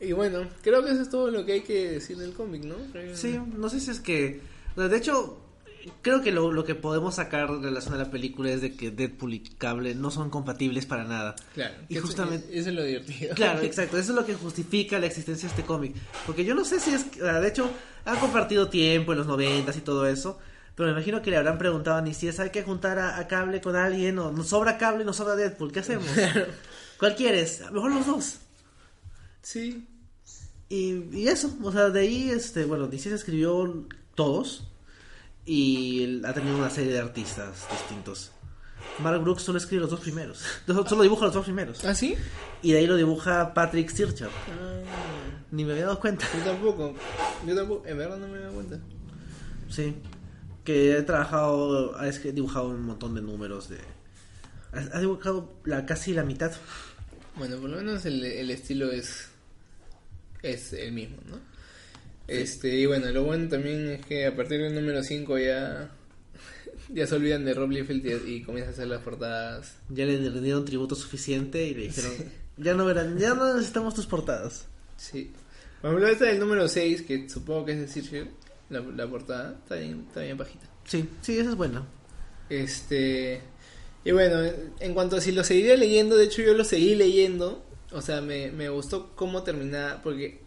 y 0.00 0.12
bueno, 0.12 0.46
creo 0.62 0.84
que 0.84 0.90
eso 0.90 1.00
es 1.00 1.08
todo 1.08 1.30
lo 1.30 1.46
que 1.46 1.52
hay 1.54 1.60
que 1.62 1.92
decir 1.92 2.18
del 2.18 2.34
cómic, 2.34 2.62
¿no? 2.64 2.76
Sí, 3.14 3.38
no 3.56 3.70
sé 3.70 3.80
si 3.80 3.90
es 3.90 4.00
que... 4.00 4.40
De 4.76 4.94
hecho, 4.94 5.40
creo 6.02 6.22
que 6.22 6.32
lo, 6.32 6.52
lo 6.52 6.64
que 6.64 6.74
podemos 6.74 7.16
sacar 7.16 7.48
en 7.50 7.62
relación 7.62 7.94
a 7.94 7.98
la 7.98 8.10
película 8.10 8.50
es 8.50 8.60
de 8.60 8.74
que 8.74 8.90
Deadpool 8.90 9.34
y 9.34 9.40
Cable 9.40 9.94
no 9.94 10.10
son 10.10 10.30
compatibles 10.30 10.86
para 10.86 11.04
nada. 11.04 11.34
Claro, 11.54 11.74
Y 11.88 11.96
justamente- 11.96 12.46
Eso 12.58 12.70
es 12.70 12.74
lo 12.74 12.82
divertido. 12.84 13.34
Claro, 13.34 13.60
exacto. 13.62 13.98
Eso 13.98 14.12
es 14.12 14.16
lo 14.16 14.24
que 14.26 14.34
justifica 14.34 14.98
la 14.98 15.06
existencia 15.06 15.48
de 15.48 15.54
este 15.54 15.64
cómic. 15.66 15.94
Porque 16.26 16.44
yo 16.44 16.54
no 16.54 16.64
sé 16.64 16.80
si 16.80 16.92
es... 16.92 17.04
De 17.18 17.48
hecho, 17.48 17.70
han 18.04 18.18
compartido 18.18 18.68
tiempo 18.68 19.12
en 19.12 19.18
los 19.18 19.26
noventas 19.26 19.76
y 19.76 19.80
todo 19.80 20.06
eso. 20.06 20.38
Pero 20.74 20.88
me 20.88 20.92
imagino 20.92 21.22
que 21.22 21.30
le 21.30 21.38
habrán 21.38 21.56
preguntado 21.58 21.96
a 21.96 22.02
ni 22.02 22.12
si 22.12 22.28
es 22.28 22.38
hay 22.38 22.50
que 22.50 22.62
juntar 22.62 22.98
a, 22.98 23.18
a 23.18 23.26
Cable 23.26 23.60
con 23.62 23.76
alguien 23.76 24.18
o 24.18 24.30
nos 24.30 24.48
sobra 24.48 24.76
Cable 24.78 25.02
y 25.02 25.06
nos 25.06 25.16
sobra 25.16 25.34
Deadpool. 25.34 25.72
¿Qué 25.72 25.80
hacemos? 25.80 26.06
¿Cuál 26.98 27.14
quieres? 27.16 27.62
A 27.62 27.66
lo 27.70 27.72
mejor 27.82 27.92
los 27.92 28.06
dos. 28.06 28.38
Sí, 29.42 29.86
Y, 30.68 31.04
y 31.16 31.28
eso, 31.28 31.56
o 31.62 31.70
sea, 31.72 31.90
de 31.90 32.00
ahí, 32.00 32.30
este, 32.30 32.64
bueno, 32.64 32.90
se 32.98 33.14
escribió 33.14 33.86
todos 34.14 34.68
y 35.46 36.20
ha 36.24 36.32
tenido 36.34 36.56
una 36.58 36.68
serie 36.70 36.92
de 36.92 36.98
artistas 36.98 37.66
distintos. 37.70 38.32
Mark 39.02 39.20
Brooks 39.22 39.42
solo 39.42 39.58
escribe 39.58 39.82
los 39.82 39.90
dos 39.90 40.00
primeros, 40.00 40.42
solo 40.66 41.02
dibuja 41.02 41.26
los 41.26 41.34
dos 41.34 41.44
primeros. 41.44 41.84
¿Ah, 41.84 41.94
sí? 41.94 42.14
Y 42.62 42.72
de 42.72 42.78
ahí 42.78 42.86
lo 42.86 42.96
dibuja 42.96 43.54
Patrick 43.54 43.88
Stircher. 43.90 44.28
Ah, 44.28 44.80
Ni 45.50 45.64
me 45.64 45.72
había 45.72 45.84
dado 45.86 46.00
cuenta. 46.00 46.26
yo 46.36 46.42
tampoco. 46.44 46.94
Yo 47.46 47.54
tampoco, 47.54 47.86
en 47.86 47.98
verdad 47.98 48.18
no 48.18 48.28
me 48.28 48.38
he 48.38 48.40
dado 48.40 48.54
cuenta. 48.54 48.78
Sí. 49.70 49.94
Que 50.64 50.98
he 50.98 51.02
trabajado, 51.02 51.96
ha 51.98 52.06
escri- 52.08 52.32
dibujado 52.32 52.68
un 52.68 52.82
montón 52.82 53.14
de 53.14 53.22
números 53.22 53.68
de... 53.68 53.78
Ha 54.92 54.98
dibujado 54.98 55.54
la, 55.64 55.86
casi 55.86 56.12
la 56.12 56.24
mitad. 56.24 56.52
Bueno, 57.36 57.56
por 57.58 57.70
lo 57.70 57.76
menos 57.76 58.04
el, 58.04 58.24
el 58.24 58.50
estilo 58.50 58.90
es 58.90 59.28
es 60.42 60.72
el 60.72 60.92
mismo, 60.92 61.16
¿no? 61.28 61.38
Este, 62.28 62.76
y 62.76 62.86
bueno, 62.86 63.10
lo 63.10 63.24
bueno 63.24 63.48
también 63.48 63.88
es 63.88 64.04
que 64.04 64.26
a 64.26 64.34
partir 64.34 64.60
del 64.60 64.74
número 64.74 65.02
5 65.02 65.38
ya 65.38 65.90
ya 66.92 67.06
se 67.06 67.14
olvidan 67.14 67.44
de 67.44 67.54
Rob 67.54 67.70
Liefeld 67.70 68.04
y, 68.04 68.34
y 68.34 68.42
comienzan 68.42 68.72
a 68.72 68.74
hacer 68.74 68.88
las 68.88 69.02
portadas. 69.02 69.76
Ya 69.88 70.04
le 70.04 70.18
dieron 70.18 70.64
tributo 70.64 70.94
suficiente 70.94 71.66
y 71.66 71.74
le 71.74 71.82
dijeron, 71.84 72.12
ya 72.56 72.74
no 72.74 72.84
verán, 72.84 73.18
ya 73.18 73.34
no 73.34 73.54
necesitamos 73.54 73.94
tus 73.94 74.06
portadas. 74.06 74.66
Sí. 74.96 75.32
Por 75.80 75.90
ejemplo, 75.90 76.08
esta 76.08 76.24
del 76.24 76.40
número 76.40 76.68
6, 76.68 77.02
que 77.02 77.28
supongo 77.28 77.66
que 77.66 77.72
es 77.72 77.80
de 77.80 77.88
Sirfield, 77.88 78.30
la, 78.70 78.80
la 78.80 79.06
portada, 79.06 79.58
está 79.62 79.76
bien, 79.76 80.04
está 80.08 80.22
bien 80.22 80.36
bajita. 80.36 80.66
Sí, 80.84 81.08
sí, 81.20 81.38
eso 81.38 81.50
es 81.50 81.56
bueno. 81.56 81.86
Este. 82.48 83.40
Y 84.04 84.12
bueno, 84.12 84.40
en 84.80 84.94
cuanto 84.94 85.16
a 85.16 85.20
si 85.20 85.32
lo 85.32 85.44
seguiría 85.44 85.76
leyendo, 85.76 86.16
de 86.16 86.24
hecho 86.24 86.42
yo 86.42 86.54
lo 86.54 86.64
seguí 86.64 86.94
leyendo. 86.94 87.64
O 87.92 88.00
sea, 88.00 88.20
me, 88.20 88.50
me 88.50 88.68
gustó 88.68 89.14
cómo 89.14 89.42
terminaba. 89.42 90.02
Porque. 90.02 90.40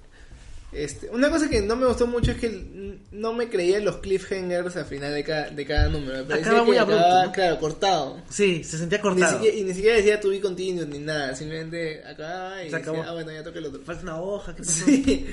Este, 0.72 1.10
una 1.10 1.32
cosa 1.32 1.50
que 1.50 1.62
no 1.62 1.76
me 1.76 1.88
gustó 1.88 2.06
mucho 2.06 2.32
es 2.32 2.38
que 2.38 3.00
no 3.12 3.34
me 3.34 3.50
creía 3.50 3.80
los 3.80 3.98
cliffhangers 3.98 4.76
al 4.78 4.86
final 4.86 5.14
de 5.16 5.24
cada, 5.24 5.50
de 5.50 5.66
cada 5.66 5.90
número. 5.90 6.24
Me 6.26 6.34
Acaba 6.36 6.64
muy 6.64 6.78
abrupto, 6.78 7.00
acababa, 7.04 7.26
¿no? 7.26 7.32
claro, 7.32 7.60
cortado. 7.60 8.22
Sí, 8.30 8.64
se 8.64 8.78
sentía 8.78 9.00
Ni 9.00 9.02
cortado. 9.02 9.34
siquiera- 9.38 9.58
y 9.58 9.64
ni 9.64 9.74
siquiera 9.74 9.98
decía 9.98 10.20
to 10.20 10.30
be 10.30 10.40
continued 10.40 10.88
ni 10.88 11.00
nada. 11.00 11.36
Simplemente 11.36 12.04
acababa 12.06 12.64
y 12.64 12.70
Se 12.70 12.76
acabó. 12.76 12.98
decía, 12.98 13.10
ah, 13.10 13.14
bueno, 13.14 13.32
ya 13.32 13.44
toca 13.44 13.58
el 13.60 13.66
otro. 13.66 13.82
Falta 13.82 14.04
una 14.04 14.22
hoja, 14.22 14.56
¿qué 14.56 14.62
pasó? 14.64 14.86
Sí. 14.86 15.28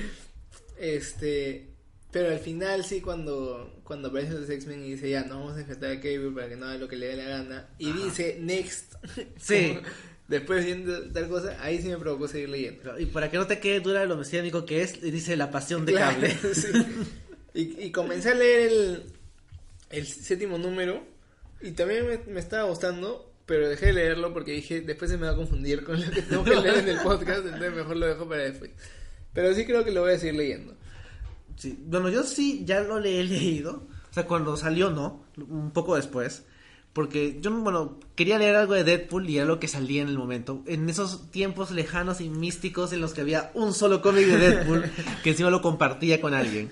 Este. 0.79 1.67
Pero 2.11 2.29
al 2.29 2.39
final 2.39 2.83
sí 2.85 3.01
cuando, 3.01 3.81
cuando 3.83 4.07
aparecen 4.07 4.39
los 4.41 4.49
X-Men 4.49 4.83
y 4.85 4.91
dice 4.91 5.09
ya 5.09 5.23
no 5.25 5.39
vamos 5.39 5.57
a 5.57 5.59
enfrentar 5.59 5.91
a 5.91 5.95
Cable 5.99 6.31
para 6.33 6.47
que 6.49 6.55
no 6.55 6.65
haga 6.65 6.77
lo 6.77 6.87
que 6.87 6.95
le 6.95 7.07
dé 7.07 7.17
la 7.17 7.25
gana. 7.25 7.67
Y 7.77 7.91
dice 7.91 8.37
next. 8.41 8.93
Sí. 9.39 9.73
como 9.77 9.87
Después 10.27 10.65
viendo 10.65 11.09
tal 11.11 11.29
cosa, 11.29 11.57
ahí 11.61 11.81
sí 11.81 11.87
me 11.87 11.97
provocó 11.97 12.27
seguir 12.27 12.49
leyendo. 12.49 12.99
Y 12.99 13.05
para 13.05 13.31
que 13.31 13.37
no 13.37 13.47
te 13.47 13.59
quede 13.59 13.79
dura 13.79 14.05
lo 14.05 14.17
mesiánico 14.17 14.65
que 14.65 14.81
es, 14.81 14.99
dice 15.01 15.37
la 15.37 15.51
pasión 15.51 15.85
de 15.85 15.93
Claro, 15.93 16.19
cable. 16.19 16.37
sí. 16.53 16.67
y, 17.53 17.85
y 17.85 17.91
comencé 17.91 18.31
a 18.31 18.35
leer 18.35 18.69
el, 18.71 19.03
el 19.89 20.05
séptimo 20.07 20.57
número. 20.57 21.01
Y 21.61 21.71
también 21.71 22.05
me, 22.07 22.17
me 22.33 22.39
estaba 22.39 22.63
gustando. 22.63 23.23
Pero 23.45 23.69
dejé 23.69 23.85
de 23.87 23.93
leerlo 23.93 24.33
porque 24.33 24.51
dije, 24.51 24.81
después 24.81 25.09
se 25.09 25.17
me 25.17 25.25
va 25.25 25.31
a 25.31 25.35
confundir 25.37 25.85
con 25.85 26.01
lo 26.05 26.11
que 26.11 26.21
tengo 26.21 26.43
que 26.43 26.55
leer 26.55 26.79
en 26.79 26.89
el 26.89 26.97
podcast. 26.99 27.45
Entonces 27.45 27.73
mejor 27.73 27.95
lo 27.95 28.05
dejo 28.07 28.27
para 28.27 28.41
después. 28.43 28.71
Pero 29.33 29.53
sí 29.53 29.65
creo 29.65 29.85
que 29.85 29.91
lo 29.91 30.01
voy 30.01 30.11
a 30.11 30.19
seguir 30.19 30.35
leyendo. 30.35 30.75
Sí, 31.55 31.77
Bueno, 31.85 32.09
yo 32.09 32.23
sí 32.23 32.63
ya 32.65 32.81
lo 32.81 32.99
le 32.99 33.21
he 33.21 33.23
leído. 33.23 33.87
O 34.11 34.13
sea, 34.13 34.25
cuando 34.25 34.57
salió, 34.57 34.89
no. 34.89 35.25
Un 35.37 35.71
poco 35.71 35.95
después. 35.95 36.43
Porque 36.97 37.37
yo, 37.41 37.51
bueno, 37.51 37.99
quería 38.15 38.39
leer 38.39 38.55
algo 38.55 38.73
de 38.73 38.83
Deadpool 38.83 39.29
y 39.29 39.37
era 39.37 39.45
lo 39.45 39.59
que 39.59 39.67
salía 39.67 40.01
en 40.01 40.07
el 40.07 40.17
momento. 40.17 40.63
En 40.65 40.89
esos 40.89 41.29
tiempos 41.29 41.69
lejanos 41.69 42.21
y 42.21 42.29
místicos 42.29 42.91
en 42.91 43.01
los 43.01 43.13
que 43.13 43.21
había 43.21 43.51
un 43.53 43.75
solo 43.75 44.01
cómic 44.01 44.25
de 44.25 44.37
Deadpool 44.39 44.83
que 45.23 45.29
encima 45.29 45.51
lo 45.51 45.61
compartía 45.61 46.19
con 46.19 46.33
alguien. 46.33 46.71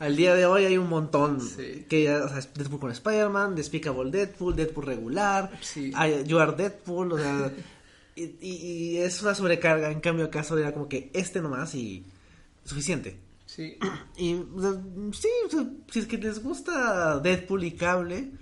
Al 0.00 0.16
día 0.16 0.34
de 0.34 0.46
hoy 0.46 0.64
hay 0.64 0.76
un 0.78 0.88
montón. 0.88 1.40
Sí. 1.40 1.86
Que, 1.88 2.10
o 2.10 2.28
sea, 2.28 2.38
es 2.38 2.52
Deadpool 2.52 2.80
con 2.80 2.90
Spider-Man, 2.90 3.54
Despicable 3.54 4.10
Deadpool, 4.10 4.56
Deadpool 4.56 4.84
regular, 4.84 5.52
Sí. 5.60 5.92
You 6.26 6.38
Are 6.40 6.52
Deadpool, 6.56 7.12
o 7.12 7.18
sea... 7.18 7.52
Y, 8.14 8.24
y- 8.24 8.36
y 8.42 8.96
es 8.98 9.22
una 9.22 9.34
sobrecarga. 9.34 9.90
En 9.90 10.00
cambio, 10.00 10.26
acaso 10.26 10.58
era 10.58 10.72
como 10.74 10.86
que 10.88 11.10
este 11.14 11.40
nomás 11.40 11.74
y 11.76 12.04
suficiente. 12.64 13.16
Sí. 13.46 13.78
Y 14.18 14.34
sí, 15.12 15.28
si 15.90 15.98
es 16.00 16.06
que 16.06 16.18
les 16.18 16.42
gusta 16.42 17.20
Deadpool 17.20 17.64
y 17.64 17.70
Cable, 17.72 18.32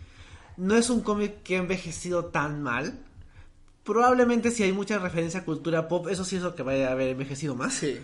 no 0.61 0.77
es 0.77 0.91
un 0.91 1.01
cómic 1.01 1.43
que 1.43 1.57
ha 1.57 1.61
envejecido 1.61 2.27
tan 2.27 2.63
mal. 2.63 2.99
Probablemente 3.85 4.51
si 4.51 4.63
hay 4.63 4.73
mucha 4.73 4.99
referencia 4.99 5.41
a 5.41 5.45
cultura 5.45 5.89
pop, 5.89 6.09
eso 6.09 6.25
sí 6.25 6.37
es 6.37 6.43
lo 6.43 6.55
que 6.55 6.63
vaya 6.63 6.89
a 6.89 6.93
haber 6.93 7.09
envejecido 7.09 7.55
más. 7.55 7.75
Sí. 7.75 7.99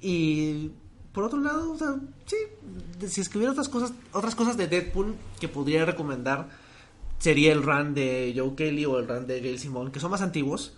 Y 0.00 0.70
por 1.12 1.24
otro 1.24 1.40
lado, 1.40 1.72
o 1.72 1.76
sea, 1.76 1.96
sí, 2.26 2.36
si 3.08 3.20
escribiera 3.20 3.52
otras 3.52 3.68
cosas, 3.68 3.92
otras 4.12 4.34
cosas 4.34 4.56
de 4.56 4.66
Deadpool 4.68 5.14
que 5.40 5.48
podría 5.48 5.84
recomendar, 5.84 6.48
sería 7.18 7.52
el 7.52 7.62
run 7.62 7.94
de 7.94 8.32
Joe 8.36 8.54
Kelly 8.54 8.84
o 8.86 8.98
el 8.98 9.08
run 9.08 9.26
de 9.26 9.40
Gail 9.40 9.58
Simon, 9.58 9.90
que 9.90 10.00
son 10.00 10.10
más 10.10 10.22
antiguos, 10.22 10.74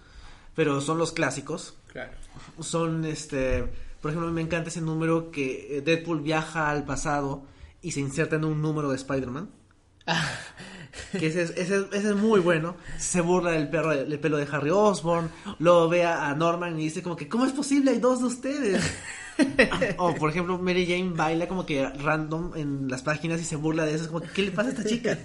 pero 0.54 0.80
son 0.80 0.98
los 0.98 1.12
clásicos 1.12 1.74
Claro. 1.92 2.12
son 2.60 3.04
este 3.06 3.64
por 4.02 4.10
ejemplo 4.10 4.30
me 4.30 4.42
encanta 4.42 4.68
ese 4.68 4.80
número 4.82 5.30
que 5.30 5.78
eh, 5.78 5.80
Deadpool 5.80 6.20
viaja 6.20 6.70
al 6.70 6.84
pasado 6.84 7.42
y 7.82 7.92
se 7.92 8.00
inserta 8.00 8.36
en 8.36 8.44
un 8.44 8.60
número 8.62 8.90
de 8.90 8.96
Spider-Man 8.96 9.48
que 11.12 11.26
ese 11.26 11.42
es, 11.42 11.50
ese, 11.50 11.76
es- 11.76 11.86
ese 11.92 12.08
es 12.10 12.16
muy 12.16 12.40
bueno 12.40 12.76
se 12.98 13.20
burla 13.20 13.52
del 13.52 13.68
perro 13.68 13.90
del 13.90 14.18
pelo 14.18 14.36
de 14.36 14.48
Harry 14.50 14.70
Osborn 14.70 15.30
luego 15.58 15.88
ve 15.88 16.04
a, 16.04 16.34
Norman 16.34 16.78
y 16.78 16.84
dice 16.84 17.02
como 17.02 17.16
que 17.16 17.28
¿cómo 17.28 17.46
es 17.46 17.52
posible? 17.52 17.90
hay 17.92 17.98
dos 17.98 18.20
de 18.20 18.26
ustedes 18.26 18.82
o 19.98 20.14
por 20.14 20.30
ejemplo 20.30 20.58
Mary 20.58 20.86
Jane 20.86 21.12
baila 21.14 21.48
como 21.48 21.66
que 21.66 21.86
random 21.88 22.52
en 22.56 22.88
las 22.88 23.02
páginas 23.02 23.40
y 23.40 23.44
se 23.44 23.56
burla 23.56 23.84
de 23.84 23.94
eso 23.94 24.04
es 24.04 24.08
como 24.10 24.22
¿qué 24.34 24.42
le 24.42 24.50
pasa 24.52 24.68
a 24.68 24.72
esta 24.72 24.84
chica? 24.84 25.18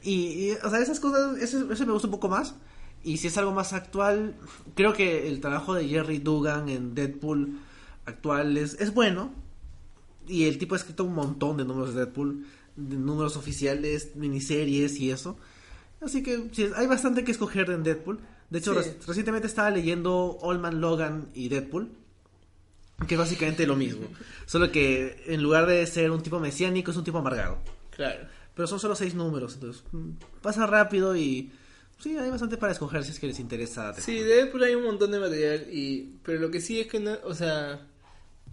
Y, 0.00 0.52
o 0.62 0.70
sea, 0.70 0.78
esas 0.78 1.00
cosas, 1.00 1.36
eso 1.38 1.58
me 1.66 1.92
gusta 1.92 2.06
un 2.06 2.12
poco 2.12 2.28
más. 2.28 2.54
Y 3.02 3.16
si 3.18 3.26
es 3.26 3.36
algo 3.36 3.52
más 3.52 3.72
actual, 3.72 4.36
creo 4.74 4.92
que 4.92 5.28
el 5.28 5.40
trabajo 5.40 5.74
de 5.74 5.88
Jerry 5.88 6.18
Dugan 6.18 6.68
en 6.68 6.94
Deadpool 6.94 7.58
actual 8.06 8.56
es, 8.56 8.74
es 8.80 8.94
bueno. 8.94 9.32
Y 10.26 10.44
el 10.44 10.58
tipo 10.58 10.74
ha 10.74 10.78
escrito 10.78 11.02
un 11.04 11.14
montón 11.14 11.56
de 11.56 11.64
números 11.64 11.94
de 11.94 12.04
Deadpool, 12.04 12.46
de 12.78 12.96
números 12.96 13.36
oficiales, 13.36 14.14
miniseries 14.14 14.98
y 15.00 15.10
eso. 15.10 15.36
Así 16.00 16.22
que 16.22 16.48
sí, 16.52 16.68
hay 16.76 16.86
bastante 16.86 17.24
que 17.24 17.32
escoger 17.32 17.68
en 17.70 17.82
Deadpool. 17.82 18.20
De 18.50 18.60
hecho, 18.60 18.80
Sí. 18.82 18.90
recientemente 19.06 19.46
estaba 19.48 19.70
leyendo 19.70 20.38
Old 20.40 20.60
Man 20.60 20.80
Logan 20.80 21.28
y 21.34 21.48
Deadpool. 21.48 21.90
Que 23.06 23.14
es 23.14 23.18
básicamente 23.18 23.66
lo 23.66 23.76
mismo. 23.76 24.06
Solo 24.46 24.72
que 24.72 25.22
en 25.26 25.42
lugar 25.42 25.66
de 25.66 25.86
ser 25.86 26.10
un 26.10 26.22
tipo 26.22 26.40
mesiánico, 26.40 26.90
es 26.90 26.96
un 26.96 27.04
tipo 27.04 27.18
amargado. 27.18 27.58
Claro. 27.90 28.26
Pero 28.54 28.66
son 28.66 28.80
solo 28.80 28.96
seis 28.96 29.14
números, 29.14 29.54
entonces 29.54 29.84
mm, 29.92 30.10
pasa 30.42 30.66
rápido 30.66 31.14
y 31.16 31.52
sí, 32.00 32.16
hay 32.16 32.28
bastante 32.30 32.56
para 32.56 32.72
escoger 32.72 33.04
si 33.04 33.12
es 33.12 33.20
que 33.20 33.28
les 33.28 33.38
interesa. 33.38 33.94
Sí, 33.94 34.14
de 34.18 34.24
Deadpool 34.36 34.64
hay 34.64 34.74
un 34.74 34.84
montón 34.84 35.12
de 35.12 35.20
material 35.20 35.66
y 35.72 36.14
pero 36.24 36.40
lo 36.40 36.50
que 36.50 36.60
sí 36.60 36.80
es 36.80 36.88
que 36.88 36.98
no, 36.98 37.16
o 37.24 37.34
sea, 37.34 37.86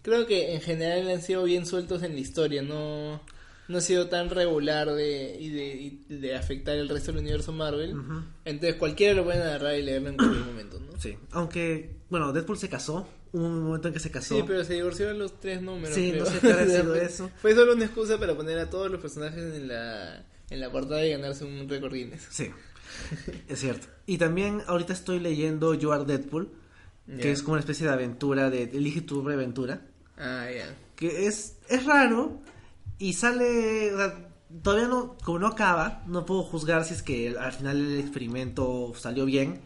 creo 0.04 0.28
que 0.28 0.54
en 0.54 0.62
general 0.62 1.10
han 1.10 1.22
sido 1.24 1.44
bien 1.44 1.66
sueltos 1.66 2.04
en 2.04 2.14
la 2.14 2.20
historia, 2.20 2.62
no 2.62 3.20
no 3.68 3.78
ha 3.78 3.82
sido 3.82 4.08
tan 4.10 4.30
regular 4.30 4.92
de, 4.92 5.38
y, 5.40 5.50
de, 5.50 5.76
y 5.76 6.16
de 6.16 6.36
afectar 6.36 6.76
el 6.78 6.88
resto 6.90 7.12
del 7.12 7.22
universo 7.22 7.52
Marvel. 7.52 7.96
Entonces 8.46 8.76
cualquiera 8.76 9.14
lo 9.14 9.24
puede 9.24 9.42
agarrar 9.42 9.76
y 9.78 9.82
leerlo 9.84 10.10
en 10.10 10.18
cualquier 10.18 10.46
momento, 10.46 10.80
¿no? 10.80 11.00
Sí, 11.00 11.18
aunque, 11.32 11.96
bueno, 12.10 12.32
Deadpool 12.32 12.58
se 12.58 12.70
casó, 12.70 13.08
hubo 13.32 13.46
un 13.46 13.64
momento 13.64 13.88
en 13.90 13.94
que 13.94 14.00
se 14.00 14.12
casó. 14.12 14.36
Sí, 14.38 14.44
pero 14.46 14.64
se 14.64 14.76
divorció 14.76 15.10
en 15.10 15.20
los 15.20 15.40
tres 15.40 15.62
números. 15.62 15.94
Sí, 15.96 16.12
creo. 16.12 16.24
no 16.26 16.30
sé 16.32 16.40
qué 16.40 16.52
habrá 16.52 16.66
sido 16.82 16.96
eso. 16.96 17.30
Fue 17.42 17.54
solo 17.56 17.74
una 17.74 17.86
excusa 17.86 18.18
para 18.20 18.36
poner 18.36 18.58
a 18.60 18.70
todos 18.70 18.90
los 18.92 19.02
personajes 19.02 19.56
en 19.56 19.68
la, 19.68 20.26
en 20.50 20.60
la 20.60 20.72
portada 20.72 21.06
y 21.06 21.12
ganarse 21.12 21.44
un 21.44 21.68
récord 21.68 21.94
Guinness. 21.94 22.28
Sí, 22.30 22.50
es 23.50 23.60
cierto. 23.60 23.88
Y 24.06 24.18
también 24.18 24.62
ahorita 24.68 24.94
estoy 24.94 25.20
leyendo 25.20 25.74
You 25.74 25.92
Are 25.92 26.06
Deadpool, 26.06 26.50
que 27.20 27.32
es 27.32 27.42
como 27.44 27.54
una 27.54 27.60
especie 27.60 27.86
de 27.86 27.94
aventura, 27.94 28.50
de 28.50 28.64
elige 28.64 29.02
tu 29.02 29.28
aventura, 29.30 29.82
Ah, 30.18 30.48
ya. 30.56 30.76
que 30.96 31.28
es, 31.28 31.58
es 31.70 31.86
raro 31.86 32.40
y 33.00 33.14
sale, 33.14 33.94
o 33.94 33.98
sea, 33.98 34.30
todavía 34.64 34.88
no, 34.88 35.18
como 35.24 35.40
no 35.40 35.48
acaba, 35.48 36.04
no 36.08 36.26
puedo 36.26 36.44
juzgar 36.44 36.84
si 36.86 36.94
es 36.94 37.04
que 37.04 37.36
al 37.38 37.52
final 37.54 37.78
el 37.78 38.00
experimento 38.00 38.94
salió 38.98 39.26
bien, 39.26 39.60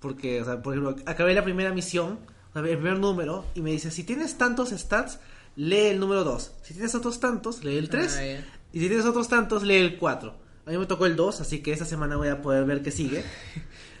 porque, 0.00 0.40
o 0.40 0.44
sea, 0.44 0.62
por 0.62 0.74
ejemplo, 0.74 0.96
acabé 1.06 1.34
la 1.34 1.42
primera 1.44 1.72
misión, 1.72 2.18
el 2.54 2.62
primer 2.62 2.98
número, 2.98 3.44
y 3.54 3.60
me 3.62 3.70
dice, 3.70 3.90
si 3.90 4.04
tienes 4.04 4.36
tantos 4.38 4.70
stats, 4.70 5.18
lee 5.56 5.86
el 5.88 6.00
número 6.00 6.24
2, 6.24 6.52
si 6.62 6.74
tienes 6.74 6.94
otros 6.94 7.20
tantos, 7.20 7.64
lee 7.64 7.76
el 7.78 7.88
3, 7.88 8.16
Ah, 8.16 8.24
ya. 8.24 8.44
y 8.72 8.80
si 8.80 8.88
tienes 8.88 9.06
otros 9.06 9.28
tantos, 9.28 9.62
lee 9.62 9.76
el 9.76 9.96
4. 9.98 10.48
A 10.66 10.70
mí 10.70 10.76
me 10.76 10.84
tocó 10.86 11.06
el 11.06 11.16
2, 11.16 11.40
así 11.40 11.60
que 11.62 11.72
esta 11.72 11.86
semana 11.86 12.16
voy 12.16 12.28
a 12.28 12.42
poder 12.42 12.64
ver 12.64 12.82
qué 12.82 12.90
sigue. 12.90 13.24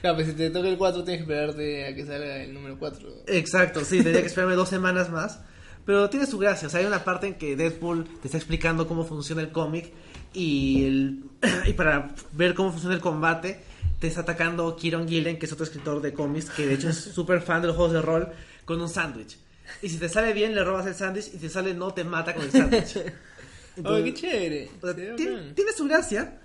Claro, 0.00 0.14
pues 0.14 0.28
si 0.28 0.34
te 0.34 0.50
toca 0.50 0.68
el 0.68 0.78
4 0.78 1.02
tienes 1.02 1.26
que 1.26 1.32
esperarte 1.32 1.84
a 1.86 1.92
que 1.92 2.06
salga 2.06 2.44
el 2.44 2.54
número 2.54 2.78
4. 2.78 3.08
Exacto, 3.26 3.84
sí, 3.84 3.96
tendría 3.96 4.20
que 4.20 4.28
esperarme 4.28 4.54
dos 4.54 4.68
semanas 4.68 5.10
más. 5.10 5.40
Pero 5.88 6.10
tiene 6.10 6.26
su 6.26 6.36
gracia, 6.36 6.68
o 6.68 6.70
sea, 6.70 6.80
hay 6.80 6.86
una 6.86 7.02
parte 7.02 7.28
en 7.28 7.36
que 7.36 7.56
Deadpool 7.56 8.04
te 8.20 8.28
está 8.28 8.36
explicando 8.36 8.86
cómo 8.86 9.06
funciona 9.06 9.40
el 9.40 9.50
cómic 9.50 9.90
y, 10.34 10.84
el, 10.84 11.24
y 11.66 11.72
para 11.72 12.14
ver 12.32 12.52
cómo 12.52 12.72
funciona 12.72 12.94
el 12.94 13.00
combate 13.00 13.62
te 13.98 14.06
está 14.06 14.20
atacando 14.20 14.76
Kieron 14.76 15.08
Gillen, 15.08 15.38
que 15.38 15.46
es 15.46 15.52
otro 15.52 15.64
escritor 15.64 16.02
de 16.02 16.12
cómics, 16.12 16.50
que 16.50 16.66
de 16.66 16.74
hecho 16.74 16.90
es 16.90 16.98
súper 16.98 17.40
fan 17.40 17.62
de 17.62 17.68
los 17.68 17.76
juegos 17.76 17.94
de 17.94 18.02
rol, 18.02 18.28
con 18.66 18.78
un 18.82 18.88
sándwich. 18.90 19.38
Y 19.80 19.88
si 19.88 19.96
te 19.96 20.10
sale 20.10 20.34
bien, 20.34 20.54
le 20.54 20.62
robas 20.62 20.84
el 20.84 20.94
sándwich, 20.94 21.28
y 21.28 21.30
si 21.30 21.38
te 21.38 21.48
sale 21.48 21.72
no, 21.72 21.94
te 21.94 22.04
mata 22.04 22.34
con 22.34 22.44
el 22.44 22.50
sándwich. 22.50 22.98
¡Oh, 23.82 23.94
qué 24.04 24.12
chévere! 24.12 24.70
o 24.82 24.86
sea, 24.86 24.94
tiene, 24.94 25.52
tiene 25.54 25.72
su 25.74 25.86
gracia, 25.86 26.38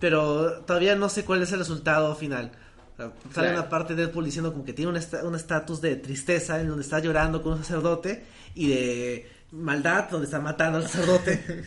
pero 0.00 0.62
todavía 0.62 0.96
no 0.96 1.10
sé 1.10 1.22
cuál 1.22 1.42
es 1.42 1.52
el 1.52 1.58
resultado 1.58 2.16
final. 2.16 2.50
Sale 2.96 3.12
Claro. 3.32 3.50
una 3.60 3.68
parte 3.68 3.94
de 3.94 4.02
Deadpool 4.04 4.24
diciendo 4.24 4.52
como 4.52 4.64
que 4.64 4.72
tiene 4.72 4.90
un 4.90 4.96
esta- 4.96 5.22
un 5.24 5.34
estatus 5.34 5.80
de 5.82 5.96
tristeza 5.96 6.60
en 6.60 6.68
donde 6.68 6.82
está 6.82 6.98
llorando 6.98 7.42
con 7.42 7.52
un 7.54 7.58
sacerdote 7.58 8.24
y 8.54 8.68
de 8.68 9.30
maldad 9.52 10.08
donde 10.10 10.24
está 10.24 10.40
matando 10.40 10.78
al 10.78 10.84
sacerdote. 10.88 11.64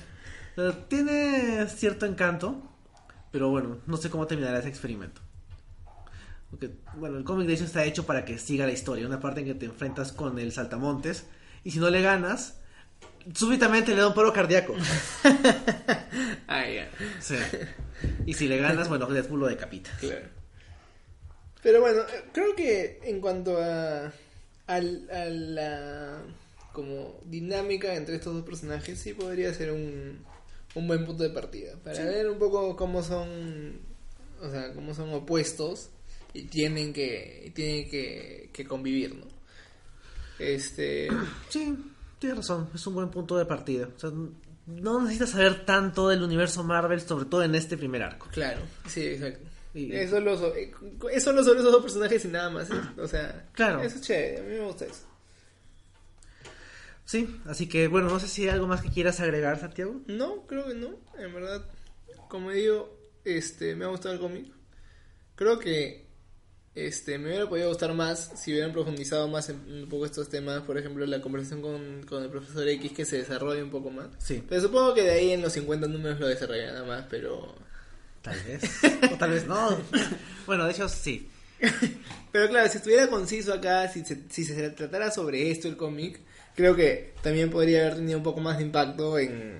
Tiene 0.89 1.65
cierto 1.67 2.05
encanto, 2.05 2.61
pero 3.31 3.49
bueno, 3.49 3.77
no 3.87 3.95
sé 3.97 4.09
cómo 4.09 4.27
terminará 4.27 4.59
ese 4.59 4.67
experimento. 4.69 5.21
Porque, 6.49 6.71
bueno, 6.95 7.17
el 7.17 7.23
cómic 7.23 7.47
de 7.47 7.53
hecho 7.53 7.63
está 7.63 7.83
hecho 7.85 8.05
para 8.05 8.25
que 8.25 8.37
siga 8.39 8.65
la 8.65 8.71
historia. 8.73 9.05
Una 9.05 9.19
parte 9.19 9.39
en 9.41 9.45
que 9.45 9.53
te 9.53 9.67
enfrentas 9.67 10.11
con 10.11 10.37
el 10.39 10.51
saltamontes 10.51 11.27
y 11.63 11.71
si 11.71 11.79
no 11.79 11.89
le 11.91 12.01
ganas, 12.01 12.57
súbitamente 13.35 13.91
le 13.93 14.01
da 14.01 14.07
un 14.07 14.13
paro 14.15 14.33
cardíaco. 14.33 14.75
Ah. 16.51 16.63
Sí. 17.19 17.35
Y 18.25 18.33
si 18.33 18.47
le 18.47 18.57
ganas, 18.57 18.89
bueno, 18.89 19.05
Deadpool 19.05 19.39
lo 19.41 19.47
decapita. 19.47 19.91
Claro. 19.99 20.25
Pero 21.61 21.81
bueno, 21.81 22.01
eh, 22.01 22.23
creo 22.33 22.55
que 22.55 22.99
en 23.03 23.19
cuanto 23.21 23.57
a, 23.61 24.11
al- 24.67 25.09
a 25.11 25.25
la 25.25 26.21
como 26.73 27.19
dinámica 27.25 27.95
entre 27.95 28.15
estos 28.15 28.33
dos 28.33 28.43
personajes, 28.45 28.99
sí 28.99 29.13
podría 29.13 29.53
ser 29.53 29.71
un, 29.71 30.19
un 30.75 30.87
buen 30.87 31.05
punto 31.05 31.23
de 31.23 31.29
partida. 31.31 31.73
Para 31.83 32.05
ver 32.05 32.29
un 32.29 32.39
poco 32.39 32.75
cómo 32.75 33.03
son, 33.03 33.79
o 34.41 34.49
sea, 34.49 34.71
cómo 34.73 34.93
son 34.93 35.13
opuestos 35.13 35.89
y 36.33 36.43
tienen 36.43 36.93
que, 36.93 37.51
tienen 37.55 37.89
que, 37.89 38.49
que 38.53 38.65
convivir, 38.65 39.15
¿no? 39.15 39.25
Este, 40.37 41.09
Sí, 41.49 41.75
tienes 42.19 42.37
razón, 42.37 42.69
es 42.73 42.85
un 42.87 42.93
buen 42.93 43.09
punto 43.09 43.37
de 43.37 43.45
partida. 43.45 43.89
O 43.95 43.99
sea, 43.99 44.11
no 44.67 45.01
necesitas 45.01 45.31
saber 45.31 45.65
tanto 45.65 46.07
del 46.07 46.23
universo 46.23 46.63
Marvel, 46.63 47.01
sobre 47.01 47.25
todo 47.25 47.43
en 47.43 47.55
este 47.55 47.75
primer 47.77 48.03
arco. 48.03 48.27
claro, 48.31 48.61
sí, 48.87 49.05
exacto. 49.07 49.48
Y- 49.87 49.95
Es 49.95 50.09
solo, 50.09 50.37
so- 50.37 50.53
es 50.55 51.23
solo 51.23 51.43
sobre 51.43 51.59
esos 51.59 51.71
dos 51.71 51.81
personajes 51.81 52.23
y 52.25 52.27
nada 52.27 52.49
más. 52.49 52.69
¿eh? 52.69 52.73
O 52.97 53.07
sea, 53.07 53.47
Claro. 53.53 53.81
eso 53.81 53.95
es 53.95 54.01
chévere, 54.01 54.39
a 54.39 54.43
mí 54.43 54.49
me 54.55 54.65
gusta 54.65 54.85
eso. 54.85 55.05
Sí, 57.05 57.39
así 57.45 57.67
que 57.67 57.87
bueno, 57.87 58.07
no 58.09 58.19
sé 58.19 58.27
si 58.27 58.43
hay 58.43 58.49
algo 58.49 58.67
más 58.67 58.81
que 58.81 58.89
quieras 58.89 59.19
agregar, 59.19 59.59
Santiago. 59.59 59.99
No, 60.07 60.45
creo 60.45 60.67
que 60.67 60.75
no. 60.75 60.89
En 61.17 61.33
verdad, 61.33 61.65
como 62.27 62.51
digo, 62.51 62.95
este, 63.25 63.75
me 63.75 63.85
ha 63.85 63.87
gustado 63.87 64.13
el 64.13 64.19
cómic. 64.19 64.45
Creo 65.35 65.57
que 65.57 66.07
este, 66.75 67.17
me 67.17 67.29
hubiera 67.29 67.49
podido 67.49 67.69
gustar 67.69 67.93
más 67.95 68.31
si 68.35 68.51
hubieran 68.51 68.73
profundizado 68.73 69.27
más 69.27 69.49
en 69.49 69.57
un 69.83 69.89
poco 69.89 70.05
estos 70.05 70.29
temas. 70.29 70.61
Por 70.61 70.77
ejemplo, 70.77 71.03
la 71.07 71.19
conversación 71.19 71.61
con, 71.63 72.03
con 72.03 72.21
el 72.23 72.29
profesor 72.29 72.67
X 72.67 72.91
que 72.91 73.05
se 73.05 73.17
desarrolle 73.17 73.63
un 73.63 73.71
poco 73.71 73.89
más. 73.89 74.09
Sí, 74.19 74.43
Pero 74.47 74.61
supongo 74.61 74.93
que 74.93 75.01
de 75.01 75.11
ahí 75.11 75.31
en 75.31 75.41
los 75.41 75.53
50 75.53 75.87
números 75.87 76.19
lo 76.19 76.27
desarrollan 76.27 76.73
nada 76.75 76.85
más, 76.85 77.05
pero... 77.09 77.55
tal 78.21 78.37
vez. 78.47 78.61
o 79.11 79.15
tal 79.17 79.31
vez 79.31 79.45
no. 79.47 79.77
Bueno, 80.45 80.65
de 80.65 80.71
hecho, 80.71 80.87
sí. 80.89 81.27
Pero 82.31 82.47
claro, 82.49 82.69
si 82.69 82.77
estuviera 82.77 83.07
conciso 83.07 83.53
acá, 83.53 83.87
si 83.89 84.05
se, 84.05 84.17
si 84.29 84.45
se 84.45 84.69
tratara 84.71 85.11
sobre 85.11 85.51
esto 85.51 85.67
el 85.67 85.75
cómic, 85.77 86.19
creo 86.55 86.75
que 86.75 87.13
también 87.21 87.49
podría 87.49 87.81
haber 87.81 87.95
tenido 87.95 88.17
un 88.17 88.23
poco 88.23 88.39
más 88.39 88.57
de 88.57 88.63
impacto 88.63 89.17
en, 89.19 89.59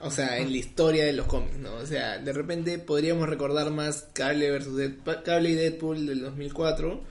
o 0.00 0.10
sea, 0.10 0.38
en 0.38 0.50
la 0.50 0.56
historia 0.56 1.04
de 1.04 1.12
los 1.12 1.26
cómics, 1.26 1.58
¿no? 1.58 1.74
O 1.74 1.86
sea, 1.86 2.18
de 2.18 2.32
repente 2.32 2.78
podríamos 2.78 3.28
recordar 3.28 3.70
más 3.70 4.06
Cable 4.14 4.50
versus 4.50 4.76
Dead- 4.78 5.22
Cable 5.24 5.50
y 5.50 5.54
Deadpool 5.54 6.06
del 6.06 6.20
2004, 6.22 7.02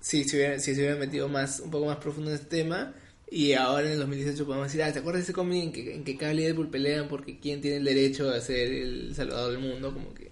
si 0.00 0.24
se 0.24 0.36
hubiera, 0.36 0.58
si 0.58 0.74
se 0.74 0.80
hubiera 0.80 0.96
metido 0.96 1.28
más, 1.28 1.60
un 1.60 1.70
poco 1.70 1.86
más 1.86 1.98
profundo 1.98 2.30
en 2.30 2.36
este 2.36 2.56
tema. 2.62 2.94
Y 3.30 3.54
ahora 3.54 3.86
en 3.86 3.92
el 3.94 3.98
2018 3.98 4.46
podemos 4.46 4.68
decir, 4.68 4.82
ah, 4.82 4.92
¿te 4.92 5.00
acuerdas 5.00 5.20
de 5.20 5.24
ese 5.24 5.32
cómic 5.32 5.64
en 5.64 5.72
que, 5.72 5.94
en 5.96 6.04
que 6.04 6.16
Cable 6.16 6.42
y 6.42 6.44
Deadpool 6.44 6.68
pelean 6.70 7.08
porque 7.08 7.38
quién 7.40 7.60
tiene 7.60 7.78
el 7.78 7.84
derecho 7.84 8.30
a 8.30 8.40
ser 8.40 8.72
el 8.72 9.14
salvador 9.16 9.50
del 9.52 9.60
mundo? 9.60 9.92
Como 9.92 10.14
que 10.14 10.30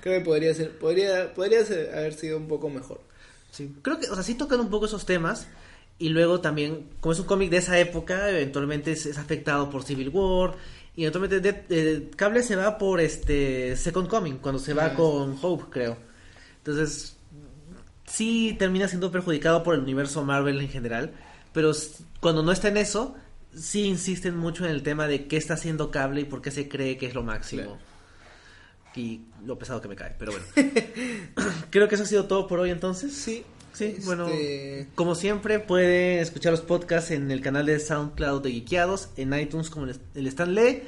creo 0.00 0.18
que 0.18 0.24
podría 0.24 0.52
ser, 0.54 0.76
podría, 0.78 1.32
podría 1.34 1.64
ser- 1.64 1.94
haber 1.94 2.14
sido 2.14 2.38
un 2.38 2.48
poco 2.48 2.68
mejor. 2.68 3.00
Sí, 3.52 3.72
creo 3.82 3.98
que, 4.00 4.08
o 4.10 4.14
sea, 4.14 4.24
sí 4.24 4.34
tocan 4.34 4.58
un 4.60 4.70
poco 4.70 4.86
esos 4.86 5.06
temas. 5.06 5.46
Y 5.98 6.08
luego 6.08 6.40
también, 6.40 6.88
como 7.00 7.12
es 7.12 7.20
un 7.20 7.26
cómic 7.26 7.50
de 7.50 7.58
esa 7.58 7.78
época, 7.78 8.28
eventualmente 8.28 8.90
es, 8.92 9.06
es 9.06 9.18
afectado 9.18 9.70
por 9.70 9.84
Civil 9.84 10.08
War. 10.08 10.56
Y 10.96 11.02
eventualmente 11.04 11.40
Dead- 11.40 11.64
eh, 11.70 12.10
Cable 12.16 12.42
se 12.42 12.56
va 12.56 12.76
por 12.76 13.00
este 13.00 13.76
Second 13.76 14.08
Coming, 14.08 14.38
cuando 14.38 14.58
se 14.58 14.74
va 14.74 14.86
Ah, 14.86 14.94
con 14.94 15.38
Hope, 15.40 15.66
creo. 15.70 15.96
Entonces, 16.58 17.16
sí 18.06 18.56
termina 18.58 18.88
siendo 18.88 19.12
perjudicado 19.12 19.62
por 19.62 19.74
el 19.74 19.80
universo 19.82 20.24
Marvel 20.24 20.60
en 20.60 20.68
general. 20.68 21.12
Pero 21.52 21.72
cuando 22.20 22.42
no 22.42 22.52
está 22.52 22.68
en 22.68 22.76
eso, 22.78 23.14
sí 23.54 23.82
insisten 23.84 24.36
mucho 24.36 24.64
en 24.64 24.70
el 24.70 24.82
tema 24.82 25.06
de 25.06 25.26
qué 25.26 25.36
está 25.36 25.54
haciendo 25.54 25.90
Cable 25.90 26.22
y 26.22 26.24
por 26.24 26.40
qué 26.42 26.50
se 26.50 26.68
cree 26.68 26.96
que 26.98 27.06
es 27.06 27.14
lo 27.14 27.22
máximo. 27.22 27.62
Claro. 27.62 27.78
Y 28.94 29.22
lo 29.46 29.58
pesado 29.58 29.80
que 29.80 29.88
me 29.88 29.96
cae, 29.96 30.14
pero 30.18 30.32
bueno. 30.32 30.44
creo 31.70 31.88
que 31.88 31.94
eso 31.94 32.04
ha 32.04 32.06
sido 32.06 32.26
todo 32.26 32.46
por 32.46 32.60
hoy 32.60 32.70
entonces. 32.70 33.12
Sí, 33.14 33.44
Sí, 33.72 33.84
Este, 33.86 34.04
bueno, 34.04 34.28
como 34.94 35.14
siempre 35.14 35.58
pueden 35.58 36.18
escuchar 36.18 36.52
los 36.52 36.60
podcasts 36.60 37.10
en 37.10 37.30
el 37.30 37.40
canal 37.40 37.64
de 37.64 37.80
SoundCloud 37.80 38.42
de 38.42 38.50
Geekeados, 38.52 39.08
en 39.16 39.32
iTunes 39.32 39.70
como 39.70 39.86
el, 39.86 39.98
el 40.14 40.26
Stanley 40.26 40.82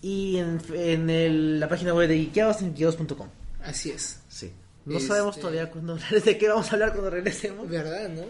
y 0.00 0.38
en, 0.38 0.58
en 0.72 1.10
el- 1.10 1.60
la 1.60 1.68
página 1.68 1.92
web 1.92 2.08
de 2.08 2.16
Geekeados 2.16 2.62
en 2.62 2.68
geekeados.com. 2.74 3.28
Así 3.62 3.90
es. 3.90 4.20
Sí. 4.30 4.50
No 4.86 4.96
Este- 4.96 5.08
sabemos 5.08 5.36
todavía 5.38 5.70
hablar, 5.74 6.22
de 6.24 6.38
qué 6.38 6.48
vamos 6.48 6.70
a 6.70 6.72
hablar 6.72 6.92
cuando 6.92 7.10
regresemos. 7.10 7.68
¿Verdad, 7.68 8.08
no? 8.08 8.22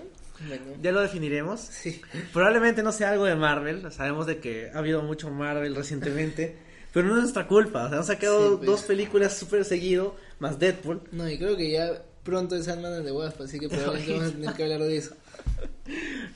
Bueno. 0.49 0.65
Ya 0.83 0.93
lo 0.93 1.01
definiremos. 1.01 1.61
Sí. 1.61 2.01
Probablemente 2.33 2.83
no 2.83 2.93
sea 2.93 3.11
algo 3.11 3.25
de 3.25 3.35
Marvel. 3.37 3.91
Sabemos 3.93 4.27
de 4.27 4.39
que 4.39 4.71
ha 4.73 4.79
habido 4.79 5.03
mucho 5.03 5.31
Marvel 5.31 5.75
recientemente. 5.75 6.57
Pero 6.93 7.09
no 7.09 7.15
es 7.17 7.23
nuestra 7.23 7.47
culpa. 7.49 7.87
O 7.87 7.89
sea, 7.89 7.99
han 7.99 8.05
sacado 8.05 8.51
Sí, 8.51 8.57
pues. 8.59 8.67
dos 8.67 8.83
películas 8.83 9.37
súper 9.37 9.65
seguido, 9.65 10.15
más 10.41 10.59
Deadpool. 10.59 11.01
No, 11.13 11.29
y 11.29 11.39
creo 11.39 11.57
que 11.57 11.71
ya 11.71 12.03
pronto 12.23 12.55
es 12.55 12.67
Sandman 12.67 12.93
and 12.93 13.07
the 13.07 13.13
Wasp, 13.13 13.41
así 13.41 13.59
que 13.59 13.69
probablemente 13.69 14.13
vamos 14.19 14.29
a 14.29 14.33
tener 14.33 14.53
que 14.55 14.63
hablar 14.65 14.81
de 14.83 14.97
eso. 14.99 15.15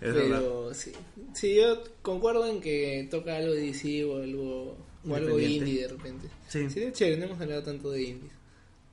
Es 0.01 0.15
verdad. 0.15 0.39
Pero 0.41 0.75
sí. 0.75 0.93
Sí, 1.35 1.57
yo 1.57 1.83
concuerdo 2.03 2.47
en 2.47 2.61
que 2.61 3.07
toca 3.11 3.37
algo 3.37 3.53
de 3.55 3.61
DC 3.63 4.05
o 4.05 4.17
algo, 4.23 4.77
o 5.09 5.15
algo 5.15 5.39
indie 5.39 5.83
de 5.83 5.89
repente. 5.89 6.29
Sí. 6.49 6.69
Sería 6.71 6.93
chévere, 6.93 7.19
no 7.19 7.25
hemos 7.27 7.41
hablado 7.41 7.63
tanto 7.63 7.91
de 7.91 8.03
indies. 8.03 8.33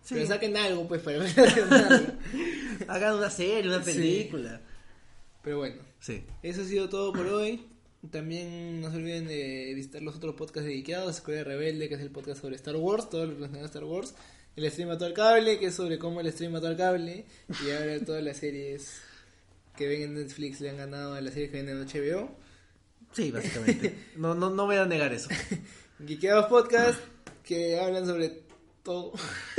Sí. 0.04 0.16
Pero 0.16 0.28
saquen 0.28 0.56
algo, 0.58 0.88
pues, 0.88 1.02
para. 1.02 1.24
Hagan 2.88 3.16
una 3.16 3.30
serie, 3.30 3.68
una 3.68 3.84
Sí. 3.84 4.30
Pero 5.44 5.58
bueno, 5.58 5.76
Sí. 6.00 6.24
eso 6.42 6.62
ha 6.62 6.66
sido 6.66 6.90
todo 6.90 7.12
por 7.14 7.28
hoy. 7.28 7.66
También 8.12 8.82
no 8.82 8.92
se 8.92 8.98
olviden 8.98 9.28
de 9.28 9.72
visitar 9.76 10.02
los 10.02 10.16
otros 10.16 10.36
podcasts 10.36 10.68
dedicados, 10.68 11.16
Escuela 11.18 11.44
Rebelde, 11.44 11.88
que 11.88 11.96
es 11.96 12.02
el 12.02 12.10
podcast 12.12 12.42
sobre 12.42 12.56
Star 12.58 12.76
Wars, 12.76 13.10
todo 13.10 13.26
lo 13.26 13.34
relacionado 13.34 13.64
a 13.64 13.68
Star 13.68 13.84
Wars, 13.86 14.14
el 14.58 14.70
stream 14.70 14.90
mató 14.90 15.06
al 15.06 15.14
cable, 15.14 15.58
que 15.58 15.68
es 15.68 15.74
sobre 15.76 15.98
cómo 15.98 16.20
el 16.20 16.32
stream 16.32 16.52
mató 16.52 16.68
al 16.68 16.76
cable, 16.78 17.26
y 17.66 17.72
ahora 17.72 18.00
todas 18.06 18.22
las 18.24 18.38
series 18.38 19.00
que 19.78 19.88
ven 19.88 20.02
en 20.02 20.14
Netflix 20.16 20.60
le 20.60 20.70
han 20.70 20.78
ganado 20.78 21.14
a 21.14 21.22
las 21.22 21.34
series 21.34 21.52
que 21.52 21.62
ven 21.64 21.70
en 21.70 21.82
HBO. 21.88 22.30
Sí, 23.14 23.32
básicamente. 23.32 23.96
No, 24.18 24.36
no, 24.36 24.50
no 24.50 24.66
voy 24.66 24.76
a 24.76 24.86
negar 24.86 25.14
eso. 25.14 25.30
Geekeados 26.06 26.48
Podcast 26.48 27.00
que 27.44 27.80
hablan 27.80 28.06
sobre 28.06 28.42
todo. 28.84 29.14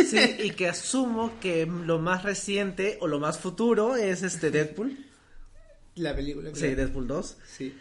Sí, 0.07 0.18
y 0.45 0.51
que 0.51 0.68
asumo 0.68 1.32
que 1.41 1.64
lo 1.66 1.99
más 1.99 2.24
reciente 2.24 2.99
o 3.01 3.07
lo 3.09 3.18
más 3.20 3.39
futuro 3.39 3.97
es 3.97 4.22
este 4.22 4.51
Deadpool. 4.51 4.99
La 5.97 6.14
película. 6.14 6.51
Claro. 6.51 6.66
Sí, 6.66 6.74
Deadpool 6.74 7.07
2. 7.07 7.36
Sí. 7.57 7.78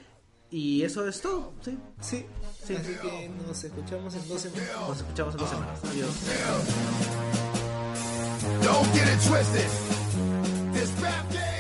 Y 0.51 0.83
eso 0.83 1.07
es 1.07 1.19
todo, 1.19 1.53
¿sí? 1.61 1.77
Sí. 1.99 2.25
Así 2.63 2.75
que 3.01 3.29
nos 3.47 3.63
escuchamos 3.63 4.13
en 4.13 4.27
dos 4.27 4.41
semanas. 4.41 4.69
Nos 4.87 4.97
escuchamos 4.97 5.33
en 5.33 5.39
dos 5.39 5.49
semanas. 5.49 5.79
Adiós. 5.83 6.09
Don't 8.63 8.93
get 8.93 9.19
twisted. 9.27 9.69
This 10.73 10.91
rap. 11.01 11.52